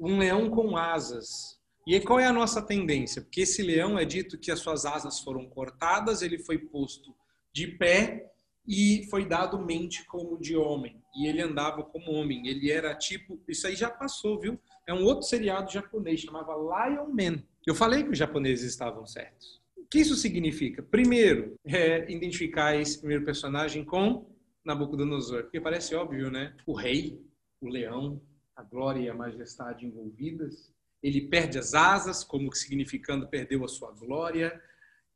Um 0.01 0.19
leão 0.19 0.51
com 0.51 0.77
asas. 0.77 1.56
E 1.87 2.01
qual 2.01 2.19
é 2.19 2.27
a 2.27 2.33
nossa 2.33 2.61
tendência? 2.61 3.23
Porque 3.23 3.43
esse 3.43 3.63
leão 3.63 3.97
é 3.97 4.05
dito 4.05 4.37
que 4.37 4.51
as 4.51 4.59
suas 4.59 4.85
asas 4.85 5.21
foram 5.21 5.49
cortadas, 5.49 6.21
ele 6.21 6.39
foi 6.39 6.59
posto 6.59 7.15
de 7.53 7.69
pé 7.69 8.33
e 8.67 9.07
foi 9.09 9.25
dado 9.25 9.65
mente 9.65 10.05
como 10.07 10.37
de 10.39 10.57
homem. 10.57 11.01
E 11.15 11.29
ele 11.29 11.41
andava 11.41 11.85
como 11.85 12.11
homem. 12.11 12.49
Ele 12.49 12.71
era 12.71 12.95
tipo. 12.95 13.41
Isso 13.47 13.67
aí 13.67 13.77
já 13.77 13.89
passou, 13.89 14.41
viu? 14.41 14.59
É 14.87 14.93
um 14.93 15.05
outro 15.05 15.27
seriado 15.27 15.73
japonês, 15.73 16.21
chamava 16.21 16.55
Lion 16.55 17.07
Man. 17.09 17.43
Eu 17.65 17.75
falei 17.75 18.03
que 18.03 18.11
os 18.11 18.19
japoneses 18.19 18.69
estavam 18.69 19.07
certos. 19.07 19.61
O 19.77 19.87
que 19.89 20.01
isso 20.01 20.17
significa? 20.17 20.83
Primeiro, 20.83 21.55
é 21.65 22.11
identificar 22.11 22.77
esse 22.77 22.99
primeiro 22.99 23.25
personagem 23.25 23.85
com 23.85 24.29
Nabucodonosor. 24.65 25.45
Porque 25.45 25.61
parece 25.61 25.95
óbvio, 25.95 26.31
né? 26.31 26.55
O 26.67 26.75
rei, 26.75 27.25
o 27.61 27.69
leão, 27.69 28.21
a 28.57 28.63
glória 28.63 29.01
e 29.01 29.09
a 29.09 29.15
majestade 29.15 29.87
envolvidas. 29.87 30.75
Ele 31.03 31.29
perde 31.29 31.59
as 31.59 31.75
asas, 31.75 32.25
como 32.25 32.55
significando 32.55 33.29
perdeu 33.29 33.65
a 33.65 33.69
sua 33.69 33.93
glória 33.93 34.61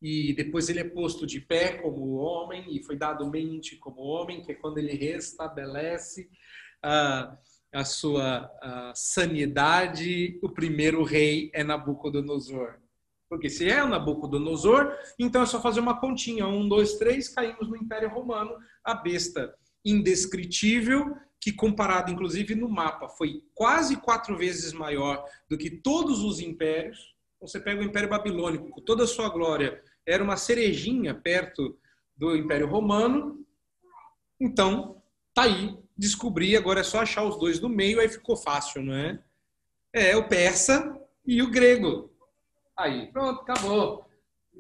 e 0.03 0.33
depois 0.33 0.69
ele 0.69 0.81
é 0.81 0.85
posto 0.85 1.27
de 1.27 1.41
pé 1.41 1.75
como 1.75 2.15
homem 2.15 2.65
e 2.75 2.83
foi 2.83 2.97
dado 2.97 3.29
mente 3.29 3.77
como 3.77 4.01
homem, 4.01 4.43
que 4.43 4.53
é 4.53 4.55
quando 4.55 4.79
ele 4.79 4.93
restabelece 4.93 6.31
a, 6.83 7.37
a 7.73 7.85
sua 7.85 8.51
a 8.63 8.93
sanidade. 8.95 10.39
O 10.43 10.49
primeiro 10.49 11.03
rei 11.05 11.51
é 11.53 11.63
Nabucodonosor. 11.63 12.79
Porque 13.29 13.51
se 13.51 13.69
é 13.69 13.85
Nabucodonosor, 13.85 14.97
então 15.19 15.43
é 15.43 15.47
só 15.47 15.61
fazer 15.61 15.81
uma 15.81 16.01
continha. 16.01 16.49
Um, 16.49 16.67
dois, 16.67 16.95
três, 16.95 17.29
caímos 17.29 17.69
no 17.69 17.77
Império 17.77 18.09
Romano, 18.09 18.57
a 18.83 18.95
besta 18.95 19.55
indescritível, 19.85 21.17
que 21.41 21.53
comparado 21.53 22.11
inclusive 22.11 22.55
no 22.55 22.69
mapa, 22.69 23.09
foi 23.09 23.43
quase 23.55 23.97
quatro 23.97 24.37
vezes 24.37 24.73
maior 24.73 25.25
do 25.49 25.57
que 25.57 25.71
todos 25.71 26.23
os 26.23 26.39
impérios. 26.41 27.15
Você 27.41 27.59
pega 27.59 27.81
o 27.81 27.85
Império 27.85 28.11
Babilônico, 28.11 28.69
com 28.69 28.81
toda 28.83 29.05
a 29.05 29.07
sua 29.07 29.31
glória, 29.31 29.83
era 30.07 30.23
uma 30.23 30.37
cerejinha 30.37 31.15
perto 31.15 31.79
do 32.15 32.37
Império 32.37 32.67
Romano. 32.67 33.45
Então, 34.39 35.03
tá 35.33 35.45
aí, 35.45 35.79
descobri, 35.97 36.57
agora 36.57 36.81
é 36.81 36.85
só 36.85 37.01
achar 37.01 37.25
os 37.25 37.39
dois 37.39 37.61
no 37.61 37.69
meio, 37.69 38.01
aí 38.01 38.09
ficou 38.09 38.37
fácil, 38.37 38.83
não 38.83 38.95
é? 38.95 39.19
É, 39.93 40.17
o 40.17 40.29
persa 40.29 40.99
e 41.27 41.43
o 41.43 41.51
grego. 41.51 42.11
Aí, 42.77 43.11
pronto, 43.13 43.41
acabou. 43.41 44.07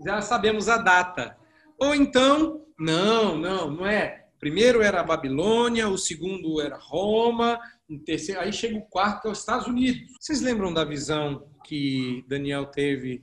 Já 0.04 0.22
sabemos 0.22 0.68
a 0.68 0.78
data. 0.78 1.36
Ou 1.78 1.94
então, 1.94 2.66
não, 2.78 3.36
não, 3.36 3.70
não 3.70 3.86
é. 3.86 4.19
Primeiro 4.40 4.80
era 4.80 5.00
a 5.00 5.04
Babilônia, 5.04 5.86
o 5.86 5.98
segundo 5.98 6.62
era 6.62 6.78
Roma, 6.78 7.60
o 7.88 7.98
terceiro, 7.98 8.40
aí 8.40 8.50
chega 8.50 8.78
o 8.78 8.86
quarto, 8.86 9.22
que 9.22 9.28
é 9.28 9.30
os 9.30 9.38
Estados 9.38 9.66
Unidos. 9.66 10.14
Vocês 10.18 10.40
lembram 10.40 10.72
da 10.72 10.82
visão 10.82 11.46
que 11.62 12.24
Daniel 12.26 12.64
teve 12.64 13.22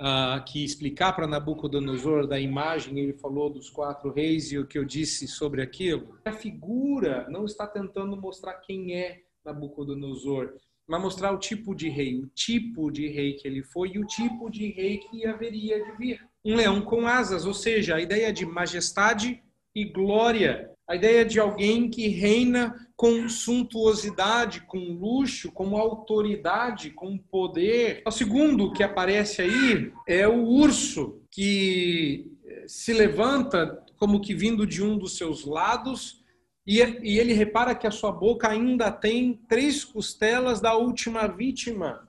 uh, 0.00 0.44
que 0.44 0.64
explicar 0.64 1.12
para 1.12 1.26
Nabucodonosor 1.26 2.28
da 2.28 2.38
imagem, 2.38 3.00
ele 3.00 3.14
falou 3.14 3.50
dos 3.50 3.68
quatro 3.68 4.12
reis 4.12 4.52
e 4.52 4.58
o 4.58 4.66
que 4.66 4.78
eu 4.78 4.84
disse 4.84 5.26
sobre 5.26 5.60
aquilo. 5.60 6.16
A 6.24 6.32
figura 6.32 7.26
não 7.28 7.44
está 7.44 7.66
tentando 7.66 8.16
mostrar 8.16 8.54
quem 8.60 8.94
é 8.94 9.22
Nabucodonosor, 9.44 10.54
mas 10.86 11.02
mostrar 11.02 11.32
o 11.32 11.38
tipo 11.38 11.74
de 11.74 11.88
rei, 11.88 12.16
o 12.16 12.28
tipo 12.28 12.92
de 12.92 13.08
rei 13.08 13.34
que 13.34 13.48
ele 13.48 13.64
foi 13.64 13.90
e 13.92 13.98
o 13.98 14.06
tipo 14.06 14.48
de 14.48 14.70
rei 14.70 14.98
que 14.98 15.26
haveria 15.26 15.84
de 15.84 15.96
vir. 15.96 16.20
Um 16.44 16.54
leão 16.54 16.80
com 16.80 17.08
asas, 17.08 17.44
ou 17.44 17.52
seja, 17.52 17.96
a 17.96 18.00
ideia 18.00 18.32
de 18.32 18.46
majestade 18.46 19.42
e 19.74 19.84
glória, 19.84 20.70
a 20.88 20.96
ideia 20.96 21.24
de 21.24 21.38
alguém 21.38 21.90
que 21.90 22.08
reina 22.08 22.74
com 22.96 23.28
suntuosidade, 23.28 24.62
com 24.62 24.78
luxo, 24.78 25.52
com 25.52 25.76
autoridade, 25.76 26.90
com 26.90 27.16
poder. 27.18 28.02
O 28.06 28.10
segundo 28.10 28.72
que 28.72 28.82
aparece 28.82 29.42
aí 29.42 29.92
é 30.06 30.26
o 30.26 30.44
urso, 30.44 31.22
que 31.30 32.32
se 32.66 32.92
levanta 32.92 33.84
como 33.96 34.20
que 34.20 34.34
vindo 34.34 34.66
de 34.66 34.82
um 34.82 34.96
dos 34.96 35.16
seus 35.16 35.44
lados, 35.44 36.24
e, 36.66 36.80
ele 36.80 37.32
repara 37.32 37.74
que 37.74 37.86
a 37.86 37.90
sua 37.90 38.12
boca 38.12 38.48
ainda 38.48 38.90
tem 38.92 39.40
três 39.48 39.84
costelas 39.84 40.60
da 40.60 40.76
última 40.76 41.26
vítima. 41.26 42.07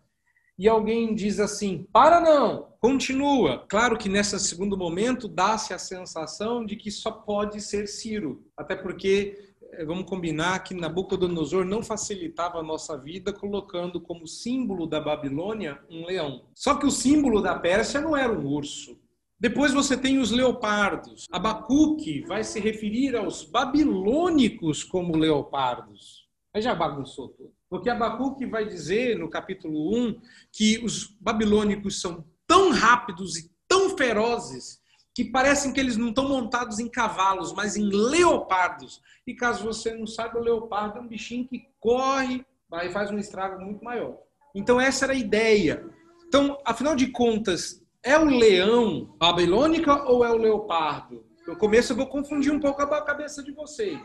E 0.60 0.68
alguém 0.68 1.16
diz 1.16 1.40
assim: 1.40 1.88
para 1.94 2.20
não, 2.20 2.68
continua. 2.82 3.66
Claro 3.70 3.98
que 3.98 4.10
nesse 4.10 4.38
segundo 4.42 4.78
momento 4.78 5.26
dá-se 5.26 5.74
a 5.74 5.80
sensação 5.80 6.66
de 6.66 6.76
que 6.76 6.92
só 6.92 7.10
pode 7.10 7.62
ser 7.62 7.88
Ciro, 7.88 8.44
até 8.58 8.76
porque 8.76 9.54
é, 9.72 9.86
vamos 9.86 10.04
combinar 10.04 10.60
que 10.60 10.74
Nabucodonosor 10.74 11.64
não 11.64 11.82
facilitava 11.82 12.60
a 12.60 12.64
nossa 12.64 12.98
vida 12.98 13.32
colocando 13.32 14.02
como 14.02 14.28
símbolo 14.28 14.86
da 14.86 15.00
Babilônia 15.00 15.80
um 15.90 16.06
leão. 16.06 16.44
Só 16.54 16.76
que 16.76 16.86
o 16.86 16.92
símbolo 16.92 17.42
da 17.42 17.58
Pérsia 17.58 18.02
não 18.02 18.18
era 18.18 18.34
um 18.34 18.46
urso. 18.46 19.00
Depois 19.40 19.74
você 19.74 19.96
tem 19.96 20.20
os 20.20 20.30
leopardos. 20.30 21.26
Abacuque 21.32 22.26
vai 22.28 22.44
se 22.44 22.60
referir 22.60 23.16
aos 23.16 23.46
babilônicos 23.46 24.84
como 24.84 25.16
leopardos. 25.16 26.28
Aí 26.54 26.62
já 26.62 26.76
bagunçou 26.76 27.30
tudo. 27.30 27.59
Porque 27.70 27.90
Abacuque 27.90 28.46
vai 28.46 28.66
dizer 28.66 29.18
no 29.18 29.30
capítulo 29.30 29.96
1 29.96 30.22
que 30.52 30.84
os 30.84 31.16
babilônicos 31.20 32.02
são 32.02 32.26
tão 32.48 32.72
rápidos 32.72 33.38
e 33.38 33.52
tão 33.68 33.96
ferozes 33.96 34.80
que 35.14 35.26
parecem 35.26 35.72
que 35.72 35.80
eles 35.80 35.98
não 35.98 36.10
estão 36.10 36.28
montados 36.28 36.80
em 36.80 36.90
cavalos, 36.90 37.54
mas 37.54 37.76
em 37.76 37.84
leopardos. 37.84 39.02
E 39.28 39.36
caso 39.36 39.64
você 39.64 39.94
não 39.94 40.08
saiba, 40.08 40.40
o 40.40 40.44
leopardo 40.44 40.98
é 40.98 41.02
um 41.02 41.08
bichinho 41.08 41.48
que 41.48 41.68
corre 41.80 42.44
e 42.84 42.90
faz 42.90 43.12
um 43.12 43.18
estrago 43.18 43.62
muito 43.64 43.84
maior. 43.84 44.18
Então 44.56 44.80
essa 44.80 45.06
era 45.06 45.14
a 45.14 45.18
ideia. 45.18 45.86
Então, 46.28 46.58
afinal 46.66 46.96
de 46.96 47.08
contas, 47.08 47.84
é 48.04 48.18
o 48.18 48.26
leão 48.26 49.16
babilônica 49.18 50.04
ou 50.10 50.24
é 50.24 50.32
o 50.32 50.38
leopardo? 50.38 51.26
No 51.48 51.58
começo 51.58 51.92
eu 51.92 51.98
vou 51.98 52.08
confundir 52.08 52.52
um 52.52 52.60
pouco 52.60 52.82
a 52.82 53.02
cabeça 53.04 53.44
de 53.44 53.52
vocês, 53.52 54.00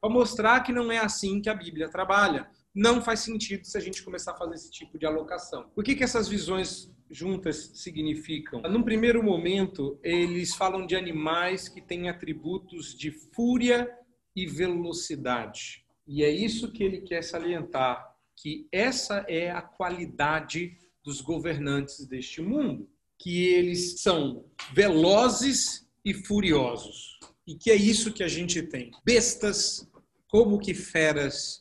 para 0.00 0.10
mostrar 0.10 0.60
que 0.60 0.72
não 0.72 0.92
é 0.92 0.98
assim 0.98 1.40
que 1.40 1.48
a 1.48 1.54
Bíblia 1.54 1.90
trabalha. 1.90 2.48
Não 2.74 3.02
faz 3.02 3.20
sentido 3.20 3.64
se 3.64 3.76
a 3.76 3.80
gente 3.80 4.02
começar 4.02 4.32
a 4.32 4.36
fazer 4.36 4.54
esse 4.54 4.70
tipo 4.70 4.98
de 4.98 5.04
alocação. 5.04 5.70
O 5.74 5.82
que, 5.82 5.96
que 5.96 6.04
essas 6.04 6.28
visões 6.28 6.90
juntas 7.10 7.72
significam? 7.74 8.62
Num 8.62 8.82
primeiro 8.82 9.22
momento, 9.22 9.98
eles 10.02 10.54
falam 10.54 10.86
de 10.86 10.94
animais 10.94 11.68
que 11.68 11.80
têm 11.80 12.08
atributos 12.08 12.94
de 12.96 13.10
fúria 13.10 13.90
e 14.36 14.46
velocidade. 14.46 15.84
E 16.06 16.22
é 16.22 16.30
isso 16.30 16.72
que 16.72 16.82
ele 16.82 17.00
quer 17.00 17.22
salientar, 17.22 18.16
que 18.36 18.68
essa 18.70 19.24
é 19.28 19.50
a 19.50 19.60
qualidade 19.60 20.76
dos 21.04 21.20
governantes 21.20 22.06
deste 22.06 22.40
mundo, 22.40 22.88
que 23.18 23.46
eles 23.48 24.00
são 24.00 24.44
velozes 24.72 25.86
e 26.04 26.14
furiosos. 26.14 27.18
E 27.46 27.54
que 27.56 27.70
é 27.70 27.74
isso 27.74 28.12
que 28.12 28.22
a 28.22 28.28
gente 28.28 28.62
tem. 28.62 28.92
Bestas 29.04 29.88
como 30.28 30.58
que 30.58 30.72
feras 30.72 31.59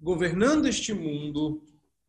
governando 0.00 0.66
este 0.66 0.92
mundo, 0.92 1.62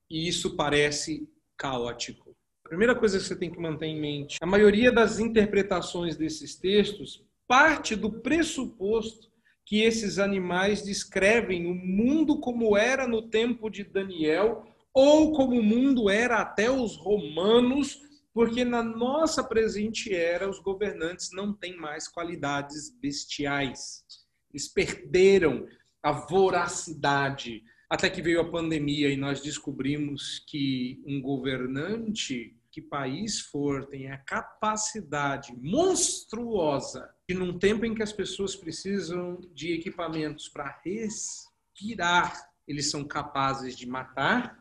e 0.10 0.28
isso 0.28 0.56
parece 0.56 1.28
caótico 1.58 2.32
primeira 2.72 2.96
coisa 2.96 3.20
que 3.20 3.26
você 3.26 3.36
tem 3.36 3.52
que 3.52 3.60
manter 3.60 3.88
em 3.88 4.00
mente: 4.00 4.38
a 4.42 4.46
maioria 4.46 4.94
das 4.94 5.20
interpretações 5.20 6.16
desses 6.16 6.56
textos 6.56 7.22
parte 7.46 7.98
do 7.98 8.10
pressuposto 8.10 9.30
que 9.66 9.82
esses 9.82 10.18
animais 10.18 10.82
descrevem 10.82 11.66
o 11.66 11.76
mundo 11.76 12.40
como 12.40 12.78
era 12.78 13.06
no 13.06 13.24
tempo 13.30 13.70
de 13.70 13.84
Daniel 13.84 14.66
ou 14.94 15.34
como 15.34 15.60
o 15.60 15.64
mundo 15.64 16.10
era 16.10 16.38
até 16.38 16.72
os 16.72 16.96
romanos, 16.96 18.00
porque 18.34 18.64
na 18.64 18.82
nossa 18.82 19.44
presente 19.44 20.14
era 20.14 20.50
os 20.50 20.60
governantes 20.60 21.30
não 21.34 21.54
têm 21.54 21.76
mais 21.76 22.08
qualidades 22.08 22.90
bestiais. 23.02 24.06
Eles 24.50 24.70
perderam 24.70 25.68
a 26.02 26.14
voracidade, 26.14 27.64
até 27.92 28.10
que 28.10 28.22
veio 28.22 28.40
a 28.40 28.50
pandemia 28.50 29.10
e 29.10 29.18
nós 29.18 29.42
descobrimos 29.42 30.40
que 30.48 31.04
um 31.06 31.22
governante 31.22 32.56
que 32.72 32.82
país 32.82 33.42
for, 33.42 33.86
tem 33.86 34.10
a 34.10 34.18
capacidade 34.18 35.54
monstruosa 35.58 37.14
de, 37.28 37.36
num 37.36 37.60
tempo 37.60 37.86
em 37.86 37.94
que 37.94 38.02
as 38.02 38.14
pessoas 38.14 38.56
precisam 38.56 39.42
de 39.54 39.74
equipamentos 39.74 40.48
para 40.48 40.80
respirar, 40.86 42.50
eles 42.66 42.90
são 42.90 43.04
capazes 43.04 43.76
de 43.76 43.86
matar, 43.86 44.58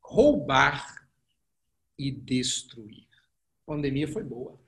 roubar 0.00 1.06
e 1.98 2.10
destruir. 2.10 3.06
A 3.66 3.72
pandemia 3.74 4.08
foi 4.08 4.24
boa. 4.24 4.58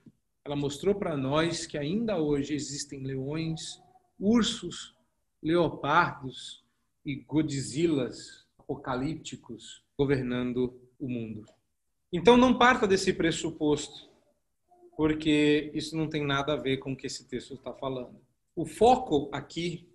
Ela 0.45 0.55
mostrou 0.55 0.93
para 0.93 1.17
nós 1.17 1.65
que 1.65 1.79
ainda 1.79 2.19
hoje 2.19 2.53
existem 2.53 3.01
leões, 3.01 3.81
ursos, 4.19 4.95
leopardos 5.41 6.60
e 7.05 7.15
godzillas 7.15 8.45
apocalípticos 8.57 9.83
governando 9.97 10.79
o 10.99 11.09
mundo. 11.09 11.45
Então 12.11 12.37
não 12.37 12.57
parta 12.57 12.87
desse 12.87 13.13
pressuposto, 13.13 14.09
porque 14.95 15.71
isso 15.73 15.95
não 15.95 16.09
tem 16.09 16.25
nada 16.25 16.53
a 16.53 16.57
ver 16.57 16.77
com 16.77 16.93
o 16.93 16.95
que 16.95 17.07
esse 17.07 17.27
texto 17.27 17.53
está 17.53 17.73
falando. 17.73 18.19
O 18.55 18.65
foco 18.65 19.29
aqui 19.31 19.89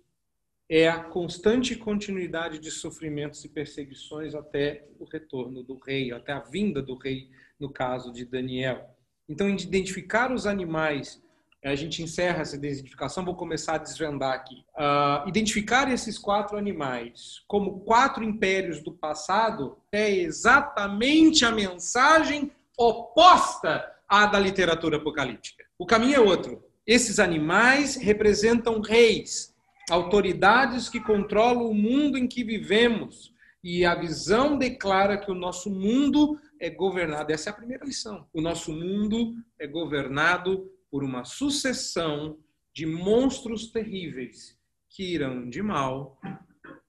é 0.69 0.87
a 0.87 1.01
constante 1.01 1.75
continuidade 1.75 2.59
de 2.59 2.69
sofrimentos 2.69 3.43
e 3.45 3.49
perseguições 3.49 4.35
até 4.35 4.87
o 4.99 5.05
retorno 5.05 5.63
do 5.63 5.77
rei, 5.77 6.11
até 6.11 6.33
a 6.33 6.41
vinda 6.41 6.81
do 6.81 6.97
rei, 6.97 7.29
no 7.59 7.71
caso 7.71 8.11
de 8.11 8.25
Daniel. 8.25 8.93
Então, 9.29 9.49
identificar 9.49 10.31
os 10.31 10.45
animais, 10.45 11.23
a 11.63 11.75
gente 11.75 12.03
encerra 12.03 12.41
essa 12.41 12.55
identificação, 12.55 13.25
vou 13.25 13.35
começar 13.35 13.75
a 13.75 13.79
desvendar 13.79 14.33
aqui. 14.33 14.63
Uh, 14.75 15.27
identificar 15.27 15.91
esses 15.91 16.17
quatro 16.17 16.57
animais 16.57 17.41
como 17.47 17.79
quatro 17.81 18.23
impérios 18.23 18.81
do 18.81 18.91
passado 18.91 19.77
é 19.91 20.09
exatamente 20.09 21.43
a 21.43 21.51
mensagem 21.51 22.51
oposta 22.77 23.83
à 24.07 24.25
da 24.27 24.39
literatura 24.39 24.97
apocalíptica. 24.97 25.65
O 25.77 25.85
caminho 25.85 26.15
é 26.15 26.19
outro. 26.19 26.63
Esses 26.85 27.19
animais 27.19 27.95
representam 27.95 28.79
reis, 28.79 29.53
autoridades 29.89 30.87
que 30.87 30.99
controlam 30.99 31.69
o 31.69 31.73
mundo 31.73 32.17
em 32.17 32.27
que 32.27 32.43
vivemos. 32.43 33.33
E 33.63 33.83
a 33.83 33.95
visão 33.95 34.57
declara 34.57 35.17
que 35.17 35.29
o 35.29 35.35
nosso 35.35 35.69
mundo 35.69 36.39
é 36.61 36.69
governado. 36.69 37.33
Essa 37.33 37.49
é 37.49 37.51
a 37.51 37.55
primeira 37.55 37.83
lição. 37.83 38.25
O 38.31 38.39
nosso 38.39 38.71
mundo 38.71 39.35
é 39.59 39.67
governado 39.67 40.71
por 40.89 41.03
uma 41.03 41.23
sucessão 41.23 42.37
de 42.73 42.85
monstros 42.85 43.71
terríveis 43.71 44.57
que 44.89 45.13
irão 45.13 45.49
de 45.49 45.61
mal 45.61 46.19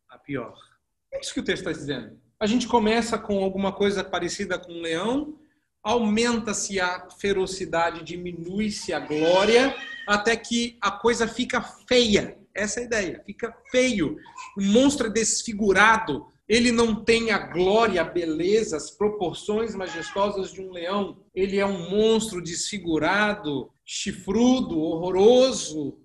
a 0.09 0.19
pior. 0.19 0.55
É 1.13 1.21
isso 1.21 1.35
que 1.35 1.41
o 1.41 1.45
texto 1.45 1.69
está 1.69 1.73
dizendo. 1.73 2.21
A 2.41 2.47
gente 2.47 2.69
começa 2.69 3.19
com 3.19 3.43
alguma 3.43 3.73
coisa 3.73 4.05
parecida 4.05 4.59
com 4.59 4.73
um 4.73 4.81
leão, 4.81 5.39
aumenta-se 5.83 6.79
a 6.79 7.09
ferocidade, 7.11 8.05
diminui-se 8.05 8.93
a 8.93 9.01
glória, 9.01 9.75
até 10.07 10.37
que 10.37 10.77
a 10.81 10.91
coisa 10.91 11.27
fica 11.27 11.63
feia. 11.63 12.39
Essa 12.55 12.81
é 12.81 12.83
a 12.83 12.87
ideia. 12.87 13.23
Fica 13.25 13.57
feio. 13.71 14.19
O 14.57 14.63
monstro 14.63 15.07
é 15.07 15.11
desfigurado. 15.11 16.27
Ele 16.49 16.73
não 16.73 17.05
tem 17.05 17.31
a 17.31 17.39
glória, 17.39 18.01
a 18.01 18.05
beleza, 18.05 18.77
as 18.77 18.91
proporções 18.91 19.75
majestosas 19.75 20.51
de 20.51 20.63
um 20.63 20.71
leão. 20.71 21.23
Ele 21.35 21.59
é 21.59 21.67
um 21.67 21.91
monstro 21.91 22.43
desfigurado, 22.43 23.71
chifrudo, 23.85 24.81
horroroso, 24.81 25.99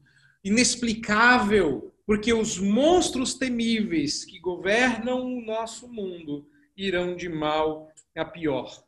inexplicável, 0.43 1.93
porque 2.05 2.33
os 2.33 2.59
monstros 2.59 3.35
temíveis 3.35 4.25
que 4.25 4.37
governam 4.39 5.25
o 5.25 5.41
nosso 5.45 5.87
mundo 5.87 6.45
irão 6.75 7.15
de 7.15 7.29
mal 7.29 7.87
a 8.17 8.25
pior. 8.25 8.83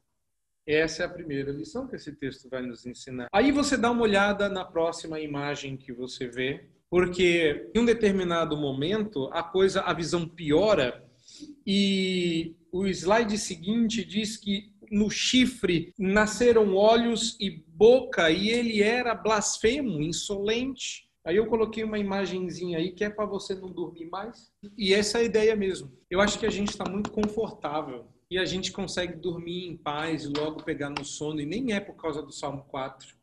Essa 0.68 1.04
é 1.04 1.06
a 1.06 1.10
primeira 1.10 1.52
lição 1.52 1.88
que 1.88 1.96
esse 1.96 2.12
texto 2.14 2.50
vai 2.50 2.64
nos 2.64 2.86
ensinar. 2.86 3.28
Aí 3.32 3.52
você 3.52 3.78
dá 3.78 3.92
uma 3.92 4.02
olhada 4.02 4.50
na 4.50 4.66
próxima 4.66 5.20
imagem 5.22 5.78
que 5.78 5.94
você 5.94 6.28
vê, 6.28 6.68
porque 6.90 7.70
em 7.74 7.80
um 7.80 7.86
determinado 7.86 8.58
momento 8.58 9.30
a 9.32 9.44
coisa, 9.44 9.82
a 9.82 9.94
visão 9.94 10.28
piora 10.28 11.05
e 11.66 12.56
o 12.72 12.88
slide 12.88 13.38
seguinte 13.38 14.04
diz 14.04 14.38
que 14.38 14.74
no 14.92 15.10
chifre 15.10 15.94
nasceram 15.98 16.76
olhos 16.76 17.36
e 17.40 17.64
boca 17.68 18.30
e 18.30 18.50
ele 18.50 18.82
era 18.82 19.16
blasfemo, 19.16 20.02
insolente. 20.02 21.10
Aí 21.24 21.38
eu 21.38 21.48
coloquei 21.48 21.84
uma 21.84 21.98
imagenzinha 21.98 22.78
aí 22.78 22.92
que 22.92 23.04
é 23.04 23.10
para 23.10 23.26
você 23.26 23.56
não 23.56 23.72
dormir 23.72 24.06
mais. 24.06 24.52
E 24.78 24.94
essa 24.94 25.18
é 25.18 25.22
a 25.22 25.26
ideia 25.26 25.56
mesmo. 25.56 25.92
Eu 26.10 26.22
acho 26.22 26.38
que 26.38 26.46
a 26.46 26.52
gente 26.52 26.70
está 26.70 26.88
muito 26.88 27.12
confortável 27.12 28.06
e 28.30 28.38
a 28.38 28.46
gente 28.46 28.72
consegue 28.72 29.16
dormir 29.16 29.68
em 29.68 29.76
paz 29.76 30.24
e 30.24 30.28
logo 30.28 30.64
pegar 30.64 30.90
no 30.90 31.04
sono. 31.04 31.42
E 31.42 31.46
nem 31.46 31.74
é 31.74 31.80
por 31.80 31.96
causa 31.96 32.22
do 32.22 32.32
Salmo 32.32 32.64
4 32.66 33.16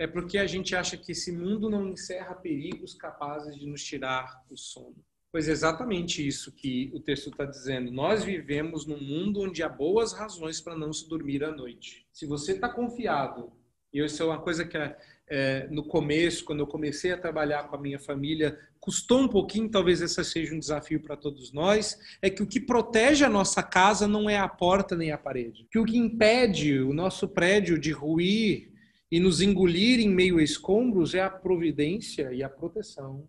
é 0.00 0.06
porque 0.06 0.38
a 0.38 0.46
gente 0.46 0.74
acha 0.74 0.96
que 0.96 1.12
esse 1.12 1.30
mundo 1.30 1.68
não 1.68 1.86
encerra 1.86 2.34
perigos 2.34 2.94
capazes 2.94 3.54
de 3.54 3.66
nos 3.66 3.84
tirar 3.84 4.42
o 4.48 4.56
sono. 4.56 4.96
Pois 5.32 5.48
é 5.48 5.52
exatamente 5.52 6.26
isso 6.26 6.50
que 6.50 6.90
o 6.92 6.98
texto 6.98 7.30
está 7.30 7.44
dizendo. 7.44 7.92
Nós 7.92 8.24
vivemos 8.24 8.84
num 8.84 9.00
mundo 9.00 9.42
onde 9.42 9.62
há 9.62 9.68
boas 9.68 10.12
razões 10.12 10.60
para 10.60 10.76
não 10.76 10.92
se 10.92 11.08
dormir 11.08 11.44
à 11.44 11.52
noite. 11.52 12.04
Se 12.12 12.26
você 12.26 12.52
está 12.52 12.68
confiado, 12.68 13.52
e 13.92 14.04
isso 14.04 14.20
é 14.22 14.26
uma 14.26 14.40
coisa 14.40 14.64
que 14.64 14.76
é, 14.76 14.98
é, 15.28 15.68
no 15.70 15.84
começo, 15.84 16.44
quando 16.44 16.60
eu 16.60 16.66
comecei 16.66 17.12
a 17.12 17.16
trabalhar 17.16 17.68
com 17.68 17.76
a 17.76 17.80
minha 17.80 18.00
família, 18.00 18.58
custou 18.80 19.20
um 19.20 19.28
pouquinho, 19.28 19.70
talvez 19.70 20.00
esse 20.00 20.24
seja 20.24 20.52
um 20.52 20.58
desafio 20.58 21.00
para 21.00 21.16
todos 21.16 21.52
nós, 21.52 21.96
é 22.20 22.28
que 22.28 22.42
o 22.42 22.46
que 22.46 22.58
protege 22.58 23.24
a 23.24 23.28
nossa 23.28 23.62
casa 23.62 24.08
não 24.08 24.28
é 24.28 24.36
a 24.36 24.48
porta 24.48 24.96
nem 24.96 25.12
a 25.12 25.18
parede. 25.18 25.68
Que 25.70 25.78
o 25.78 25.84
que 25.84 25.96
impede 25.96 26.80
o 26.80 26.92
nosso 26.92 27.28
prédio 27.28 27.78
de 27.78 27.92
ruir 27.92 28.72
e 29.08 29.20
nos 29.20 29.40
engolir 29.40 30.00
em 30.00 30.08
meio 30.08 30.38
a 30.38 30.42
escombros 30.42 31.14
é 31.14 31.22
a 31.22 31.30
providência 31.30 32.32
e 32.32 32.42
a 32.42 32.48
proteção 32.48 33.28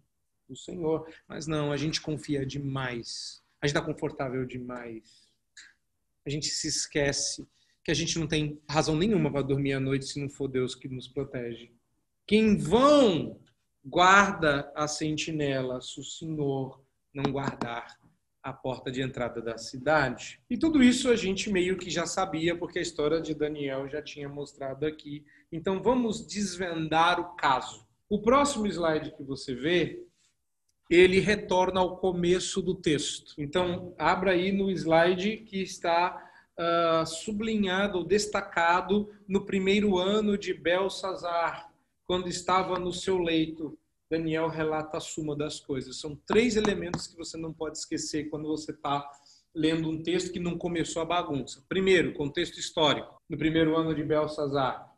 do 0.52 0.58
Senhor. 0.58 1.08
Mas 1.28 1.48
não, 1.48 1.72
a 1.72 1.78
gente 1.78 2.02
confia 2.02 2.46
demais. 2.46 3.42
A 3.62 3.68
gente 3.68 3.76
está 3.76 3.86
confortável 3.86 4.46
demais. 4.46 5.32
A 6.26 6.30
gente 6.30 6.48
se 6.48 6.68
esquece 6.68 7.48
que 7.84 7.92
a 7.92 7.94
gente 7.94 8.20
não 8.20 8.28
tem 8.28 8.62
razão 8.70 8.96
nenhuma 8.96 9.32
para 9.32 9.42
dormir 9.42 9.74
à 9.74 9.80
noite 9.80 10.06
se 10.06 10.20
não 10.20 10.30
for 10.30 10.48
Deus 10.48 10.76
que 10.76 10.88
nos 10.88 11.08
protege. 11.08 11.72
Que 12.28 12.36
em 12.36 12.56
vão 12.56 13.40
guarda 13.84 14.72
a 14.76 14.88
sentinela 14.88 15.82
se 15.82 16.00
o 16.00 16.04
Senhor 16.04 16.84
não 17.14 17.32
guardar 17.32 18.00
a 18.44 18.54
porta 18.54 18.92
de 18.92 19.02
entrada 19.02 19.42
da 19.42 19.58
cidade. 19.58 20.42
E 20.50 20.58
tudo 20.58 20.84
isso 20.84 21.10
a 21.10 21.16
gente 21.16 21.52
meio 21.52 21.78
que 21.78 21.90
já 21.90 22.06
sabia, 22.06 22.56
porque 22.56 22.80
a 22.80 22.82
história 22.82 23.22
de 23.22 23.34
Daniel 23.34 23.88
já 23.88 24.02
tinha 24.02 24.28
mostrado 24.28 24.86
aqui 24.86 25.26
então 25.52 25.84
vamos 25.84 26.26
desvendar 26.26 27.20
o 27.20 27.36
caso. 27.36 27.86
O 28.10 28.22
próximo 28.22 28.68
slide 28.68 29.12
que 29.16 29.24
você 29.24 29.54
vê, 29.54 30.02
ele 30.92 31.22
retorna 31.22 31.80
ao 31.80 31.96
começo 31.96 32.62
do 32.62 32.76
texto. 32.76 33.34
Então 33.38 33.96
abra 33.98 34.32
aí 34.32 34.52
no 34.52 34.70
slide 34.70 35.38
que 35.38 35.62
está 35.62 36.30
uh, 36.60 37.06
sublinhado 37.06 38.04
destacado 38.04 39.10
no 39.26 39.46
primeiro 39.46 39.98
ano 39.98 40.38
de 40.38 40.54
Belsazar, 40.54 41.72
quando 42.06 42.28
estava 42.28 42.78
no 42.78 42.92
seu 42.92 43.18
leito. 43.18 43.78
Daniel 44.10 44.50
relata 44.50 44.98
a 44.98 45.00
suma 45.00 45.34
das 45.34 45.62
coisas. 45.62 45.98
São 45.98 46.20
três 46.28 46.58
elementos 46.58 47.08
que 47.08 47.16
você 47.16 47.38
não 47.38 47.54
pode 47.54 47.78
esquecer 47.78 48.30
quando 48.30 48.50
você 48.50 48.72
está 48.72 49.10
lendo 49.56 49.90
um 49.90 50.04
texto 50.04 50.34
que 50.34 50.40
não 50.40 50.58
começou 50.58 51.02
a 51.02 51.06
bagunça. 51.06 51.64
Primeiro, 51.70 52.14
contexto 52.14 52.60
histórico. 52.60 53.22
No 53.30 53.38
primeiro 53.38 53.78
ano 53.78 53.96
de 53.96 54.04
Belsazar, 54.04 54.91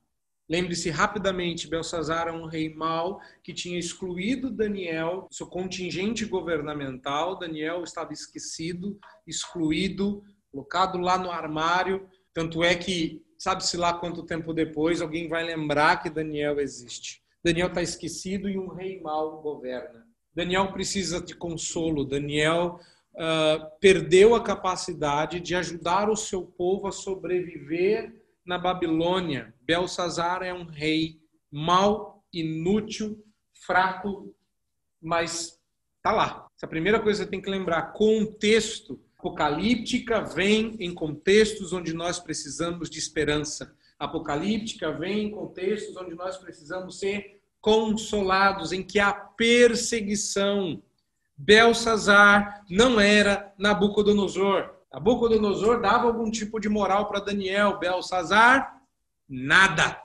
Lembre-se 0.49 0.89
rapidamente, 0.89 1.69
Belsazar 1.69 2.27
era 2.27 2.34
um 2.34 2.45
rei 2.45 2.73
mau 2.73 3.19
que 3.41 3.53
tinha 3.53 3.79
excluído 3.79 4.51
Daniel, 4.51 5.27
seu 5.32 5.47
contingente 5.47 6.25
governamental. 6.25 7.39
Daniel 7.39 7.84
estava 7.84 8.12
esquecido, 8.12 8.99
excluído, 9.25 10.21
colocado 10.51 10.97
lá 10.97 11.17
no 11.17 11.32
armário. 11.32 12.08
Tanto 12.34 12.62
é 12.63 12.75
que, 12.75 13.23
sabe-se 13.38 13.77
lá 13.77 13.93
quanto 13.93 14.25
tempo 14.25 14.53
depois, 14.53 15.01
alguém 15.01 15.29
vai 15.29 15.43
lembrar 15.43 16.01
que 16.01 16.10
Daniel 16.10 16.60
existe. 16.60 17.21
Daniel 17.43 17.67
está 17.67 17.82
esquecido 17.82 18.49
e 18.49 18.58
um 18.58 18.67
rei 18.67 19.01
mau 19.01 19.41
governa. 19.41 20.06
Daniel 20.36 20.71
precisa 20.71 21.21
de 21.21 21.36
consolo. 21.36 22.03
Daniel 22.03 22.79
uh, 23.13 23.79
perdeu 23.79 24.36
a 24.36 24.43
capacidade 24.43 25.39
de 25.39 25.56
ajudar 25.56 26.10
o 26.10 26.15
seu 26.15 26.43
povo 26.43 26.88
a 26.88 26.91
sobreviver 26.91 28.22
na 28.45 28.58
Babilônia. 28.58 29.53
Belsazar 29.62 30.41
é 30.41 30.53
um 30.53 30.65
rei 30.65 31.21
mau, 31.51 32.23
inútil, 32.32 33.23
fraco, 33.53 34.36
mas 35.01 35.60
tá 36.01 36.12
lá. 36.12 36.47
Essa 36.56 36.67
primeira 36.67 36.99
coisa 36.99 37.25
que 37.25 37.32
tem 37.32 37.41
que 37.41 37.49
lembrar, 37.49 37.93
contexto. 37.93 38.99
Apocalíptica 39.17 40.21
vem 40.21 40.75
em 40.79 40.93
contextos 40.93 41.71
onde 41.71 41.93
nós 41.93 42.19
precisamos 42.19 42.89
de 42.89 42.99
esperança. 42.99 43.73
Apocalíptica 43.97 44.91
vem 44.91 45.27
em 45.27 45.32
contextos 45.32 45.95
onde 45.95 46.13
nós 46.13 46.38
precisamos 46.38 46.99
ser 46.99 47.41
consolados, 47.62 48.73
em 48.73 48.84
que 48.84 48.99
há 48.99 49.13
perseguição. 49.13 50.84
Belsazar 51.38 52.65
não 52.69 52.99
era 52.99 53.53
Nabucodonosor. 53.58 54.72
Nabucodonosor 54.93 55.82
dava 55.82 56.06
algum 56.06 56.29
tipo 56.29 56.60
de 56.60 56.69
moral 56.69 57.08
para 57.08 57.19
Daniel, 57.19 57.79
Belsazar, 57.79 58.79
nada. 59.27 59.99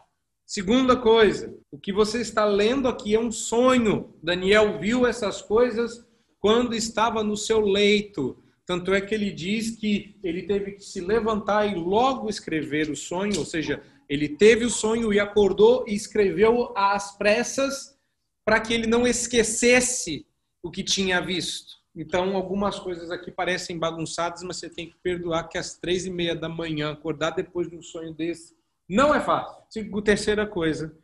Segunda 0.47 0.97
coisa, 0.97 1.55
o 1.71 1.79
que 1.79 1.93
você 1.93 2.23
está 2.23 2.47
lendo 2.47 2.89
aqui 2.89 3.15
é 3.15 3.21
um 3.21 3.31
sonho. 3.31 4.15
Daniel 4.23 4.79
viu 4.79 5.07
essas 5.07 5.43
coisas 5.43 6.07
quando 6.41 6.75
estava 6.75 7.23
no 7.23 7.37
seu 7.37 7.61
leito. 7.61 8.43
Tanto 8.65 8.95
é 8.95 9.01
que 9.03 9.15
ele 9.15 9.31
diz 9.31 9.77
que 9.77 10.19
ele 10.23 10.45
teve 10.45 10.73
que 10.73 10.85
se 10.85 11.03
levantar 11.03 11.67
e 11.67 11.75
logo 11.75 12.31
escrever 12.31 12.91
o 12.91 12.97
sonho, 12.97 13.39
ou 13.39 13.45
seja, 13.45 13.83
ele 14.09 14.29
teve 14.29 14.65
o 14.65 14.71
sonho 14.71 15.13
e 15.13 15.21
acordou 15.21 15.85
e 15.87 15.95
escreveu 15.95 16.73
às 16.75 17.17
pressas 17.17 17.95
para 18.43 18.59
que 18.59 18.73
ele 18.73 18.87
não 18.87 19.07
esquecesse 19.07 20.27
o 20.63 20.71
que 20.71 20.83
tinha 20.83 21.21
visto. 21.21 21.78
Então, 21.95 22.37
algumas 22.37 22.79
coisas 22.79 23.11
aqui 23.11 23.31
parecem 23.31 23.79
bagunçadas, 23.79 24.43
mas 24.43 24.59
você 24.59 24.71
tem 24.71 24.89
que 24.89 24.97
perdoar 25.03 25.49
que 25.49 25.59
às 25.59 25.77
três 25.77 26.07
e 26.07 26.11
meia 26.11 26.35
da 26.35 26.49
manhã, 26.49 26.93
acordar 26.93 27.31
depois 27.31 27.69
de 27.69 27.77
um 27.77 27.83
sonho 27.83 28.15
desse, 28.15 28.57
não 28.89 29.15
é 29.15 29.21
fácil. 29.21 29.63
A 29.97 30.03
terceira 30.03 30.47
coisa 30.47 30.97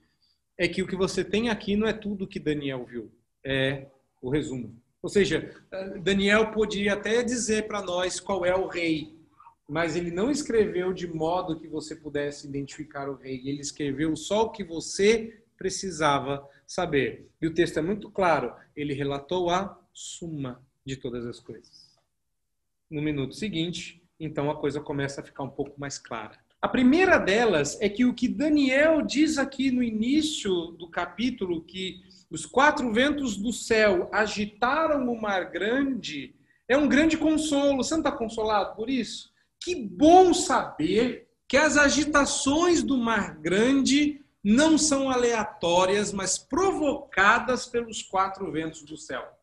é 0.56 0.68
que 0.68 0.82
o 0.82 0.86
que 0.86 0.96
você 0.96 1.24
tem 1.24 1.48
aqui 1.48 1.76
não 1.76 1.86
é 1.86 1.92
tudo 1.92 2.28
que 2.28 2.38
Daniel 2.38 2.84
viu, 2.84 3.12
é 3.44 3.86
o 4.22 4.30
resumo. 4.30 4.74
Ou 5.02 5.08
seja, 5.08 5.54
Daniel 6.02 6.52
podia 6.52 6.94
até 6.94 7.22
dizer 7.22 7.66
para 7.66 7.82
nós 7.82 8.20
qual 8.20 8.44
é 8.44 8.54
o 8.54 8.68
rei, 8.68 9.14
mas 9.68 9.96
ele 9.96 10.10
não 10.10 10.30
escreveu 10.30 10.92
de 10.92 11.06
modo 11.06 11.58
que 11.58 11.68
você 11.68 11.96
pudesse 11.96 12.46
identificar 12.46 13.10
o 13.10 13.16
rei. 13.16 13.42
Ele 13.44 13.60
escreveu 13.60 14.14
só 14.16 14.44
o 14.44 14.50
que 14.50 14.64
você 14.64 15.42
precisava 15.58 16.48
saber. 16.66 17.28
E 17.40 17.46
o 17.46 17.52
texto 17.52 17.78
é 17.78 17.82
muito 17.82 18.10
claro. 18.10 18.54
Ele 18.74 18.94
relatou 18.94 19.50
a 19.50 19.78
suma 19.92 20.62
de 20.84 20.96
todas 20.96 21.26
as 21.26 21.40
coisas. 21.40 21.94
No 22.90 23.00
minuto 23.00 23.34
seguinte, 23.34 24.02
então 24.18 24.50
a 24.50 24.56
coisa 24.56 24.80
começa 24.80 25.20
a 25.20 25.24
ficar 25.24 25.42
um 25.42 25.50
pouco 25.50 25.78
mais 25.78 25.98
clara. 25.98 26.38
A 26.60 26.68
primeira 26.68 27.18
delas 27.18 27.78
é 27.80 27.88
que 27.88 28.04
o 28.04 28.14
que 28.14 28.28
Daniel 28.28 29.02
diz 29.02 29.36
aqui 29.36 29.70
no 29.70 29.82
início 29.82 30.68
do 30.78 30.88
capítulo, 30.88 31.62
que 31.62 32.02
os 32.30 32.46
quatro 32.46 32.92
ventos 32.92 33.36
do 33.36 33.52
céu 33.52 34.08
agitaram 34.12 35.12
o 35.12 35.20
mar 35.20 35.50
grande, 35.50 36.34
é 36.68 36.76
um 36.76 36.88
grande 36.88 37.18
consolo. 37.18 37.76
Você 37.76 37.94
não 37.94 38.00
está 38.00 38.12
consolado 38.12 38.74
por 38.74 38.88
isso? 38.88 39.32
Que 39.60 39.74
bom 39.74 40.32
saber 40.32 41.28
que 41.46 41.56
as 41.56 41.76
agitações 41.76 42.82
do 42.82 42.96
Mar 42.96 43.38
Grande 43.38 44.22
não 44.42 44.76
são 44.76 45.10
aleatórias, 45.10 46.12
mas 46.12 46.36
provocadas 46.36 47.66
pelos 47.66 48.02
quatro 48.02 48.50
ventos 48.50 48.82
do 48.82 48.96
céu. 48.96 49.33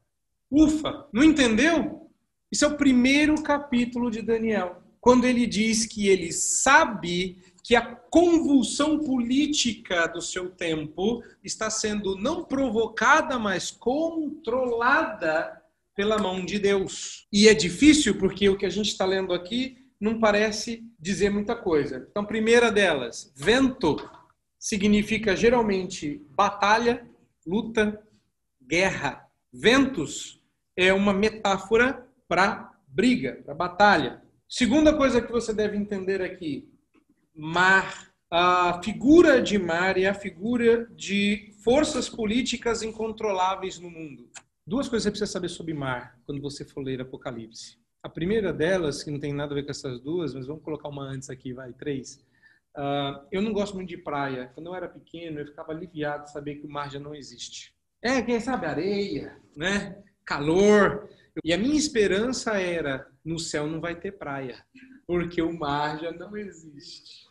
Ufa, 0.52 1.08
não 1.14 1.24
entendeu? 1.24 2.10
Isso 2.52 2.66
é 2.66 2.68
o 2.68 2.76
primeiro 2.76 3.42
capítulo 3.42 4.12
de 4.12 4.22
Daniel, 4.22 4.84
quando 5.00 5.26
ele 5.26 5.48
diz 5.48 5.86
que 5.86 6.10
ele 6.10 6.34
sabe 6.34 7.38
que 7.64 7.76
a 7.76 7.86
convulsão 7.86 9.00
política 9.00 10.08
do 10.08 10.22
seu 10.22 10.50
tempo 10.50 11.24
está 11.42 11.70
sendo 11.70 12.18
não 12.18 12.44
provocada, 12.44 13.40
mas 13.40 13.72
controlada 13.72 15.62
pela 15.96 16.18
mão 16.18 16.44
de 16.44 16.60
Deus. 16.60 17.28
E 17.32 17.48
é 17.48 17.54
difícil 17.54 18.18
porque 18.18 18.50
o 18.50 18.58
que 18.58 18.66
a 18.66 18.70
gente 18.70 18.90
está 18.90 19.06
lendo 19.06 19.34
aqui 19.34 19.78
não 20.00 20.20
parece 20.20 20.84
dizer 21.00 21.30
muita 21.30 21.56
coisa. 21.56 22.08
Então, 22.10 22.26
primeira 22.26 22.72
delas, 22.72 23.32
vento 23.36 23.98
significa 24.60 25.36
geralmente 25.36 26.22
batalha, 26.32 27.08
luta, 27.46 28.02
guerra. 28.62 29.28
Ventos 29.54 30.41
é 30.82 30.92
uma 30.92 31.14
metáfora 31.14 32.08
para 32.28 32.74
briga, 32.88 33.40
para 33.46 33.54
batalha. 33.54 34.22
Segunda 34.50 34.98
coisa 34.98 35.22
que 35.22 35.32
você 35.32 35.54
deve 35.54 35.78
entender 35.78 36.22
aqui, 36.24 36.68
mar. 37.36 38.10
A 38.32 38.82
figura 38.82 39.42
de 39.42 39.60
mar 39.60 39.98
é 39.98 40.08
a 40.08 40.14
figura 40.14 40.88
de 40.96 41.54
forças 41.64 42.10
políticas 42.10 42.82
incontroláveis 42.82 43.78
no 43.78 43.92
mundo. 43.92 44.28
Duas 44.66 44.90
coisas 44.90 45.04
você 45.04 45.12
precisa 45.12 45.32
saber 45.32 45.50
sobre 45.50 45.74
mar 45.74 46.18
quando 46.26 46.42
você 46.42 46.66
for 46.66 46.82
ler 46.82 47.02
Apocalipse. 47.02 47.78
A 48.02 48.10
primeira 48.10 48.52
delas, 48.52 49.04
que 49.04 49.12
não 49.12 49.20
tem 49.20 49.34
nada 49.34 49.54
a 49.54 49.56
ver 49.56 49.64
com 49.64 49.72
essas 49.72 50.00
duas, 50.00 50.34
mas 50.34 50.48
vamos 50.48 50.64
colocar 50.64 50.90
uma 50.90 51.04
antes 51.04 51.30
aqui, 51.30 51.54
vai, 51.54 51.74
três. 51.74 52.16
Uh, 52.76 53.28
eu 53.32 53.42
não 53.42 53.54
gosto 53.54 53.76
muito 53.76 53.90
de 53.90 53.98
praia. 53.98 54.50
Quando 54.56 54.68
eu 54.68 54.76
era 54.76 54.88
pequeno, 54.88 55.42
eu 55.42 55.46
ficava 55.46 55.74
aliviado 55.74 56.24
de 56.24 56.32
saber 56.32 56.56
que 56.56 56.66
o 56.66 56.72
mar 56.72 56.90
já 56.90 57.00
não 57.00 57.14
existe. 57.14 57.76
É, 58.02 58.22
quem 58.22 58.40
sabe 58.40 58.66
areia, 58.66 59.38
né? 59.56 60.02
Calor. 60.26 61.10
E 61.44 61.54
a 61.54 61.58
minha 61.58 61.78
esperança 61.78 62.60
era, 62.60 63.08
no 63.24 63.40
céu 63.40 63.68
não 63.68 63.80
vai 63.80 63.96
ter 63.96 64.12
praia, 64.14 64.64
porque 65.08 65.42
o 65.42 65.58
mar 65.58 66.00
já 66.00 66.12
não 66.12 66.36
existe. 66.36 67.28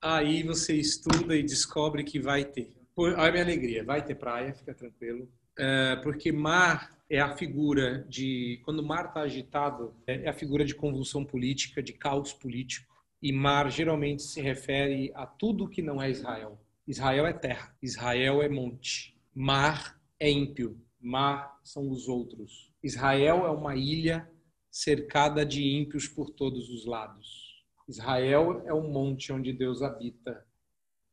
Aí 0.00 0.42
você 0.42 0.74
estuda 0.74 1.34
e 1.34 1.42
descobre 1.42 2.04
que 2.04 2.20
vai 2.20 2.44
ter. 2.44 2.74
Olha 2.96 3.28
a 3.28 3.30
minha 3.30 3.44
alegria, 3.44 3.84
vai 3.84 4.04
ter 4.04 4.14
praia, 4.14 4.54
fica 4.54 4.74
tranquilo. 4.74 5.28
Uh, 5.58 6.02
porque 6.02 6.30
mar 6.30 6.96
é 7.10 7.20
a 7.20 7.36
figura 7.36 8.04
de. 8.08 8.60
Quando 8.64 8.80
o 8.80 8.86
mar 8.86 9.06
está 9.06 9.20
agitado, 9.22 9.94
é 10.06 10.28
a 10.28 10.32
figura 10.32 10.64
de 10.64 10.74
convulsão 10.74 11.24
política, 11.24 11.82
de 11.82 11.92
caos 11.92 12.32
político. 12.32 12.86
E 13.20 13.32
mar 13.32 13.70
geralmente 13.70 14.22
se 14.22 14.40
refere 14.40 15.10
a 15.14 15.26
tudo 15.26 15.68
que 15.68 15.82
não 15.82 16.00
é 16.00 16.10
Israel. 16.10 16.60
Israel 16.86 17.26
é 17.26 17.32
terra, 17.32 17.74
Israel 17.82 18.42
é 18.42 18.48
monte. 18.48 19.16
Mar 19.34 20.00
é 20.20 20.30
ímpio, 20.30 20.80
mar 21.00 21.58
são 21.62 21.90
os 21.90 22.08
outros. 22.08 22.72
Israel 22.82 23.46
é 23.46 23.50
uma 23.50 23.76
ilha 23.76 24.30
cercada 24.70 25.44
de 25.44 25.62
ímpios 25.62 26.06
por 26.06 26.30
todos 26.30 26.68
os 26.70 26.84
lados. 26.84 27.64
Israel 27.88 28.62
é 28.66 28.74
um 28.74 28.90
monte 28.90 29.32
onde 29.32 29.52
Deus 29.52 29.82
habita, 29.82 30.46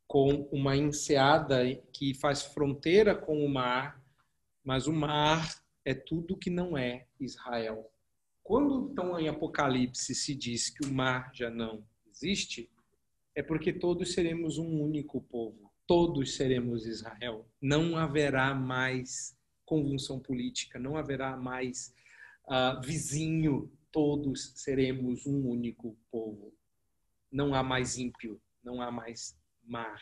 com 0.08 0.48
uma 0.52 0.76
enseada 0.76 1.64
que 1.94 2.14
faz 2.14 2.44
fronteira 2.44 3.16
com 3.16 3.46
o 3.46 3.50
mar, 3.50 4.04
mas 4.64 4.88
o 4.88 4.94
mar 4.94 5.56
é 5.84 5.94
tudo 5.94 6.38
que 6.38 6.50
não 6.50 6.78
é 6.78 7.08
Israel. 7.20 7.90
Quando 8.44 8.92
então 8.92 9.20
em 9.20 9.28
Apocalipse 9.28 10.14
se 10.14 10.36
diz 10.36 10.70
que 10.70 10.86
o 10.86 10.94
mar 10.94 11.32
já 11.34 11.50
não 11.50 11.84
existe, 12.08 12.70
é 13.34 13.42
porque 13.42 13.74
todos 13.74 14.14
seremos 14.14 14.58
um 14.58 14.82
único 14.82 15.22
povo. 15.22 15.72
Todos 15.88 16.36
seremos 16.36 16.86
Israel. 16.86 17.48
Não 17.62 17.98
haverá 17.98 18.54
mais 18.56 19.35
convulsão 19.66 20.20
política, 20.20 20.80
não 20.80 20.96
haverá 20.96 21.36
mais 21.36 21.94
uh, 22.48 22.82
vizinho. 22.82 23.72
Todos 23.92 24.52
seremos 24.56 25.26
um 25.26 25.48
único 25.48 25.98
povo. 26.12 26.54
Não 27.32 27.54
há 27.54 27.64
mais 27.64 27.98
ímpio, 27.98 28.42
não 28.64 28.82
há 28.82 28.92
mais 28.92 29.38
mar. 29.64 30.00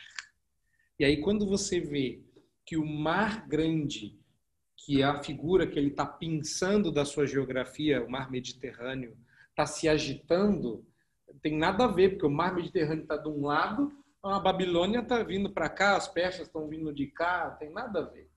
E 0.98 1.04
aí, 1.04 1.20
quando 1.20 1.46
você 1.46 1.80
vê 1.80 2.22
que 2.64 2.76
o 2.76 2.86
mar 2.86 3.46
grande 3.46 4.18
que 4.84 5.00
é 5.00 5.04
a 5.04 5.22
figura 5.22 5.66
que 5.66 5.78
ele 5.78 5.88
está 5.88 6.04
pensando 6.04 6.92
da 6.92 7.04
sua 7.04 7.26
geografia, 7.26 8.04
o 8.04 8.10
mar 8.10 8.30
Mediterrâneo, 8.30 9.16
está 9.48 9.64
se 9.66 9.88
agitando, 9.88 10.84
tem 11.40 11.56
nada 11.56 11.84
a 11.84 11.88
ver, 11.88 12.10
porque 12.10 12.26
o 12.26 12.30
mar 12.30 12.54
Mediterrâneo 12.54 13.02
está 13.02 13.16
de 13.16 13.28
um 13.28 13.46
lado, 13.46 13.90
a 14.22 14.38
Babilônia 14.38 15.00
está 15.00 15.22
vindo 15.22 15.50
para 15.50 15.70
cá, 15.70 15.96
as 15.96 16.08
persas 16.08 16.46
estão 16.46 16.68
vindo 16.68 16.92
de 16.92 17.06
cá, 17.06 17.50
tem 17.52 17.70
nada 17.70 18.00
a 18.00 18.02
ver. 18.02 18.30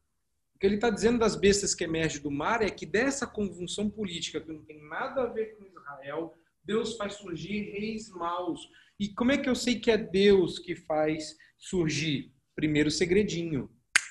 O 0.57 0.59
que 0.59 0.65
ele 0.65 0.73
está 0.73 0.89
dizendo 0.89 1.19
das 1.19 1.35
bestas 1.35 1.75
que 1.75 1.83
emergem 1.83 2.19
do 2.19 2.31
mar 2.31 2.63
é 2.63 2.69
que 2.71 2.83
dessa 2.83 3.27
convulsão 3.27 3.91
política, 3.91 4.41
que 4.41 4.51
não 4.51 4.65
tem 4.65 4.83
nada 4.89 5.21
a 5.21 5.27
ver 5.27 5.55
com 5.55 5.63
Israel, 5.63 6.33
Deus 6.65 6.97
faz 6.97 7.13
surgir 7.13 7.69
reis 7.73 8.09
maus. 8.09 8.67
E 8.99 9.07
como 9.09 9.31
é 9.31 9.37
que 9.37 9.47
eu 9.47 9.53
sei 9.53 9.79
que 9.79 9.91
é 9.91 9.97
Deus 9.99 10.57
que 10.57 10.75
faz 10.75 11.35
surgir? 11.59 12.33
Primeiro 12.55 12.89
segredinho. 12.89 13.69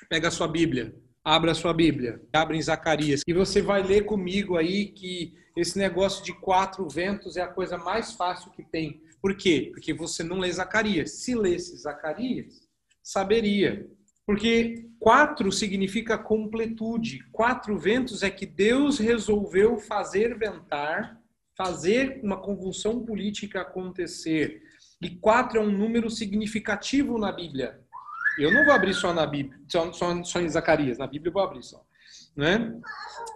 Pega 0.09 0.29
a 0.29 0.31
sua 0.31 0.47
Bíblia. 0.47 0.95
Abra 1.25 1.51
a 1.51 1.55
sua 1.57 1.75
Bíblia, 1.75 2.23
abre 2.33 2.57
em 2.57 2.63
Zacarias, 2.63 3.23
e 3.27 3.33
você 3.33 3.61
vai 3.61 3.83
ler 3.83 4.05
comigo 4.05 4.57
aí 4.57 4.87
que 4.93 5.35
esse 5.57 5.77
negócio 5.77 6.25
de 6.25 6.33
quatro 6.33 6.89
ventos 6.89 7.37
é 7.37 7.43
a 7.43 7.49
coisa 7.49 7.77
mais 7.77 8.13
fácil 8.13 8.53
que 8.53 8.63
tem. 8.63 9.03
Por 9.21 9.37
quê? 9.37 9.71
Porque 9.73 9.93
você 9.93 10.23
não 10.23 10.39
lê 10.39 10.53
Zacarias. 10.53 11.25
Se 11.25 11.35
lesse 11.35 11.77
Zacarias, 11.79 12.69
saberia. 13.03 13.91
Porque 14.27 14.91
quatro 14.99 15.53
significa 15.53 16.19
completude. 16.19 17.25
Quatro 17.31 17.79
ventos 17.79 18.25
é 18.25 18.31
que 18.31 18.45
Deus 18.45 18.99
resolveu 18.99 19.79
fazer 19.79 20.37
ventar, 20.37 21.21
fazer 21.57 22.21
uma 22.25 22.37
convulsão 22.37 23.05
política 23.05 23.61
acontecer. 23.61 24.61
E 25.01 25.11
quatro 25.11 25.61
é 25.61 25.63
um 25.63 25.71
número 25.71 26.11
significativo 26.11 27.19
na 27.19 27.31
Bíblia. 27.31 27.81
Eu 28.39 28.53
não 28.53 28.65
vou 28.65 28.75
abrir 28.75 28.95
só 28.95 29.15
na 29.15 29.27
Bíblia, 29.27 29.59
só, 29.69 29.93
só, 29.93 30.23
só 30.23 30.41
em 30.41 30.49
Zacarias, 30.49 30.99
na 30.99 31.07
Bíblia 31.07 31.31
eu 31.31 31.33
vou 31.33 31.43
abrir 31.43 31.63
só. 31.63 31.83
Né? 32.37 32.79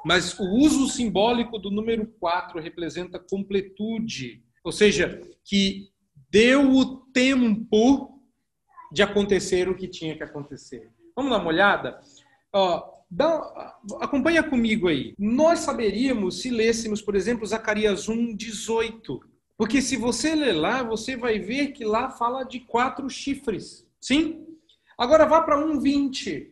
Mas 0.05 0.39
o 0.39 0.45
uso 0.57 0.89
simbólico 0.89 1.59
do 1.59 1.71
número 1.71 2.07
4 2.19 2.61
representa 2.61 3.19
completude, 3.19 4.43
ou 4.63 4.73
seja, 4.73 5.23
que 5.45 5.89
deu 6.31 6.71
o 6.71 6.97
tempo 7.13 8.20
de 8.91 9.03
acontecer 9.03 9.69
o 9.69 9.75
que 9.75 9.89
tinha 9.89 10.17
que 10.17 10.23
acontecer. 10.23 10.91
Vamos 11.15 11.31
dar 11.31 11.39
uma 11.39 11.49
olhada? 11.49 12.01
Ó, 12.53 13.01
dá, 13.11 13.75
acompanha 14.01 14.43
comigo 14.43 14.89
aí. 14.89 15.15
Nós 15.19 15.61
saberíamos 15.61 16.41
se 16.41 16.51
lêssemos, 16.51 17.03
por 17.03 17.15
exemplo, 17.15 17.47
Zacarias 17.47 18.09
1, 18.09 18.35
18. 18.37 19.21
Porque 19.57 19.83
se 19.83 19.97
você 19.97 20.35
ler 20.35 20.53
lá, 20.53 20.83
você 20.83 21.17
vai 21.17 21.39
ver 21.39 21.73
que 21.73 21.85
lá 21.85 22.11
fala 22.11 22.45
de 22.45 22.61
quatro 22.61 23.09
chifres. 23.11 23.87
Sim? 24.01 24.47
Agora 24.97 25.27
vá 25.27 25.43
para 25.43 25.59
1,20. 25.59 26.51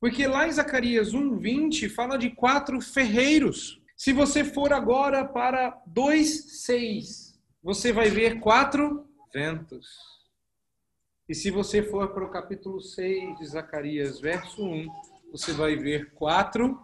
Porque 0.00 0.26
lá 0.26 0.46
em 0.46 0.52
Zacarias 0.52 1.12
1,20 1.12 1.88
fala 1.90 2.16
de 2.16 2.30
quatro 2.30 2.80
ferreiros. 2.80 3.80
Se 3.96 4.12
você 4.12 4.44
for 4.44 4.72
agora 4.72 5.24
para 5.24 5.76
2:6, 5.92 7.36
você 7.60 7.92
vai 7.92 8.08
ver 8.08 8.38
quatro 8.38 9.08
ventos. 9.34 10.17
E 11.28 11.34
se 11.34 11.50
você 11.50 11.82
for 11.82 12.14
para 12.14 12.24
o 12.24 12.30
capítulo 12.30 12.80
6 12.80 13.38
de 13.38 13.46
Zacarias, 13.46 14.18
verso 14.18 14.64
1, 14.64 14.86
você 15.30 15.52
vai 15.52 15.76
ver 15.76 16.10
quatro 16.12 16.80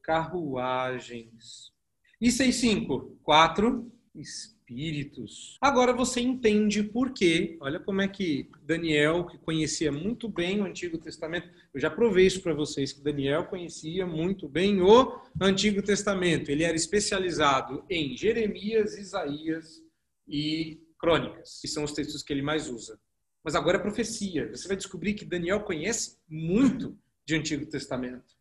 carruagens. 0.00 1.70
E 2.18 2.30
6:5, 2.30 3.18
quatro 3.22 3.92
espíritos. 4.14 5.58
Agora 5.60 5.92
você 5.92 6.22
entende 6.22 6.82
por 6.82 7.12
quê. 7.12 7.58
Olha 7.60 7.78
como 7.78 8.00
é 8.00 8.08
que 8.08 8.48
Daniel, 8.62 9.26
que 9.26 9.36
conhecia 9.36 9.92
muito 9.92 10.26
bem 10.26 10.62
o 10.62 10.64
Antigo 10.64 10.96
Testamento, 10.96 11.50
eu 11.74 11.78
já 11.78 11.90
provei 11.90 12.26
isso 12.26 12.42
para 12.42 12.54
vocês, 12.54 12.94
que 12.94 13.02
Daniel 13.02 13.44
conhecia 13.44 14.06
muito 14.06 14.48
bem 14.48 14.80
o 14.80 15.20
Antigo 15.38 15.82
Testamento. 15.82 16.48
Ele 16.50 16.64
era 16.64 16.76
especializado 16.76 17.84
em 17.90 18.16
Jeremias, 18.16 18.96
Isaías 18.96 19.82
e 20.26 20.80
Crônicas, 20.98 21.58
que 21.60 21.68
são 21.68 21.84
os 21.84 21.92
textos 21.92 22.22
que 22.22 22.32
ele 22.32 22.40
mais 22.40 22.70
usa. 22.70 22.98
Mas 23.44 23.54
agora 23.54 23.76
é 23.76 23.80
profecia. 23.80 24.48
Você 24.48 24.66
vai 24.66 24.76
descobrir 24.76 25.12
que 25.14 25.24
Daniel 25.24 25.60
conhece 25.60 26.18
muito 26.28 26.96
de 27.26 27.36
Antigo 27.36 27.66
Testamento. 27.66 28.34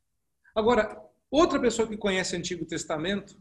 Agora, 0.55 0.97
outra 1.29 1.59
pessoa 1.59 1.87
que 1.87 1.97
conhece 1.97 2.35
Antigo 2.35 2.65
Testamento, 2.65 3.37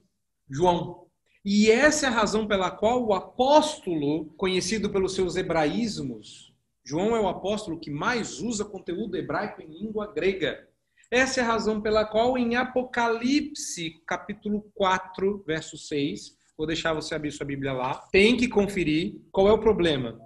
João. 0.50 1.06
E 1.44 1.70
essa 1.70 2.06
é 2.06 2.08
a 2.08 2.12
razão 2.12 2.46
pela 2.46 2.70
qual 2.70 3.04
o 3.04 3.14
apóstolo, 3.14 4.26
conhecido 4.36 4.90
pelos 4.90 5.14
seus 5.14 5.36
hebraísmos, 5.36 6.52
João 6.84 7.14
é 7.14 7.20
o 7.20 7.28
apóstolo 7.28 7.78
que 7.78 7.90
mais 7.90 8.40
usa 8.40 8.64
conteúdo 8.64 9.16
hebraico 9.16 9.62
em 9.62 9.66
língua 9.66 10.12
grega. 10.12 10.68
Essa 11.10 11.40
é 11.40 11.44
a 11.44 11.46
razão 11.46 11.80
pela 11.80 12.04
qual 12.04 12.36
em 12.36 12.56
Apocalipse, 12.56 14.02
capítulo 14.06 14.68
4, 14.74 15.44
verso 15.46 15.78
6, 15.78 16.36
vou 16.56 16.66
deixar 16.66 16.92
você 16.92 17.14
abrir 17.14 17.30
sua 17.30 17.46
Bíblia 17.46 17.72
lá, 17.72 17.94
tem 18.10 18.36
que 18.36 18.48
conferir 18.48 19.20
qual 19.30 19.46
é 19.48 19.52
o 19.52 19.58
problema. 19.58 20.18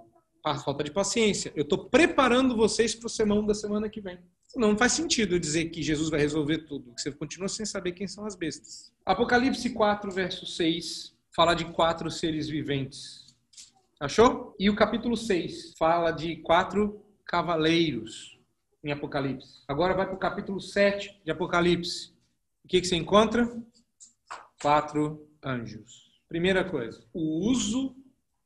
A 0.51 0.57
falta 0.57 0.81
de 0.81 0.91
paciência. 0.91 1.51
Eu 1.55 1.63
estou 1.63 1.89
preparando 1.89 2.55
vocês 2.55 2.95
para 2.95 3.07
o 3.07 3.09
sermão 3.09 3.45
da 3.45 3.53
semana 3.53 3.89
que 3.89 3.99
vem. 3.99 4.17
Não 4.55 4.77
faz 4.77 4.93
sentido 4.93 5.37
dizer 5.37 5.65
que 5.65 5.83
Jesus 5.83 6.09
vai 6.09 6.21
resolver 6.21 6.59
tudo, 6.59 6.93
que 6.93 7.01
você 7.01 7.11
continua 7.11 7.49
sem 7.49 7.65
saber 7.65 7.91
quem 7.91 8.07
são 8.07 8.25
as 8.25 8.33
bestas. 8.33 8.93
Apocalipse 9.05 9.69
4, 9.69 10.09
verso 10.09 10.45
6, 10.45 11.13
fala 11.35 11.53
de 11.53 11.65
quatro 11.65 12.09
seres 12.09 12.47
viventes. 12.47 13.35
Achou? 13.99 14.55
E 14.57 14.69
o 14.69 14.75
capítulo 14.75 15.17
6 15.17 15.73
fala 15.77 16.11
de 16.11 16.37
quatro 16.37 17.03
cavaleiros 17.25 18.39
em 18.81 18.91
Apocalipse. 18.93 19.63
Agora 19.67 19.93
vai 19.93 20.05
para 20.05 20.15
o 20.15 20.19
capítulo 20.19 20.61
7 20.61 21.23
de 21.25 21.31
Apocalipse. 21.31 22.13
O 22.63 22.69
que, 22.69 22.79
que 22.79 22.87
você 22.87 22.95
encontra? 22.95 23.51
Quatro 24.61 25.27
anjos. 25.43 26.07
Primeira 26.29 26.63
coisa, 26.63 27.03
o 27.13 27.49
uso 27.49 27.96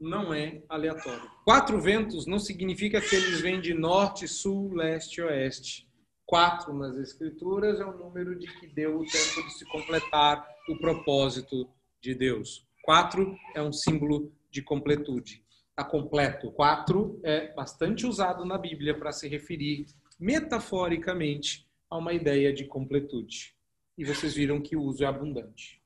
não 0.01 0.33
é 0.33 0.63
aleatório. 0.67 1.29
Quatro 1.45 1.79
ventos 1.79 2.25
não 2.25 2.39
significa 2.39 2.99
que 2.99 3.15
eles 3.15 3.39
vêm 3.39 3.61
de 3.61 3.73
norte, 3.73 4.27
sul, 4.27 4.73
leste 4.73 5.21
oeste 5.21 5.89
quatro 6.31 6.73
nas 6.73 6.95
Escrituras 6.95 7.81
é 7.81 7.85
o 7.85 7.97
número 7.97 8.39
de 8.39 8.47
que 8.57 8.65
deu 8.65 9.01
o 9.01 9.05
tempo 9.05 9.45
de 9.45 9.53
se 9.53 9.65
completar 9.65 10.47
o 10.69 10.77
propósito 10.77 11.69
de 11.99 12.15
Deus. 12.15 12.65
Quatro 12.81 13.37
é 13.53 13.61
um 13.61 13.73
símbolo 13.73 14.31
de 14.49 14.61
completude. 14.61 15.43
Está 15.71 15.83
completo. 15.83 16.49
Quatro 16.53 17.19
é 17.21 17.53
bastante 17.53 18.07
usado 18.07 18.45
na 18.45 18.57
Bíblia 18.57 18.97
para 18.97 19.11
se 19.11 19.27
referir 19.27 19.87
metaforicamente 20.17 21.67
a 21.89 21.97
uma 21.97 22.13
ideia 22.13 22.53
de 22.53 22.63
completude. 22.63 23.53
E 23.97 24.05
vocês 24.05 24.33
viram 24.33 24.61
que 24.61 24.77
o 24.77 24.83
uso 24.83 25.03
é 25.03 25.07
abundante. 25.07 25.81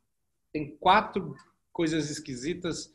Tem 0.54 0.78
quatro 0.78 1.36
coisas 1.74 2.12
esquisitas 2.12 2.94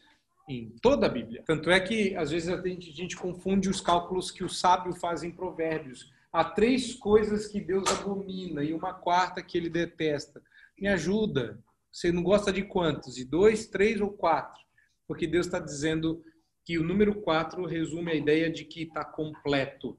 em 0.51 0.75
toda 0.83 1.07
a 1.07 1.09
Bíblia. 1.09 1.43
Tanto 1.47 1.71
é 1.71 1.79
que 1.79 2.17
às 2.17 2.31
vezes 2.31 2.49
a 2.49 2.61
gente, 2.61 2.91
a 2.91 2.93
gente 2.93 3.17
confunde 3.17 3.69
os 3.69 3.81
cálculos 3.81 4.31
que 4.31 4.43
o 4.43 4.49
sábio 4.49 4.93
faz 4.95 5.23
em 5.23 5.31
Provérbios 5.31 6.13
há 6.33 6.45
três 6.45 6.95
coisas 6.95 7.47
que 7.47 7.61
Deus 7.61 7.89
abomina 7.91 8.63
e 8.63 8.73
uma 8.73 8.93
quarta 8.93 9.43
que 9.43 9.57
ele 9.57 9.69
detesta. 9.69 10.43
Me 10.79 10.89
ajuda. 10.89 11.63
Você 11.93 12.13
não 12.13 12.23
gosta 12.23 12.53
de 12.53 12.63
quantos? 12.63 13.15
De 13.15 13.25
dois, 13.25 13.67
três 13.67 14.01
ou 14.01 14.11
quatro? 14.11 14.61
Porque 15.07 15.27
Deus 15.27 15.47
está 15.47 15.59
dizendo 15.59 16.23
que 16.65 16.79
o 16.79 16.85
número 16.85 17.21
quatro 17.21 17.67
resume 17.67 18.13
a 18.13 18.15
ideia 18.15 18.51
de 18.51 18.65
que 18.65 18.83
está 18.83 19.05
completo. 19.05 19.99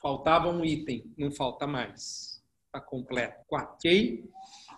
Faltava 0.00 0.48
um 0.48 0.64
item, 0.64 1.12
não 1.16 1.30
falta 1.30 1.66
mais. 1.66 2.42
Está 2.66 2.80
completo. 2.80 3.44
Ok? 3.50 4.24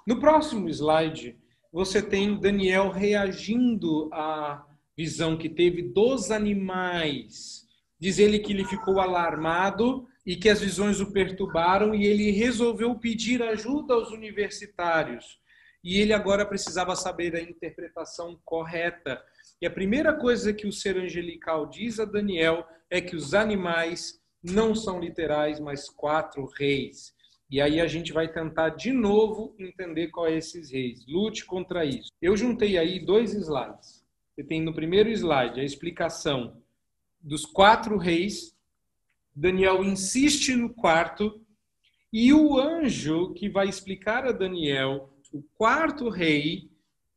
No 0.07 0.19
próximo 0.19 0.69
slide, 0.69 1.39
você 1.71 2.03
tem 2.03 2.41
Daniel 2.41 2.91
reagindo 2.91 4.09
à 4.13 4.67
visão 5.01 5.35
que 5.35 5.49
teve 5.49 5.81
dos 5.81 6.31
animais. 6.31 7.67
Diz 7.99 8.19
ele 8.19 8.39
que 8.39 8.53
ele 8.53 8.67
ficou 8.67 9.01
alarmado 9.01 10.07
e 10.27 10.37
que 10.37 10.51
as 10.51 10.61
visões 10.61 11.01
o 11.01 11.11
perturbaram 11.11 11.95
e 11.95 12.05
ele 12.05 12.31
resolveu 12.31 12.95
pedir 12.95 13.43
ajuda 13.43 13.95
aos 13.95 14.11
universitários. 14.11 15.39
E 15.83 15.99
ele 15.99 16.13
agora 16.13 16.45
precisava 16.45 16.95
saber 16.95 17.35
a 17.35 17.41
interpretação 17.41 18.39
correta. 18.45 19.19
E 19.63 19.67
a 19.67 19.71
primeira 19.71 20.13
coisa 20.13 20.53
que 20.53 20.67
o 20.67 20.73
ser 20.73 20.99
angelical 20.99 21.71
diz 21.71 21.99
a 21.99 22.05
Daniel 22.05 22.67
é 22.91 23.01
que 23.01 23.17
os 23.17 23.33
animais 23.33 24.21
não 24.43 24.75
são 24.75 25.01
literais, 25.01 25.59
mas 25.59 25.89
quatro 25.89 26.45
reis. 26.59 27.15
E 27.51 27.59
aí 27.59 27.81
a 27.81 27.87
gente 27.87 28.13
vai 28.13 28.31
tentar 28.31 28.69
de 28.71 28.93
novo 28.93 29.55
entender 29.59 30.09
qual 30.09 30.27
é 30.27 30.37
esses 30.37 30.71
reis. 30.71 31.07
Lute 31.09 31.47
contra 31.47 31.87
isso. 31.87 32.11
Eu 32.21 32.37
juntei 32.37 32.77
aí 32.77 33.03
dois 33.03 33.33
slides. 33.33 34.00
Você 34.41 34.45
tem 34.45 34.63
no 34.63 34.73
primeiro 34.73 35.11
slide 35.11 35.61
a 35.61 35.65
explicação 35.65 36.57
dos 37.21 37.45
quatro 37.45 37.99
reis 37.99 38.57
Daniel 39.37 39.85
insiste 39.85 40.57
no 40.57 40.73
quarto 40.73 41.45
e 42.11 42.33
o 42.33 42.59
anjo 42.59 43.35
que 43.35 43.51
vai 43.51 43.69
explicar 43.69 44.25
a 44.25 44.33
Daniel 44.33 45.11
o 45.31 45.43
quarto 45.59 46.09
rei 46.09 46.71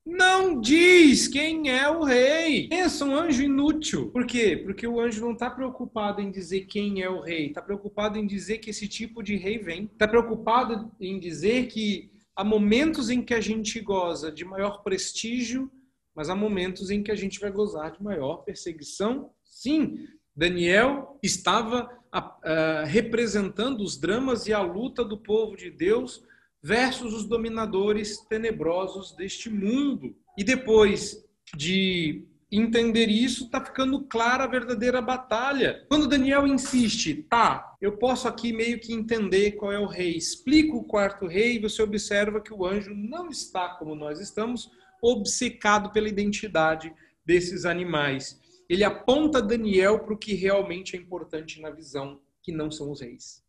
não 0.06 0.60
diz 0.60 1.30
quem 1.30 1.70
é 1.70 1.90
o 1.90 2.04
rei. 2.04 2.68
Pensa 2.68 3.06
um 3.06 3.16
anjo 3.16 3.42
inútil. 3.42 4.12
Por 4.12 4.26
quê? 4.26 4.58
Porque 4.58 4.86
o 4.86 5.00
anjo 5.00 5.22
não 5.22 5.32
está 5.32 5.50
preocupado 5.50 6.20
em 6.20 6.30
dizer 6.30 6.66
quem 6.66 7.02
é 7.02 7.10
o 7.10 7.22
rei. 7.22 7.48
Está 7.48 7.62
preocupado 7.62 8.18
em 8.18 8.28
dizer 8.28 8.58
que 8.58 8.70
esse 8.70 8.86
tipo 8.86 9.24
de 9.24 9.38
rei 9.38 9.60
vem. 9.60 9.86
Está 9.86 10.10
preocupado 10.10 10.92
em 11.00 11.18
dizer 11.18 11.68
que 11.68 12.12
há 12.36 12.44
momentos 12.44 13.10
em 13.10 13.22
que 13.22 13.34
a 13.34 13.40
gente 13.40 13.80
goza 13.80 14.30
de 14.30 14.44
maior 14.44 14.84
prestígio, 14.84 15.72
mas 16.16 16.30
há 16.30 16.36
momentos 16.36 16.90
em 16.90 17.02
que 17.02 17.12
a 17.12 17.16
gente 17.16 17.40
vai 17.40 17.52
gozar 17.52 17.92
de 17.92 18.04
maior 18.04 18.38
perseguição. 18.38 19.32
Sim, 19.44 20.08
Daniel 20.36 21.20
estava 21.22 21.90
uh, 22.14 22.86
representando 22.86 23.82
os 23.82 23.98
dramas 23.98 24.48
e 24.48 24.54
a 24.54 24.62
luta 24.62 25.04
do 25.04 25.18
povo 25.18 25.56
de 25.56 25.70
Deus 25.70 26.24
versus 26.62 27.14
os 27.14 27.26
dominadores 27.26 28.20
tenebrosos 28.28 29.16
deste 29.16 29.50
mundo. 29.50 30.16
E 30.38 30.44
depois 30.44 31.24
de 31.56 32.26
entender 32.52 33.10
isso, 33.10 33.46
está 33.46 33.64
ficando 33.64 34.02
clara 34.02 34.44
a 34.44 34.48
verdadeira 34.48 35.02
batalha. 35.02 35.86
Quando 35.90 36.08
Daniel 36.08 36.46
insiste, 36.46 37.26
tá, 37.28 37.76
eu 37.82 37.98
posso 37.98 38.28
aqui 38.28 38.54
meio 38.54 38.80
que 38.80 38.94
entender 38.94 39.54
qual 39.54 39.72
é 39.72 39.80
o 39.80 39.88
rei, 39.88 40.16
explica 40.16 40.76
o 40.76 40.84
quarto 40.84 41.26
rei, 41.26 41.56
e 41.56 41.60
você 41.60 41.82
observa 41.82 42.40
que 42.40 42.54
o 42.54 42.66
anjo 42.66 42.94
não 42.94 43.30
está 43.30 43.70
como 43.70 43.96
nós 43.96 44.20
estamos, 44.20 44.70
obcecado 45.04 45.92
pela 45.92 46.08
identidade 46.08 46.94
desses 47.26 47.66
animais 47.66 48.42
ele 48.70 48.84
aponta 48.84 49.42
Daniel 49.42 50.00
para 50.00 50.14
o 50.14 50.18
que 50.18 50.34
realmente 50.34 50.96
é 50.96 51.00
importante 51.00 51.62
na 51.62 51.70
visão, 51.70 52.20
que 52.42 52.52
não 52.52 52.72
são 52.72 52.92
os 52.92 53.02
reis. 53.02 53.44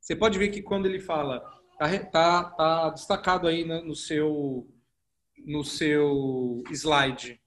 Você 0.00 0.14
pode 0.14 0.38
ver 0.38 0.48
que 0.48 0.62
quando 0.62 0.86
ele 0.86 1.00
fala, 1.00 1.40
tá, 1.78 1.98
tá, 1.98 2.44
tá 2.44 2.90
destacado 2.90 3.46
aí 3.46 3.64
no 3.64 3.94
seu 3.94 4.66
no 5.44 5.62
seu 5.62 6.62
slide. 6.70 7.38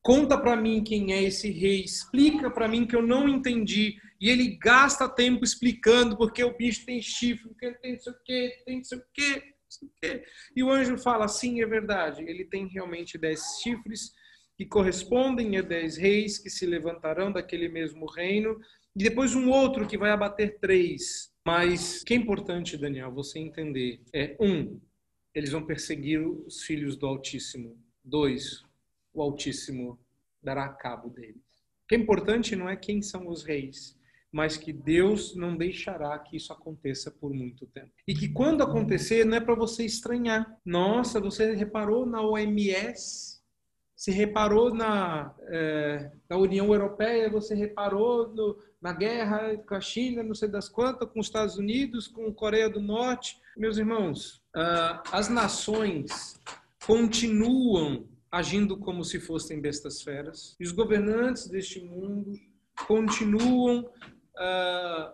Conta 0.00 0.38
para 0.38 0.56
mim 0.56 0.82
quem 0.82 1.12
é 1.12 1.22
esse 1.22 1.50
rei, 1.50 1.82
explica 1.82 2.50
para 2.50 2.66
mim 2.66 2.86
que 2.86 2.96
eu 2.96 3.02
não 3.02 3.28
entendi. 3.28 3.98
E 4.18 4.30
ele 4.30 4.56
gasta 4.56 5.06
tempo 5.06 5.44
explicando 5.44 6.16
porque 6.16 6.42
o 6.42 6.56
bicho 6.56 6.86
tem 6.86 7.02
chifre, 7.02 7.48
porque 7.48 7.66
ele 7.66 7.74
tem 7.76 7.92
não 7.92 8.00
sei 8.00 8.12
o 8.12 8.16
quê, 8.24 8.62
tem 8.64 8.76
não 8.78 8.84
sei 8.84 8.98
o 8.98 9.04
quê, 9.12 9.53
E 10.54 10.62
o 10.62 10.70
anjo 10.70 10.96
fala, 10.98 11.28
sim, 11.28 11.60
é 11.60 11.66
verdade, 11.66 12.22
ele 12.22 12.44
tem 12.44 12.66
realmente 12.66 13.18
dez 13.18 13.60
chifres, 13.62 14.12
que 14.56 14.64
correspondem 14.64 15.56
a 15.56 15.62
dez 15.62 15.96
reis 15.96 16.38
que 16.38 16.48
se 16.48 16.64
levantarão 16.64 17.32
daquele 17.32 17.68
mesmo 17.68 18.06
reino, 18.06 18.58
e 18.94 19.02
depois 19.02 19.34
um 19.34 19.50
outro 19.50 19.86
que 19.86 19.98
vai 19.98 20.10
abater 20.10 20.58
três. 20.60 21.32
Mas 21.44 22.02
o 22.02 22.04
que 22.04 22.14
é 22.14 22.16
importante, 22.16 22.76
Daniel, 22.76 23.12
você 23.12 23.38
entender 23.38 24.00
é: 24.12 24.36
um, 24.40 24.80
eles 25.34 25.50
vão 25.50 25.66
perseguir 25.66 26.20
os 26.20 26.62
filhos 26.62 26.96
do 26.96 27.06
Altíssimo. 27.06 27.76
Dois, 28.02 28.62
o 29.12 29.20
Altíssimo 29.20 29.98
dará 30.42 30.68
cabo 30.68 31.10
deles. 31.10 31.42
O 31.84 31.88
que 31.88 31.96
é 31.96 31.98
importante 31.98 32.54
não 32.54 32.68
é 32.68 32.76
quem 32.76 33.02
são 33.02 33.28
os 33.28 33.42
reis, 33.42 33.98
mas 34.34 34.56
que 34.56 34.72
Deus 34.72 35.36
não 35.36 35.56
deixará 35.56 36.18
que 36.18 36.36
isso 36.36 36.52
aconteça 36.52 37.08
por 37.08 37.32
muito 37.32 37.68
tempo. 37.68 37.92
E 38.04 38.12
que 38.12 38.28
quando 38.28 38.64
acontecer, 38.64 39.24
não 39.24 39.36
é 39.36 39.40
para 39.40 39.54
você 39.54 39.84
estranhar. 39.84 40.58
Nossa, 40.64 41.20
você 41.20 41.54
reparou 41.54 42.04
na 42.04 42.20
OMS? 42.20 43.40
Se 43.94 44.10
reparou 44.10 44.74
na, 44.74 45.32
é, 45.42 46.10
na 46.28 46.36
União 46.36 46.66
Europeia? 46.66 47.30
Você 47.30 47.54
reparou 47.54 48.26
no, 48.34 48.58
na 48.82 48.92
guerra 48.92 49.56
com 49.56 49.76
a 49.76 49.80
China, 49.80 50.24
não 50.24 50.34
sei 50.34 50.48
das 50.48 50.68
quantas, 50.68 51.08
com 51.08 51.20
os 51.20 51.26
Estados 51.26 51.56
Unidos, 51.56 52.08
com 52.08 52.26
a 52.26 52.34
Coreia 52.34 52.68
do 52.68 52.80
Norte? 52.80 53.40
Meus 53.56 53.78
irmãos, 53.78 54.42
uh, 54.56 54.98
as 55.12 55.28
nações 55.28 56.34
continuam 56.84 58.08
agindo 58.32 58.76
como 58.76 59.04
se 59.04 59.20
fossem 59.20 59.60
bestas 59.60 60.02
feras, 60.02 60.56
e 60.58 60.64
os 60.64 60.72
governantes 60.72 61.46
deste 61.46 61.80
mundo 61.80 62.32
continuam 62.88 63.88
uh, 64.36 65.12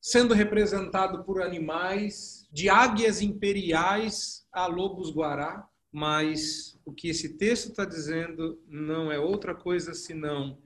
sendo 0.00 0.34
representado 0.34 1.24
por 1.24 1.42
animais, 1.42 2.48
de 2.52 2.68
águias 2.68 3.20
imperiais 3.20 4.46
a 4.52 4.66
lobos 4.66 5.10
guará, 5.10 5.68
mas 5.92 6.78
o 6.84 6.92
que 6.92 7.08
esse 7.08 7.36
texto 7.36 7.70
está 7.70 7.84
dizendo 7.84 8.62
não 8.68 9.10
é 9.10 9.18
outra 9.18 9.54
coisa 9.54 9.94
senão 9.94 10.58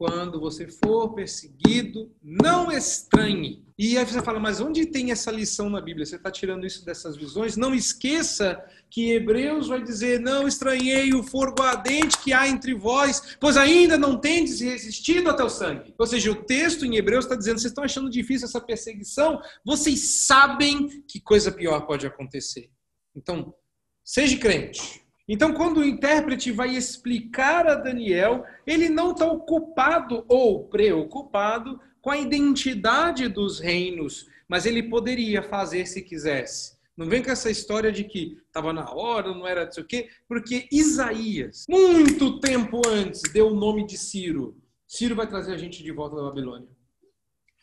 quando 0.00 0.40
você 0.40 0.66
for 0.66 1.12
perseguido, 1.12 2.10
não 2.22 2.72
estranhe. 2.72 3.66
E 3.78 3.98
aí 3.98 4.06
você 4.06 4.22
fala, 4.22 4.40
mas 4.40 4.58
onde 4.58 4.86
tem 4.86 5.10
essa 5.10 5.30
lição 5.30 5.68
na 5.68 5.78
Bíblia? 5.78 6.06
Você 6.06 6.16
está 6.16 6.30
tirando 6.30 6.64
isso 6.64 6.86
dessas 6.86 7.18
visões? 7.18 7.54
Não 7.54 7.74
esqueça 7.74 8.64
que 8.88 9.12
Hebreus 9.12 9.68
vai 9.68 9.82
dizer: 9.82 10.18
Não 10.18 10.48
estranhei 10.48 11.12
o 11.12 11.22
fogo 11.22 11.62
ardente 11.62 12.16
que 12.16 12.32
há 12.32 12.48
entre 12.48 12.72
vós, 12.72 13.36
pois 13.38 13.58
ainda 13.58 13.98
não 13.98 14.18
tendes 14.18 14.60
resistido 14.60 15.28
até 15.28 15.44
o 15.44 15.50
sangue. 15.50 15.94
Ou 15.98 16.06
seja, 16.06 16.30
o 16.30 16.44
texto 16.46 16.86
em 16.86 16.96
Hebreus 16.96 17.26
está 17.26 17.36
dizendo: 17.36 17.58
Vocês 17.58 17.70
estão 17.70 17.84
achando 17.84 18.08
difícil 18.08 18.46
essa 18.46 18.60
perseguição? 18.60 19.38
Vocês 19.62 20.24
sabem 20.26 21.02
que 21.06 21.20
coisa 21.20 21.52
pior 21.52 21.82
pode 21.82 22.06
acontecer. 22.06 22.70
Então, 23.14 23.54
seja 24.02 24.38
crente. 24.38 25.02
Então, 25.32 25.54
quando 25.54 25.78
o 25.78 25.84
intérprete 25.84 26.50
vai 26.50 26.74
explicar 26.74 27.64
a 27.68 27.76
Daniel, 27.76 28.44
ele 28.66 28.88
não 28.88 29.12
está 29.12 29.24
ocupado 29.30 30.24
ou 30.26 30.64
preocupado 30.64 31.78
com 32.02 32.10
a 32.10 32.18
identidade 32.18 33.28
dos 33.28 33.60
reinos, 33.60 34.26
mas 34.48 34.66
ele 34.66 34.82
poderia 34.82 35.40
fazer 35.40 35.86
se 35.86 36.02
quisesse. 36.02 36.76
Não 36.96 37.08
vem 37.08 37.22
com 37.22 37.30
essa 37.30 37.48
história 37.48 37.92
de 37.92 38.02
que 38.02 38.38
estava 38.44 38.72
na 38.72 38.92
hora, 38.92 39.32
não 39.32 39.46
era 39.46 39.70
sei 39.70 39.84
o 39.84 39.86
quê, 39.86 40.08
porque 40.26 40.66
Isaías, 40.72 41.64
muito 41.68 42.40
tempo 42.40 42.82
antes, 42.84 43.22
deu 43.32 43.52
o 43.52 43.54
nome 43.54 43.86
de 43.86 43.96
Ciro. 43.96 44.60
Ciro 44.84 45.14
vai 45.14 45.28
trazer 45.28 45.54
a 45.54 45.56
gente 45.56 45.80
de 45.80 45.92
volta 45.92 46.16
da 46.16 46.22
Babilônia. 46.22 46.68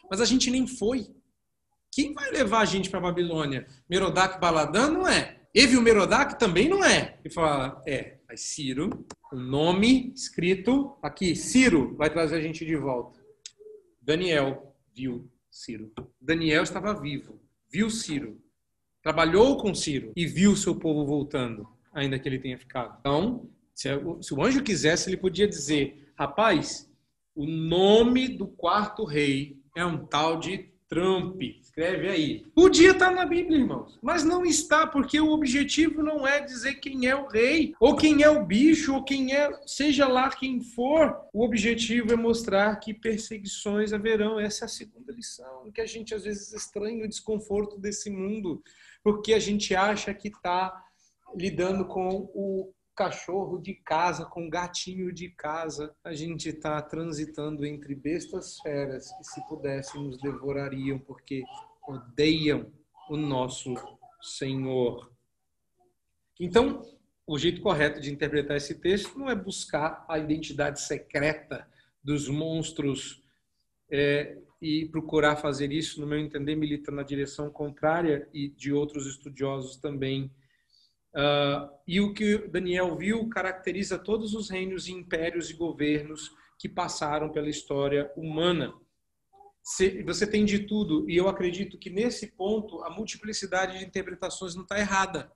Mas 0.09 0.21
a 0.21 0.25
gente 0.25 0.49
nem 0.49 0.65
foi. 0.65 1.13
Quem 1.91 2.13
vai 2.13 2.31
levar 2.31 2.61
a 2.61 2.65
gente 2.65 2.89
para 2.89 2.99
a 2.99 3.03
Babilônia? 3.03 3.67
Merodach 3.89 4.39
Baladan 4.39 4.89
não 4.89 5.05
é. 5.05 5.36
Evil 5.59 5.81
Merodach 5.81 6.37
também 6.37 6.69
não 6.69 6.85
é. 6.85 7.17
E 7.25 7.31
fala, 7.31 7.81
é, 7.87 8.19
mas 8.29 8.41
Ciro, 8.41 9.07
o 9.33 9.35
nome 9.35 10.13
escrito 10.13 10.95
aqui, 11.01 11.35
Ciro 11.35 11.95
vai 11.95 12.11
trazer 12.11 12.35
a 12.35 12.41
gente 12.41 12.63
de 12.63 12.75
volta. 12.75 13.19
Daniel 13.99 14.75
viu 14.95 15.27
Ciro. 15.49 15.91
Daniel 16.21 16.61
estava 16.61 16.93
vivo, 16.93 17.41
viu 17.71 17.89
Ciro, 17.89 18.39
trabalhou 19.01 19.57
com 19.57 19.73
Ciro 19.73 20.13
e 20.15 20.27
viu 20.27 20.55
seu 20.55 20.75
povo 20.75 21.03
voltando, 21.07 21.67
ainda 21.91 22.19
que 22.19 22.29
ele 22.29 22.37
tenha 22.37 22.59
ficado. 22.59 22.95
Então, 22.99 23.49
se, 23.73 23.89
o 23.95 24.43
anjo 24.43 24.61
quisesse, 24.61 25.09
ele 25.09 25.17
podia 25.17 25.47
dizer: 25.47 26.13
rapaz, 26.15 26.87
o 27.33 27.47
nome 27.47 28.27
do 28.27 28.47
quarto 28.47 29.03
rei 29.05 29.59
é 29.75 29.83
um 29.83 30.05
tal 30.05 30.39
de 30.39 30.71
Trump. 30.87 31.41
Escreve 31.41 32.09
aí. 32.09 32.45
Podia 32.55 32.91
estar 32.91 33.11
na 33.11 33.25
Bíblia, 33.25 33.59
irmãos, 33.59 33.99
mas 34.01 34.23
não 34.23 34.45
está, 34.45 34.87
porque 34.87 35.19
o 35.19 35.31
objetivo 35.31 36.01
não 36.01 36.25
é 36.25 36.39
dizer 36.39 36.75
quem 36.75 37.07
é 37.07 37.15
o 37.15 37.27
rei, 37.27 37.73
ou 37.79 37.95
quem 37.95 38.23
é 38.23 38.29
o 38.29 38.45
bicho, 38.45 38.95
ou 38.95 39.03
quem 39.03 39.33
é, 39.33 39.49
seja 39.65 40.07
lá 40.07 40.29
quem 40.29 40.61
for. 40.61 41.15
O 41.33 41.43
objetivo 41.43 42.13
é 42.13 42.15
mostrar 42.15 42.75
que 42.77 42.93
perseguições 42.93 43.93
haverão. 43.93 44.39
Essa 44.39 44.63
é 44.63 44.67
a 44.67 44.69
segunda 44.69 45.11
lição, 45.11 45.71
que 45.71 45.81
a 45.81 45.85
gente 45.85 46.15
às 46.15 46.23
vezes 46.23 46.53
estranha 46.53 47.05
o 47.05 47.09
desconforto 47.09 47.77
desse 47.77 48.09
mundo, 48.09 48.63
porque 49.03 49.33
a 49.33 49.39
gente 49.39 49.75
acha 49.75 50.13
que 50.13 50.29
está 50.29 50.73
lidando 51.35 51.85
com 51.85 52.29
o 52.33 52.73
cachorro 52.97 53.59
de 53.59 53.75
casa, 53.75 54.25
com 54.25 54.49
gatinho 54.49 55.13
de 55.13 55.29
casa, 55.29 55.95
a 56.03 56.15
gente 56.15 56.49
está 56.49 56.81
transitando 56.81 57.63
entre 57.63 57.93
bestas 57.93 58.59
feras 58.59 59.11
que, 59.15 59.23
se 59.23 59.47
pudessem, 59.47 60.03
nos 60.03 60.17
devorariam, 60.19 60.97
porque 60.97 61.43
odeiam 61.87 62.73
o 63.07 63.15
nosso 63.15 63.75
Senhor. 64.19 65.11
Então, 66.39 66.81
o 67.27 67.37
jeito 67.37 67.61
correto 67.61 68.01
de 68.01 68.11
interpretar 68.11 68.57
esse 68.57 68.73
texto 68.73 69.17
não 69.17 69.29
é 69.29 69.35
buscar 69.35 70.03
a 70.09 70.17
identidade 70.17 70.81
secreta 70.81 71.67
dos 72.03 72.27
monstros 72.27 73.23
é, 73.91 74.39
e 74.59 74.87
procurar 74.87 75.35
fazer 75.35 75.71
isso, 75.71 76.01
no 76.01 76.07
meu 76.07 76.17
entender, 76.17 76.55
milita 76.55 76.91
na 76.91 77.03
direção 77.03 77.51
contrária 77.51 78.27
e 78.33 78.49
de 78.49 78.73
outros 78.73 79.05
estudiosos 79.05 79.77
também 79.77 80.31
Uh, 81.13 81.69
e 81.87 81.99
o 81.99 82.13
que 82.13 82.37
Daniel 82.49 82.95
viu 82.95 83.27
caracteriza 83.29 83.97
todos 83.97 84.33
os 84.33 84.49
reinos, 84.49 84.87
impérios 84.87 85.49
e 85.49 85.53
governos 85.53 86.31
que 86.59 86.67
passaram 86.67 87.31
pela 87.31 87.49
história 87.49 88.11
humana. 88.15 88.73
Você 90.05 90.25
tem 90.25 90.45
de 90.45 90.59
tudo, 90.59 91.09
e 91.09 91.17
eu 91.17 91.27
acredito 91.27 91.77
que 91.77 91.89
nesse 91.89 92.27
ponto 92.27 92.83
a 92.83 92.89
multiplicidade 92.89 93.79
de 93.79 93.85
interpretações 93.85 94.55
não 94.55 94.63
está 94.63 94.79
errada. 94.79 95.31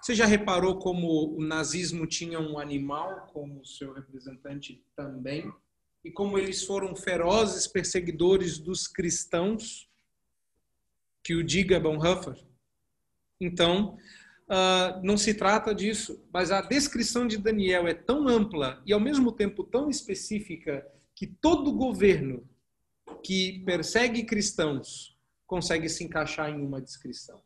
Você 0.00 0.16
já 0.16 0.26
reparou 0.26 0.80
como 0.80 1.36
o 1.36 1.40
nazismo 1.40 2.04
tinha 2.06 2.40
um 2.40 2.58
animal 2.58 3.28
como 3.32 3.64
seu 3.64 3.92
representante 3.92 4.84
também? 4.96 5.52
E 6.04 6.10
como 6.10 6.36
eles 6.36 6.64
foram 6.64 6.96
ferozes 6.96 7.68
perseguidores 7.68 8.58
dos 8.58 8.88
cristãos? 8.88 9.88
Que 11.22 11.36
o 11.36 11.44
diga 11.44 11.78
Bonhoeffer. 11.78 12.36
Então, 13.40 13.96
Uh, 14.48 15.00
não 15.02 15.16
se 15.16 15.34
trata 15.34 15.74
disso, 15.74 16.22
mas 16.32 16.50
a 16.50 16.60
descrição 16.60 17.26
de 17.26 17.38
Daniel 17.38 17.86
é 17.86 17.94
tão 17.94 18.28
ampla 18.28 18.82
e 18.84 18.92
ao 18.92 19.00
mesmo 19.00 19.32
tempo 19.32 19.64
tão 19.64 19.88
específica 19.88 20.86
que 21.14 21.26
todo 21.26 21.72
governo 21.72 22.46
que 23.22 23.62
persegue 23.64 24.24
cristãos 24.24 25.16
consegue 25.46 25.88
se 25.88 26.04
encaixar 26.04 26.50
em 26.50 26.60
uma 26.60 26.80
descrição. 26.80 27.40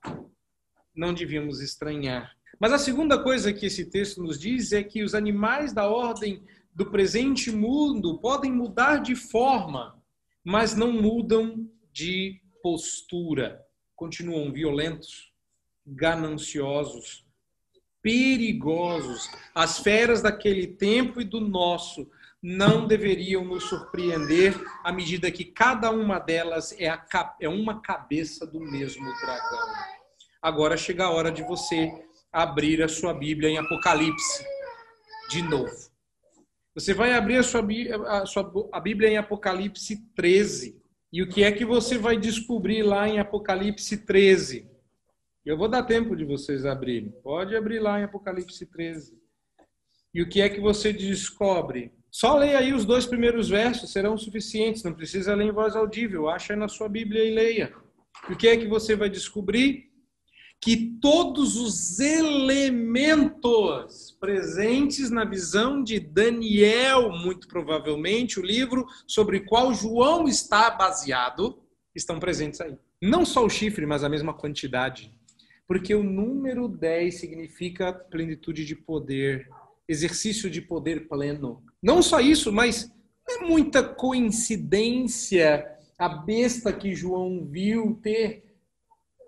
Não 0.95 1.13
devíamos 1.13 1.61
estranhar. 1.61 2.33
Mas 2.59 2.73
a 2.73 2.79
segunda 2.79 3.23
coisa 3.23 3.53
que 3.53 3.67
esse 3.67 3.85
texto 3.91 4.23
nos 4.23 4.39
diz 4.39 4.73
é 4.73 4.83
que 4.83 5.03
os 5.03 5.15
animais 5.15 5.73
da 5.73 5.89
ordem 5.89 6.43
do 6.75 6.91
presente 6.91 7.51
mundo 7.51 8.19
podem 8.19 8.53
mudar 8.53 8.99
de 8.99 9.15
forma, 9.15 10.03
mas 10.45 10.75
não 10.75 10.93
mudam 10.93 11.69
de 11.93 12.41
postura. 12.63 13.61
Continuam 13.95 14.53
violentos, 14.53 15.33
gananciosos, 15.87 17.25
perigosos. 18.03 19.31
As 19.55 19.79
feras 19.79 20.23
daquele 20.23 20.67
tempo 20.67 21.21
e 21.21 21.25
do 21.25 21.41
nosso 21.41 22.11
não 22.43 22.87
deveriam 22.87 23.45
nos 23.45 23.65
surpreender 23.65 24.55
à 24.85 24.93
medida 24.93 25.31
que 25.31 25.45
cada 25.45 25.91
uma 25.91 26.19
delas 26.19 26.73
é, 26.79 26.89
a, 26.89 27.37
é 27.41 27.49
uma 27.49 27.81
cabeça 27.81 28.47
do 28.47 28.61
mesmo 28.61 29.05
dragão. 29.21 29.69
Agora 30.41 30.77
chega 30.77 31.05
a 31.05 31.11
hora 31.11 31.33
de 31.33 31.43
você 31.43 31.93
abrir 32.33 32.83
a 32.83 32.89
sua 32.89 33.13
Bíblia 33.15 33.51
em 33.51 33.59
Apocalipse, 33.59 34.45
de 35.31 35.43
novo. 35.43 35.75
Você 36.75 36.93
vai 36.93 37.15
abrir 37.15 37.39
a 37.39 37.43
sua, 37.43 37.67
a 38.07 38.27
sua 38.27 38.53
a 38.71 38.79
Bíblia 38.79 39.09
em 39.09 39.17
Apocalipse 39.17 39.97
13. 40.15 40.81
E 41.13 41.23
o 41.23 41.29
que 41.29 41.43
é 41.43 41.51
que 41.51 41.65
você 41.65 41.97
vai 41.97 42.19
descobrir 42.19 42.83
lá 42.83 43.09
em 43.09 43.19
Apocalipse 43.19 43.97
13? 44.05 44.76
Eu 45.47 45.57
vou 45.57 45.69
dar 45.69 45.85
tempo 45.85 46.17
de 46.17 46.25
vocês 46.25 46.67
abrirem. 46.67 47.15
Pode 47.23 47.55
abrir 47.55 47.79
lá 47.79 48.01
em 48.01 48.03
Apocalipse 48.03 48.67
13. 48.67 49.17
E 50.13 50.21
o 50.21 50.29
que 50.29 50.41
é 50.41 50.49
que 50.49 50.61
você 50.61 50.93
descobre? 50.93 51.93
Só 52.11 52.37
leia 52.37 52.59
aí 52.59 52.73
os 52.73 52.85
dois 52.85 53.07
primeiros 53.07 53.49
versos, 53.49 53.93
serão 53.93 54.19
suficientes. 54.19 54.83
Não 54.83 54.93
precisa 54.93 55.37
ler 55.37 55.45
em 55.45 55.53
voz 55.53 55.77
audível. 55.77 56.29
Acha 56.29 56.57
na 56.57 56.67
sua 56.67 56.89
Bíblia 56.89 57.23
e 57.23 57.33
leia. 57.33 57.73
E 58.29 58.33
o 58.33 58.37
que 58.37 58.49
é 58.49 58.57
que 58.57 58.67
você 58.67 58.97
vai 58.97 59.09
descobrir? 59.09 59.85
Que 60.61 60.99
todos 61.01 61.55
os 61.55 62.01
elementos 62.01 63.37
presentes 64.19 65.11
na 65.11 65.25
visão 65.25 65.81
de 65.81 66.01
Daniel, 66.01 67.13
muito 67.13 67.47
provavelmente, 67.47 68.41
o 68.41 68.45
livro 68.45 68.85
sobre 69.07 69.39
qual 69.41 69.73
João 69.73 70.27
está 70.27 70.73
baseado, 70.73 71.63
estão 71.95 72.19
presentes 72.19 72.61
aí. 72.61 72.77
Não 73.01 73.25
só 73.25 73.45
o 73.45 73.51
chifre, 73.51 73.87
mas 73.87 74.03
a 74.03 74.09
mesma 74.09 74.35
quantidade 74.35 75.16
porque 75.67 75.95
o 75.95 76.03
número 76.03 76.69
10 76.69 77.15
significa 77.19 77.93
plenitude 77.93 78.65
de 78.65 78.77
poder, 78.77 79.49
exercício 79.89 80.49
de 80.49 80.61
poder 80.61 81.09
pleno. 81.09 81.63
Não 81.83 82.03
só 82.03 82.21
isso, 82.21 82.53
mas 82.53 82.93
é 83.29 83.45
muita 83.45 83.83
coincidência 83.83 85.77
a 85.99 86.09
besta 86.09 86.73
que 86.73 86.95
João 86.95 87.47
viu 87.47 87.99
ter 88.03 88.45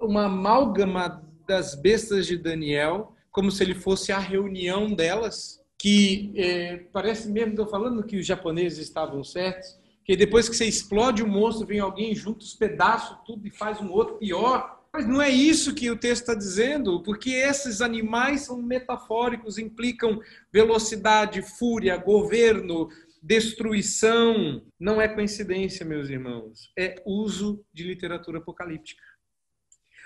uma 0.01 0.27
amálgama 0.27 1.25
das 1.47 1.75
bestas 1.75 2.27
de 2.27 2.37
Daniel, 2.37 3.15
como 3.31 3.51
se 3.51 3.63
ele 3.63 3.75
fosse 3.75 4.13
a 4.13 4.19
reunião 4.19 4.95
delas, 4.95 5.65
que 5.79 6.33
é, 6.37 6.77
parece 6.93 7.31
mesmo, 7.31 7.51
estou 7.51 7.67
falando 7.67 8.05
que 8.05 8.17
os 8.17 8.27
japoneses 8.27 8.79
estavam 8.79 9.25
certos, 9.25 9.79
que 10.05 10.17
depois 10.17 10.49
que 10.49 10.57
você 10.57 10.67
explode 10.67 11.23
o 11.23 11.29
monstro, 11.29 11.67
vem 11.67 11.81
alguém 11.81 12.15
junto 12.15 12.43
os 12.43 12.55
pedaços, 12.55 13.17
tudo 13.27 13.47
e 13.47 13.51
faz 13.51 13.81
um 13.81 13.91
outro 13.91 14.17
pior. 14.17 14.78
Mas 14.93 15.07
não 15.07 15.21
é 15.21 15.29
isso 15.29 15.75
que 15.75 15.91
o 15.91 15.99
texto 15.99 16.23
está 16.23 16.35
dizendo, 16.35 17.03
porque 17.03 17.31
esses 17.31 17.81
animais 17.81 18.43
são 18.43 18.61
metafóricos, 18.61 19.59
implicam 19.59 20.21
velocidade, 20.53 21.43
fúria, 21.43 21.97
governo, 21.97 22.89
destruição. 23.23 24.63
Não 24.79 25.01
é 25.01 25.07
coincidência, 25.07 25.85
meus 25.85 26.09
irmãos. 26.09 26.73
É 26.77 27.03
uso 27.05 27.65
de 27.73 27.85
literatura 27.85 28.39
apocalíptica. 28.39 29.03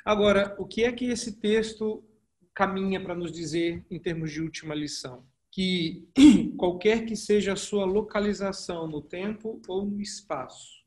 Agora, 0.04 0.56
o 0.58 0.66
que 0.66 0.82
é 0.82 0.90
que 0.90 1.06
esse 1.06 1.38
texto 1.38 2.04
caminha 2.52 3.00
para 3.00 3.14
nos 3.14 3.30
dizer 3.30 3.84
em 3.88 4.00
termos 4.00 4.32
de 4.32 4.40
última 4.40 4.74
lição? 4.74 5.24
Que 5.50 6.08
qualquer 6.58 7.06
que 7.06 7.14
seja 7.14 7.52
a 7.52 7.56
sua 7.56 7.84
localização 7.84 8.88
no 8.88 9.00
tempo 9.00 9.62
ou 9.68 9.86
no 9.86 10.00
espaço, 10.00 10.81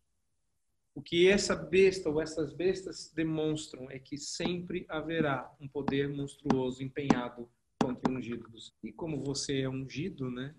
o 0.96 1.02
que 1.02 1.28
essa 1.28 1.56
besta 1.56 2.10
ou 2.10 2.20
essas 2.22 2.54
bestas 2.54 3.12
demonstram 3.14 3.92
é 3.92 4.00
que 4.00 4.18
sempre 4.18 4.86
haverá 4.90 5.54
um 5.60 5.68
poder 5.68 6.10
monstruoso 6.10 6.82
empenhado 6.82 7.48
contra 7.80 8.12
o 8.12 8.16
ungido. 8.16 8.50
E 8.82 8.92
como 8.92 9.24
você 9.24 9.62
é 9.62 9.70
ungido, 9.70 10.32
né? 10.32 10.56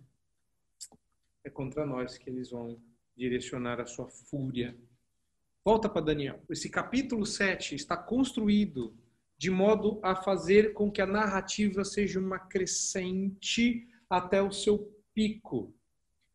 É 1.43 1.51
contra 1.51 1.85
nós 1.85 2.17
que 2.17 2.31
eles 2.31 2.51
vão 2.51 2.81
direcionar 3.17 3.81
a 3.81 3.87
sua 3.87 4.09
fúria 4.09 4.77
Volta 5.67 5.89
para 5.89 6.01
Daniel. 6.01 6.41
Esse 6.49 6.71
capítulo 6.71 7.27
7 7.27 7.75
está 7.75 7.97
construído 7.97 8.97
de 9.37 9.51
modo 9.51 9.99
a 10.01 10.15
fazer 10.15 10.73
com 10.75 10.93
que 10.93 11.03
a 11.03 11.07
narrativa 11.07 11.85
seja 11.85 12.21
uma 12.21 12.39
crescente 12.39 13.85
até 14.09 14.41
o 14.41 14.53
seu 14.53 14.89
pico. 15.13 15.75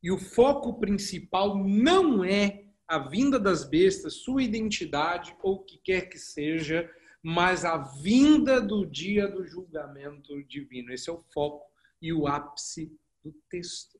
E 0.04 0.12
o 0.12 0.18
foco 0.18 0.78
principal 0.82 1.58
não 1.58 2.26
é 2.26 2.66
a 2.92 3.00
vinda 3.00 3.40
das 3.40 3.64
bestas, 3.64 4.16
sua 4.16 4.44
identidade 4.44 5.34
ou 5.42 5.56
o 5.56 5.64
que 5.64 5.78
quer 5.78 6.10
que 6.10 6.20
seja, 6.20 6.92
mas 7.24 7.64
a 7.64 7.78
vinda 7.78 8.60
do 8.60 8.86
dia 8.86 9.30
do 9.30 9.48
julgamento 9.48 10.44
divino. 10.44 10.92
Esse 10.92 11.10
é 11.10 11.14
o 11.14 11.24
foco 11.34 11.72
e 12.02 12.12
o 12.12 12.28
ápice 12.28 12.92
do 13.24 13.34
texto. 13.50 13.98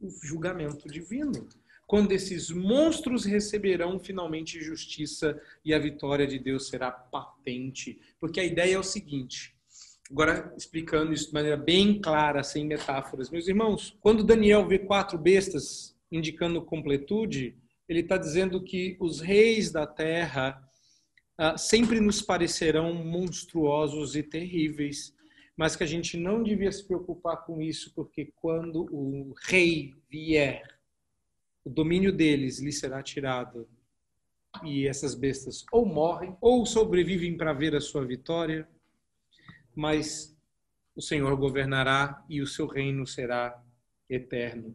O 0.00 0.08
julgamento 0.22 0.88
divino 0.88 1.46
quando 1.86 2.10
esses 2.12 2.50
monstros 2.50 3.26
receberão 3.26 4.00
finalmente 4.00 4.62
justiça 4.62 5.38
e 5.62 5.74
a 5.74 5.78
vitória 5.78 6.26
de 6.26 6.38
Deus 6.38 6.68
será 6.68 6.90
patente. 6.90 8.00
Porque 8.18 8.40
a 8.40 8.44
ideia 8.44 8.76
é 8.76 8.78
o 8.78 8.82
seguinte, 8.82 9.54
agora 10.10 10.52
explicando 10.56 11.12
isso 11.12 11.28
de 11.28 11.34
maneira 11.34 11.56
bem 11.56 12.00
clara, 12.00 12.42
sem 12.42 12.66
metáforas. 12.66 13.30
Meus 13.30 13.46
irmãos, 13.46 13.94
quando 14.00 14.24
Daniel 14.24 14.66
vê 14.66 14.78
quatro 14.78 15.18
bestas 15.18 15.94
indicando 16.10 16.62
completude, 16.62 17.54
ele 17.88 18.00
está 18.00 18.16
dizendo 18.16 18.62
que 18.62 18.96
os 19.00 19.20
reis 19.20 19.70
da 19.70 19.86
terra 19.86 20.62
ah, 21.38 21.56
sempre 21.56 22.00
nos 22.00 22.22
parecerão 22.22 22.94
monstruosos 22.94 24.16
e 24.16 24.22
terríveis, 24.22 25.14
mas 25.56 25.76
que 25.76 25.84
a 25.84 25.86
gente 25.86 26.16
não 26.16 26.42
devia 26.42 26.72
se 26.72 26.86
preocupar 26.86 27.44
com 27.44 27.60
isso, 27.60 27.92
porque 27.94 28.32
quando 28.36 28.86
o 28.92 29.34
rei 29.46 29.94
vier, 30.08 30.62
o 31.64 31.70
domínio 31.70 32.12
deles 32.12 32.60
lhe 32.60 32.72
será 32.72 33.02
tirado 33.02 33.68
e 34.64 34.86
essas 34.86 35.14
bestas 35.14 35.64
ou 35.70 35.84
morrem 35.84 36.36
ou 36.40 36.64
sobrevivem 36.64 37.36
para 37.36 37.52
ver 37.52 37.74
a 37.74 37.80
sua 37.80 38.04
vitória, 38.04 38.68
mas 39.74 40.34
o 40.94 41.02
Senhor 41.02 41.36
governará 41.36 42.24
e 42.28 42.40
o 42.40 42.46
seu 42.46 42.66
reino 42.66 43.06
será 43.06 43.62
eterno. 44.08 44.74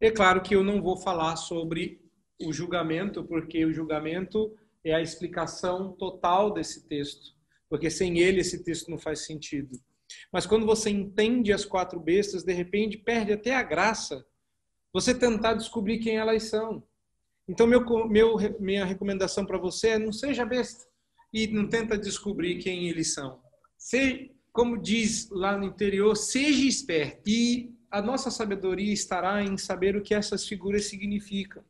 É 0.00 0.10
claro 0.10 0.42
que 0.42 0.56
eu 0.56 0.64
não 0.64 0.82
vou 0.82 0.96
falar 0.96 1.36
sobre 1.36 2.01
o 2.46 2.52
julgamento, 2.52 3.24
porque 3.24 3.64
o 3.64 3.72
julgamento 3.72 4.54
é 4.84 4.94
a 4.94 5.00
explicação 5.00 5.92
total 5.92 6.52
desse 6.52 6.86
texto, 6.88 7.32
porque 7.68 7.90
sem 7.90 8.18
ele 8.18 8.40
esse 8.40 8.64
texto 8.64 8.90
não 8.90 8.98
faz 8.98 9.24
sentido. 9.24 9.78
Mas 10.32 10.46
quando 10.46 10.66
você 10.66 10.90
entende 10.90 11.52
as 11.52 11.64
quatro 11.64 11.98
bestas, 11.98 12.42
de 12.42 12.52
repente 12.52 12.98
perde 12.98 13.32
até 13.32 13.54
a 13.54 13.62
graça 13.62 14.24
você 14.92 15.14
tentar 15.14 15.54
descobrir 15.54 15.98
quem 15.98 16.16
elas 16.16 16.44
são. 16.44 16.82
Então, 17.48 17.66
meu, 17.66 17.84
meu, 18.08 18.36
minha 18.60 18.84
recomendação 18.84 19.44
para 19.44 19.58
você 19.58 19.88
é 19.88 19.98
não 19.98 20.12
seja 20.12 20.44
besta 20.44 20.84
e 21.32 21.46
não 21.46 21.68
tenta 21.68 21.96
descobrir 21.96 22.58
quem 22.58 22.88
eles 22.88 23.14
são. 23.14 23.40
Se, 23.78 24.30
como 24.52 24.80
diz 24.80 25.28
lá 25.30 25.56
no 25.56 25.64
interior, 25.64 26.14
seja 26.14 26.66
esperto. 26.66 27.28
E 27.28 27.74
a 27.90 28.02
nossa 28.02 28.30
sabedoria 28.30 28.92
estará 28.92 29.42
em 29.42 29.56
saber 29.56 29.96
o 29.96 30.02
que 30.02 30.14
essas 30.14 30.46
figuras 30.46 30.86
significam. 30.86 31.64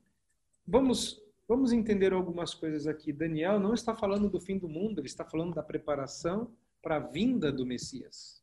Vamos, 0.66 1.20
vamos 1.48 1.72
entender 1.72 2.12
algumas 2.12 2.54
coisas 2.54 2.86
aqui. 2.86 3.12
Daniel 3.12 3.58
não 3.58 3.74
está 3.74 3.94
falando 3.94 4.28
do 4.28 4.40
fim 4.40 4.58
do 4.58 4.68
mundo, 4.68 5.00
ele 5.00 5.06
está 5.06 5.24
falando 5.24 5.54
da 5.54 5.62
preparação 5.62 6.50
para 6.82 6.96
a 6.96 7.00
vinda 7.00 7.52
do 7.52 7.66
Messias. 7.66 8.42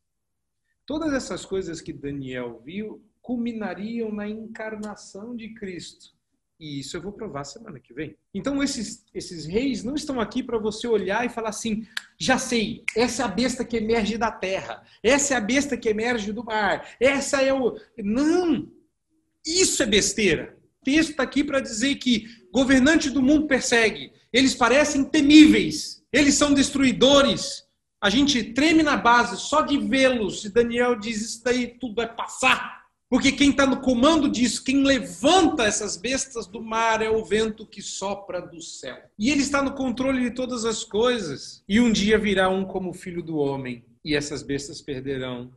Todas 0.86 1.12
essas 1.12 1.44
coisas 1.44 1.80
que 1.80 1.92
Daniel 1.92 2.60
viu 2.64 3.02
culminariam 3.22 4.10
na 4.10 4.28
encarnação 4.28 5.36
de 5.36 5.54
Cristo. 5.54 6.14
E 6.58 6.80
isso 6.80 6.94
eu 6.94 7.00
vou 7.00 7.12
provar 7.12 7.44
semana 7.44 7.80
que 7.80 7.94
vem. 7.94 8.14
Então, 8.34 8.62
esses, 8.62 9.06
esses 9.14 9.46
reis 9.46 9.82
não 9.82 9.94
estão 9.94 10.20
aqui 10.20 10.42
para 10.42 10.58
você 10.58 10.86
olhar 10.86 11.24
e 11.24 11.30
falar 11.30 11.48
assim: 11.48 11.86
já 12.18 12.38
sei, 12.38 12.84
essa 12.94 13.22
é 13.22 13.24
a 13.24 13.28
besta 13.28 13.64
que 13.64 13.78
emerge 13.78 14.18
da 14.18 14.30
terra, 14.30 14.84
essa 15.02 15.32
é 15.32 15.36
a 15.38 15.40
besta 15.40 15.74
que 15.76 15.88
emerge 15.88 16.32
do 16.32 16.44
mar, 16.44 16.96
essa 17.00 17.42
é 17.42 17.52
o. 17.54 17.78
Não! 17.96 18.70
Isso 19.46 19.82
é 19.82 19.86
besteira. 19.86 20.59
Texto 20.90 21.10
está 21.10 21.22
aqui 21.22 21.44
para 21.44 21.60
dizer 21.60 21.94
que 21.96 22.26
governante 22.52 23.10
do 23.10 23.22
mundo 23.22 23.46
persegue, 23.46 24.12
eles 24.32 24.54
parecem 24.54 25.04
temíveis, 25.04 26.02
eles 26.12 26.34
são 26.34 26.52
destruidores. 26.52 27.64
A 28.02 28.10
gente 28.10 28.42
treme 28.42 28.82
na 28.82 28.96
base 28.96 29.40
só 29.40 29.62
de 29.62 29.78
vê-los. 29.78 30.44
E 30.44 30.48
Daniel 30.48 30.98
diz: 30.98 31.20
Isso 31.20 31.44
daí 31.44 31.68
tudo 31.78 31.94
vai 31.94 32.12
passar. 32.12 32.80
Porque 33.08 33.32
quem 33.32 33.50
está 33.50 33.66
no 33.66 33.80
comando 33.80 34.28
disso, 34.30 34.62
quem 34.62 34.84
levanta 34.84 35.64
essas 35.64 35.96
bestas 35.96 36.46
do 36.46 36.62
mar 36.62 37.02
é 37.02 37.10
o 37.10 37.24
vento 37.24 37.66
que 37.66 37.82
sopra 37.82 38.40
do 38.40 38.60
céu. 38.60 38.96
E 39.18 39.30
ele 39.30 39.42
está 39.42 39.60
no 39.60 39.74
controle 39.74 40.22
de 40.22 40.30
todas 40.30 40.64
as 40.64 40.84
coisas. 40.84 41.64
E 41.68 41.80
um 41.80 41.90
dia 41.90 42.16
virá 42.16 42.48
um 42.48 42.64
como 42.64 42.94
filho 42.94 43.20
do 43.20 43.36
homem, 43.36 43.84
e 44.04 44.14
essas 44.14 44.44
bestas 44.44 44.80
perderão 44.80 45.52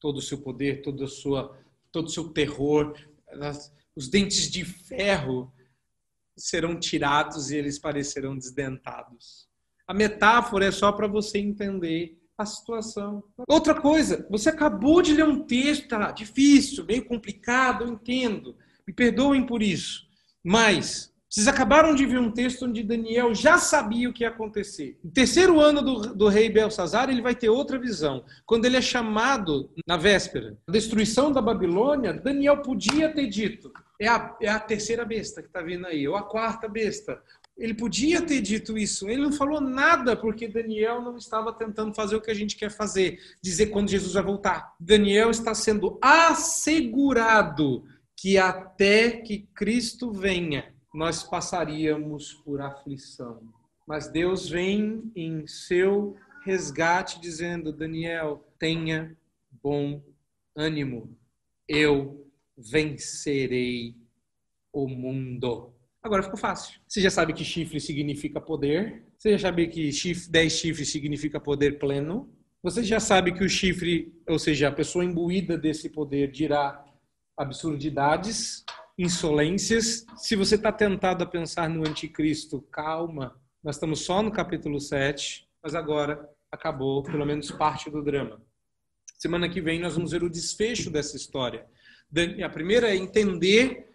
todo 0.00 0.16
o 0.16 0.22
seu 0.22 0.38
poder, 0.38 0.80
toda 0.80 1.06
sua, 1.06 1.54
todo 1.92 2.06
o 2.06 2.10
seu 2.10 2.30
terror. 2.30 2.94
Os 3.96 4.08
dentes 4.08 4.50
de 4.50 4.64
ferro 4.64 5.52
serão 6.36 6.78
tirados 6.78 7.50
e 7.50 7.56
eles 7.56 7.78
parecerão 7.78 8.36
desdentados. 8.36 9.48
A 9.86 9.94
metáfora 9.94 10.66
é 10.66 10.70
só 10.70 10.90
para 10.90 11.06
você 11.06 11.38
entender 11.38 12.18
a 12.36 12.44
situação. 12.44 13.22
Outra 13.48 13.80
coisa, 13.80 14.26
você 14.28 14.48
acabou 14.48 15.00
de 15.00 15.14
ler 15.14 15.24
um 15.24 15.44
texto, 15.44 15.88
tá 15.88 16.10
difícil, 16.10 16.84
meio 16.84 17.04
complicado, 17.04 17.84
eu 17.84 17.92
entendo. 17.92 18.56
Me 18.86 18.92
perdoem 18.92 19.46
por 19.46 19.62
isso. 19.62 20.06
Mas 20.42 21.14
vocês 21.34 21.48
acabaram 21.48 21.94
de 21.94 22.06
ver 22.06 22.20
um 22.20 22.30
texto 22.30 22.64
onde 22.64 22.82
Daniel 22.82 23.34
já 23.34 23.58
sabia 23.58 24.08
o 24.08 24.12
que 24.12 24.22
ia 24.22 24.28
acontecer. 24.28 24.98
No 25.02 25.10
terceiro 25.10 25.58
ano 25.58 25.82
do, 25.82 26.14
do 26.14 26.28
rei 26.28 26.48
Belsazar, 26.48 27.10
ele 27.10 27.22
vai 27.22 27.34
ter 27.34 27.48
outra 27.48 27.76
visão. 27.76 28.24
Quando 28.46 28.66
ele 28.66 28.76
é 28.76 28.80
chamado 28.80 29.68
na 29.86 29.96
véspera, 29.96 30.56
a 30.64 30.70
destruição 30.70 31.32
da 31.32 31.42
Babilônia, 31.42 32.12
Daniel 32.12 32.62
podia 32.62 33.12
ter 33.12 33.26
dito: 33.26 33.72
é 34.00 34.08
a, 34.08 34.36
é 34.40 34.48
a 34.48 34.58
terceira 34.58 35.04
besta 35.04 35.40
que 35.40 35.48
está 35.48 35.62
vindo 35.62 35.86
aí, 35.86 36.06
ou 36.06 36.16
a 36.16 36.22
quarta 36.22 36.68
besta, 36.68 37.22
ele 37.56 37.74
podia 37.74 38.20
ter 38.20 38.40
dito 38.40 38.76
isso, 38.76 39.08
ele 39.08 39.22
não 39.22 39.32
falou 39.32 39.60
nada 39.60 40.16
porque 40.16 40.48
Daniel 40.48 41.00
não 41.00 41.16
estava 41.16 41.52
tentando 41.52 41.94
fazer 41.94 42.16
o 42.16 42.20
que 42.20 42.30
a 42.30 42.34
gente 42.34 42.56
quer 42.56 42.70
fazer, 42.70 43.18
dizer 43.40 43.66
quando 43.66 43.90
Jesus 43.90 44.14
vai 44.14 44.22
voltar. 44.22 44.74
Daniel 44.78 45.30
está 45.30 45.54
sendo 45.54 45.98
assegurado 46.02 47.84
que 48.16 48.36
até 48.38 49.10
que 49.10 49.46
Cristo 49.54 50.12
venha, 50.12 50.74
nós 50.92 51.22
passaríamos 51.22 52.34
por 52.44 52.60
aflição. 52.60 53.40
Mas 53.86 54.08
Deus 54.08 54.48
vem 54.48 55.12
em 55.14 55.46
seu 55.46 56.16
resgate 56.44 57.20
dizendo: 57.20 57.72
Daniel, 57.72 58.44
tenha 58.58 59.16
bom 59.62 60.02
ânimo, 60.56 61.16
eu 61.68 62.23
vencerei 62.56 63.94
o 64.72 64.88
mundo. 64.88 65.74
Agora 66.02 66.22
ficou 66.22 66.38
fácil. 66.38 66.80
Você 66.86 67.00
já 67.00 67.10
sabe 67.10 67.32
que 67.32 67.44
chifre 67.44 67.80
significa 67.80 68.40
poder. 68.40 69.06
Você 69.16 69.32
já 69.32 69.48
sabe 69.48 69.68
que 69.68 69.90
chifre, 69.90 70.30
10 70.30 70.52
chifres 70.52 70.90
significa 70.90 71.40
poder 71.40 71.78
pleno. 71.78 72.30
Você 72.62 72.82
já 72.82 73.00
sabe 73.00 73.32
que 73.32 73.44
o 73.44 73.48
chifre, 73.48 74.12
ou 74.28 74.38
seja, 74.38 74.68
a 74.68 74.72
pessoa 74.72 75.04
imbuída 75.04 75.56
desse 75.56 75.88
poder 75.88 76.30
dirá 76.30 76.84
absurdidades. 77.36 78.64
insolências. 78.96 80.04
Se 80.16 80.36
você 80.36 80.54
está 80.54 80.70
tentado 80.70 81.24
a 81.24 81.26
pensar 81.26 81.68
no 81.68 81.86
anticristo, 81.88 82.62
calma. 82.70 83.36
Nós 83.62 83.76
estamos 83.76 84.00
só 84.00 84.22
no 84.22 84.30
capítulo 84.30 84.80
7, 84.80 85.48
mas 85.62 85.74
agora 85.74 86.28
acabou 86.52 87.02
pelo 87.02 87.26
menos 87.26 87.50
parte 87.50 87.90
do 87.90 88.02
drama. 88.02 88.40
Semana 89.18 89.48
que 89.48 89.60
vem 89.60 89.80
nós 89.80 89.94
vamos 89.94 90.12
ver 90.12 90.22
o 90.22 90.30
desfecho 90.30 90.90
dessa 90.90 91.16
história. 91.16 91.66
A 92.44 92.48
primeira 92.48 92.90
é 92.90 92.96
entender 92.96 93.88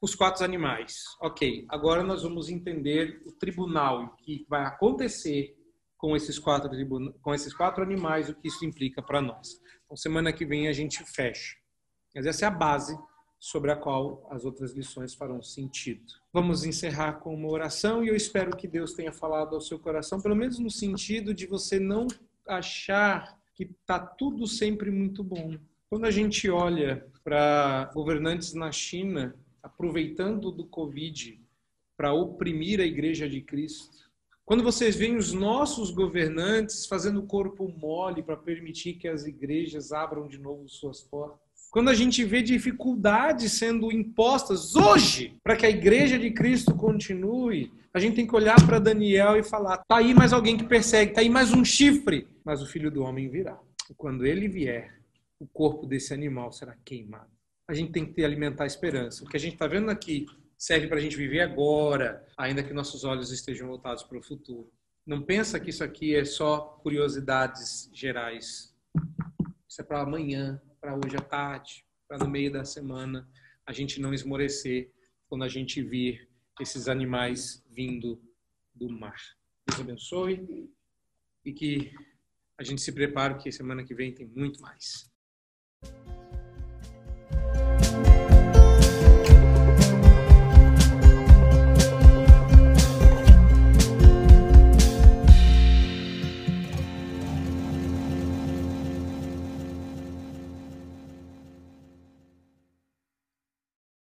os 0.00 0.14
quatro 0.14 0.44
animais. 0.44 1.04
Ok, 1.20 1.66
agora 1.68 2.02
nós 2.02 2.22
vamos 2.22 2.48
entender 2.48 3.22
o 3.26 3.32
tribunal, 3.32 4.04
o 4.04 4.16
que 4.16 4.46
vai 4.48 4.64
acontecer 4.64 5.56
com 5.96 6.14
esses 6.14 6.38
quatro, 6.38 6.70
com 7.20 7.34
esses 7.34 7.54
quatro 7.54 7.82
animais, 7.82 8.28
o 8.28 8.34
que 8.34 8.48
isso 8.48 8.64
implica 8.64 9.02
para 9.02 9.20
nós. 9.20 9.60
Então, 9.84 9.96
semana 9.96 10.32
que 10.32 10.44
vem 10.44 10.68
a 10.68 10.72
gente 10.72 11.02
fecha. 11.04 11.56
Mas 12.14 12.26
essa 12.26 12.44
é 12.44 12.48
a 12.48 12.50
base 12.50 12.98
sobre 13.38 13.70
a 13.70 13.76
qual 13.76 14.26
as 14.30 14.44
outras 14.44 14.72
lições 14.72 15.14
farão 15.14 15.42
sentido. 15.42 16.04
Vamos 16.32 16.64
encerrar 16.64 17.14
com 17.14 17.34
uma 17.34 17.48
oração 17.48 18.02
e 18.02 18.08
eu 18.08 18.16
espero 18.16 18.56
que 18.56 18.66
Deus 18.66 18.92
tenha 18.92 19.12
falado 19.12 19.54
ao 19.54 19.60
seu 19.60 19.78
coração, 19.78 20.20
pelo 20.20 20.34
menos 20.34 20.58
no 20.58 20.70
sentido 20.70 21.34
de 21.34 21.46
você 21.46 21.78
não 21.78 22.06
achar 22.46 23.38
que 23.54 23.64
está 23.64 23.98
tudo 23.98 24.46
sempre 24.46 24.90
muito 24.90 25.22
bom. 25.22 25.58
Quando 25.88 26.04
a 26.04 26.10
gente 26.10 26.50
olha 26.50 27.06
para 27.22 27.88
governantes 27.94 28.54
na 28.54 28.72
China 28.72 29.36
aproveitando 29.62 30.50
do 30.50 30.66
Covid 30.66 31.40
para 31.96 32.12
oprimir 32.12 32.80
a 32.80 32.84
Igreja 32.84 33.28
de 33.28 33.40
Cristo, 33.40 34.10
quando 34.44 34.64
vocês 34.64 34.96
veem 34.96 35.16
os 35.16 35.32
nossos 35.32 35.92
governantes 35.92 36.86
fazendo 36.86 37.22
corpo 37.22 37.68
mole 37.68 38.20
para 38.20 38.36
permitir 38.36 38.94
que 38.94 39.06
as 39.06 39.26
igrejas 39.26 39.92
abram 39.92 40.26
de 40.26 40.38
novo 40.38 40.68
suas 40.68 41.02
portas, 41.02 41.38
quando 41.70 41.88
a 41.88 41.94
gente 41.94 42.24
vê 42.24 42.42
dificuldades 42.42 43.52
sendo 43.52 43.92
impostas 43.92 44.74
hoje 44.74 45.36
para 45.44 45.54
que 45.54 45.66
a 45.66 45.70
igreja 45.70 46.18
de 46.18 46.32
Cristo 46.32 46.74
continue, 46.74 47.72
a 47.94 48.00
gente 48.00 48.16
tem 48.16 48.26
que 48.26 48.34
olhar 48.34 48.56
para 48.66 48.80
Daniel 48.80 49.36
e 49.36 49.44
falar: 49.44 49.78
tá 49.78 49.98
aí 49.98 50.12
mais 50.12 50.32
alguém 50.32 50.56
que 50.56 50.64
persegue, 50.64 51.12
tá 51.12 51.20
aí 51.20 51.30
mais 51.30 51.52
um 51.52 51.64
chifre, 51.64 52.26
mas 52.44 52.60
o 52.60 52.66
filho 52.66 52.90
do 52.90 53.04
homem 53.04 53.28
virá. 53.28 53.56
E 53.88 53.94
quando 53.94 54.26
ele 54.26 54.48
vier, 54.48 54.95
o 55.38 55.46
corpo 55.46 55.86
desse 55.86 56.14
animal 56.14 56.52
será 56.52 56.76
queimado. 56.84 57.30
A 57.68 57.74
gente 57.74 57.92
tem 57.92 58.10
que 58.10 58.24
alimentar 58.24 58.64
a 58.64 58.66
esperança. 58.66 59.24
O 59.24 59.28
que 59.28 59.36
a 59.36 59.40
gente 59.40 59.54
está 59.54 59.66
vendo 59.66 59.90
aqui 59.90 60.26
serve 60.56 60.86
para 60.86 60.98
a 60.98 61.00
gente 61.00 61.16
viver 61.16 61.40
agora, 61.40 62.26
ainda 62.36 62.62
que 62.62 62.72
nossos 62.72 63.04
olhos 63.04 63.30
estejam 63.30 63.68
voltados 63.68 64.02
para 64.02 64.18
o 64.18 64.22
futuro. 64.22 64.72
Não 65.04 65.22
pensa 65.22 65.60
que 65.60 65.70
isso 65.70 65.84
aqui 65.84 66.14
é 66.14 66.24
só 66.24 66.60
curiosidades 66.82 67.90
gerais. 67.92 68.74
Isso 69.68 69.80
é 69.80 69.84
para 69.84 70.00
amanhã, 70.00 70.60
para 70.80 70.94
hoje 70.94 71.16
à 71.16 71.20
tarde, 71.20 71.84
para 72.08 72.18
no 72.18 72.28
meio 72.28 72.52
da 72.52 72.64
semana 72.64 73.28
a 73.66 73.72
gente 73.72 74.00
não 74.00 74.14
esmorecer 74.14 74.92
quando 75.28 75.44
a 75.44 75.48
gente 75.48 75.82
vir 75.82 76.28
esses 76.60 76.88
animais 76.88 77.64
vindo 77.68 78.20
do 78.74 78.88
mar. 78.88 79.20
Deus 79.66 79.80
abençoe 79.80 80.70
e 81.44 81.52
que 81.52 81.92
a 82.58 82.62
gente 82.62 82.80
se 82.80 82.92
prepare, 82.92 83.34
porque 83.34 83.52
semana 83.52 83.84
que 83.84 83.94
vem 83.94 84.14
tem 84.14 84.26
muito 84.26 84.60
mais. 84.60 85.10
you 87.58 88.15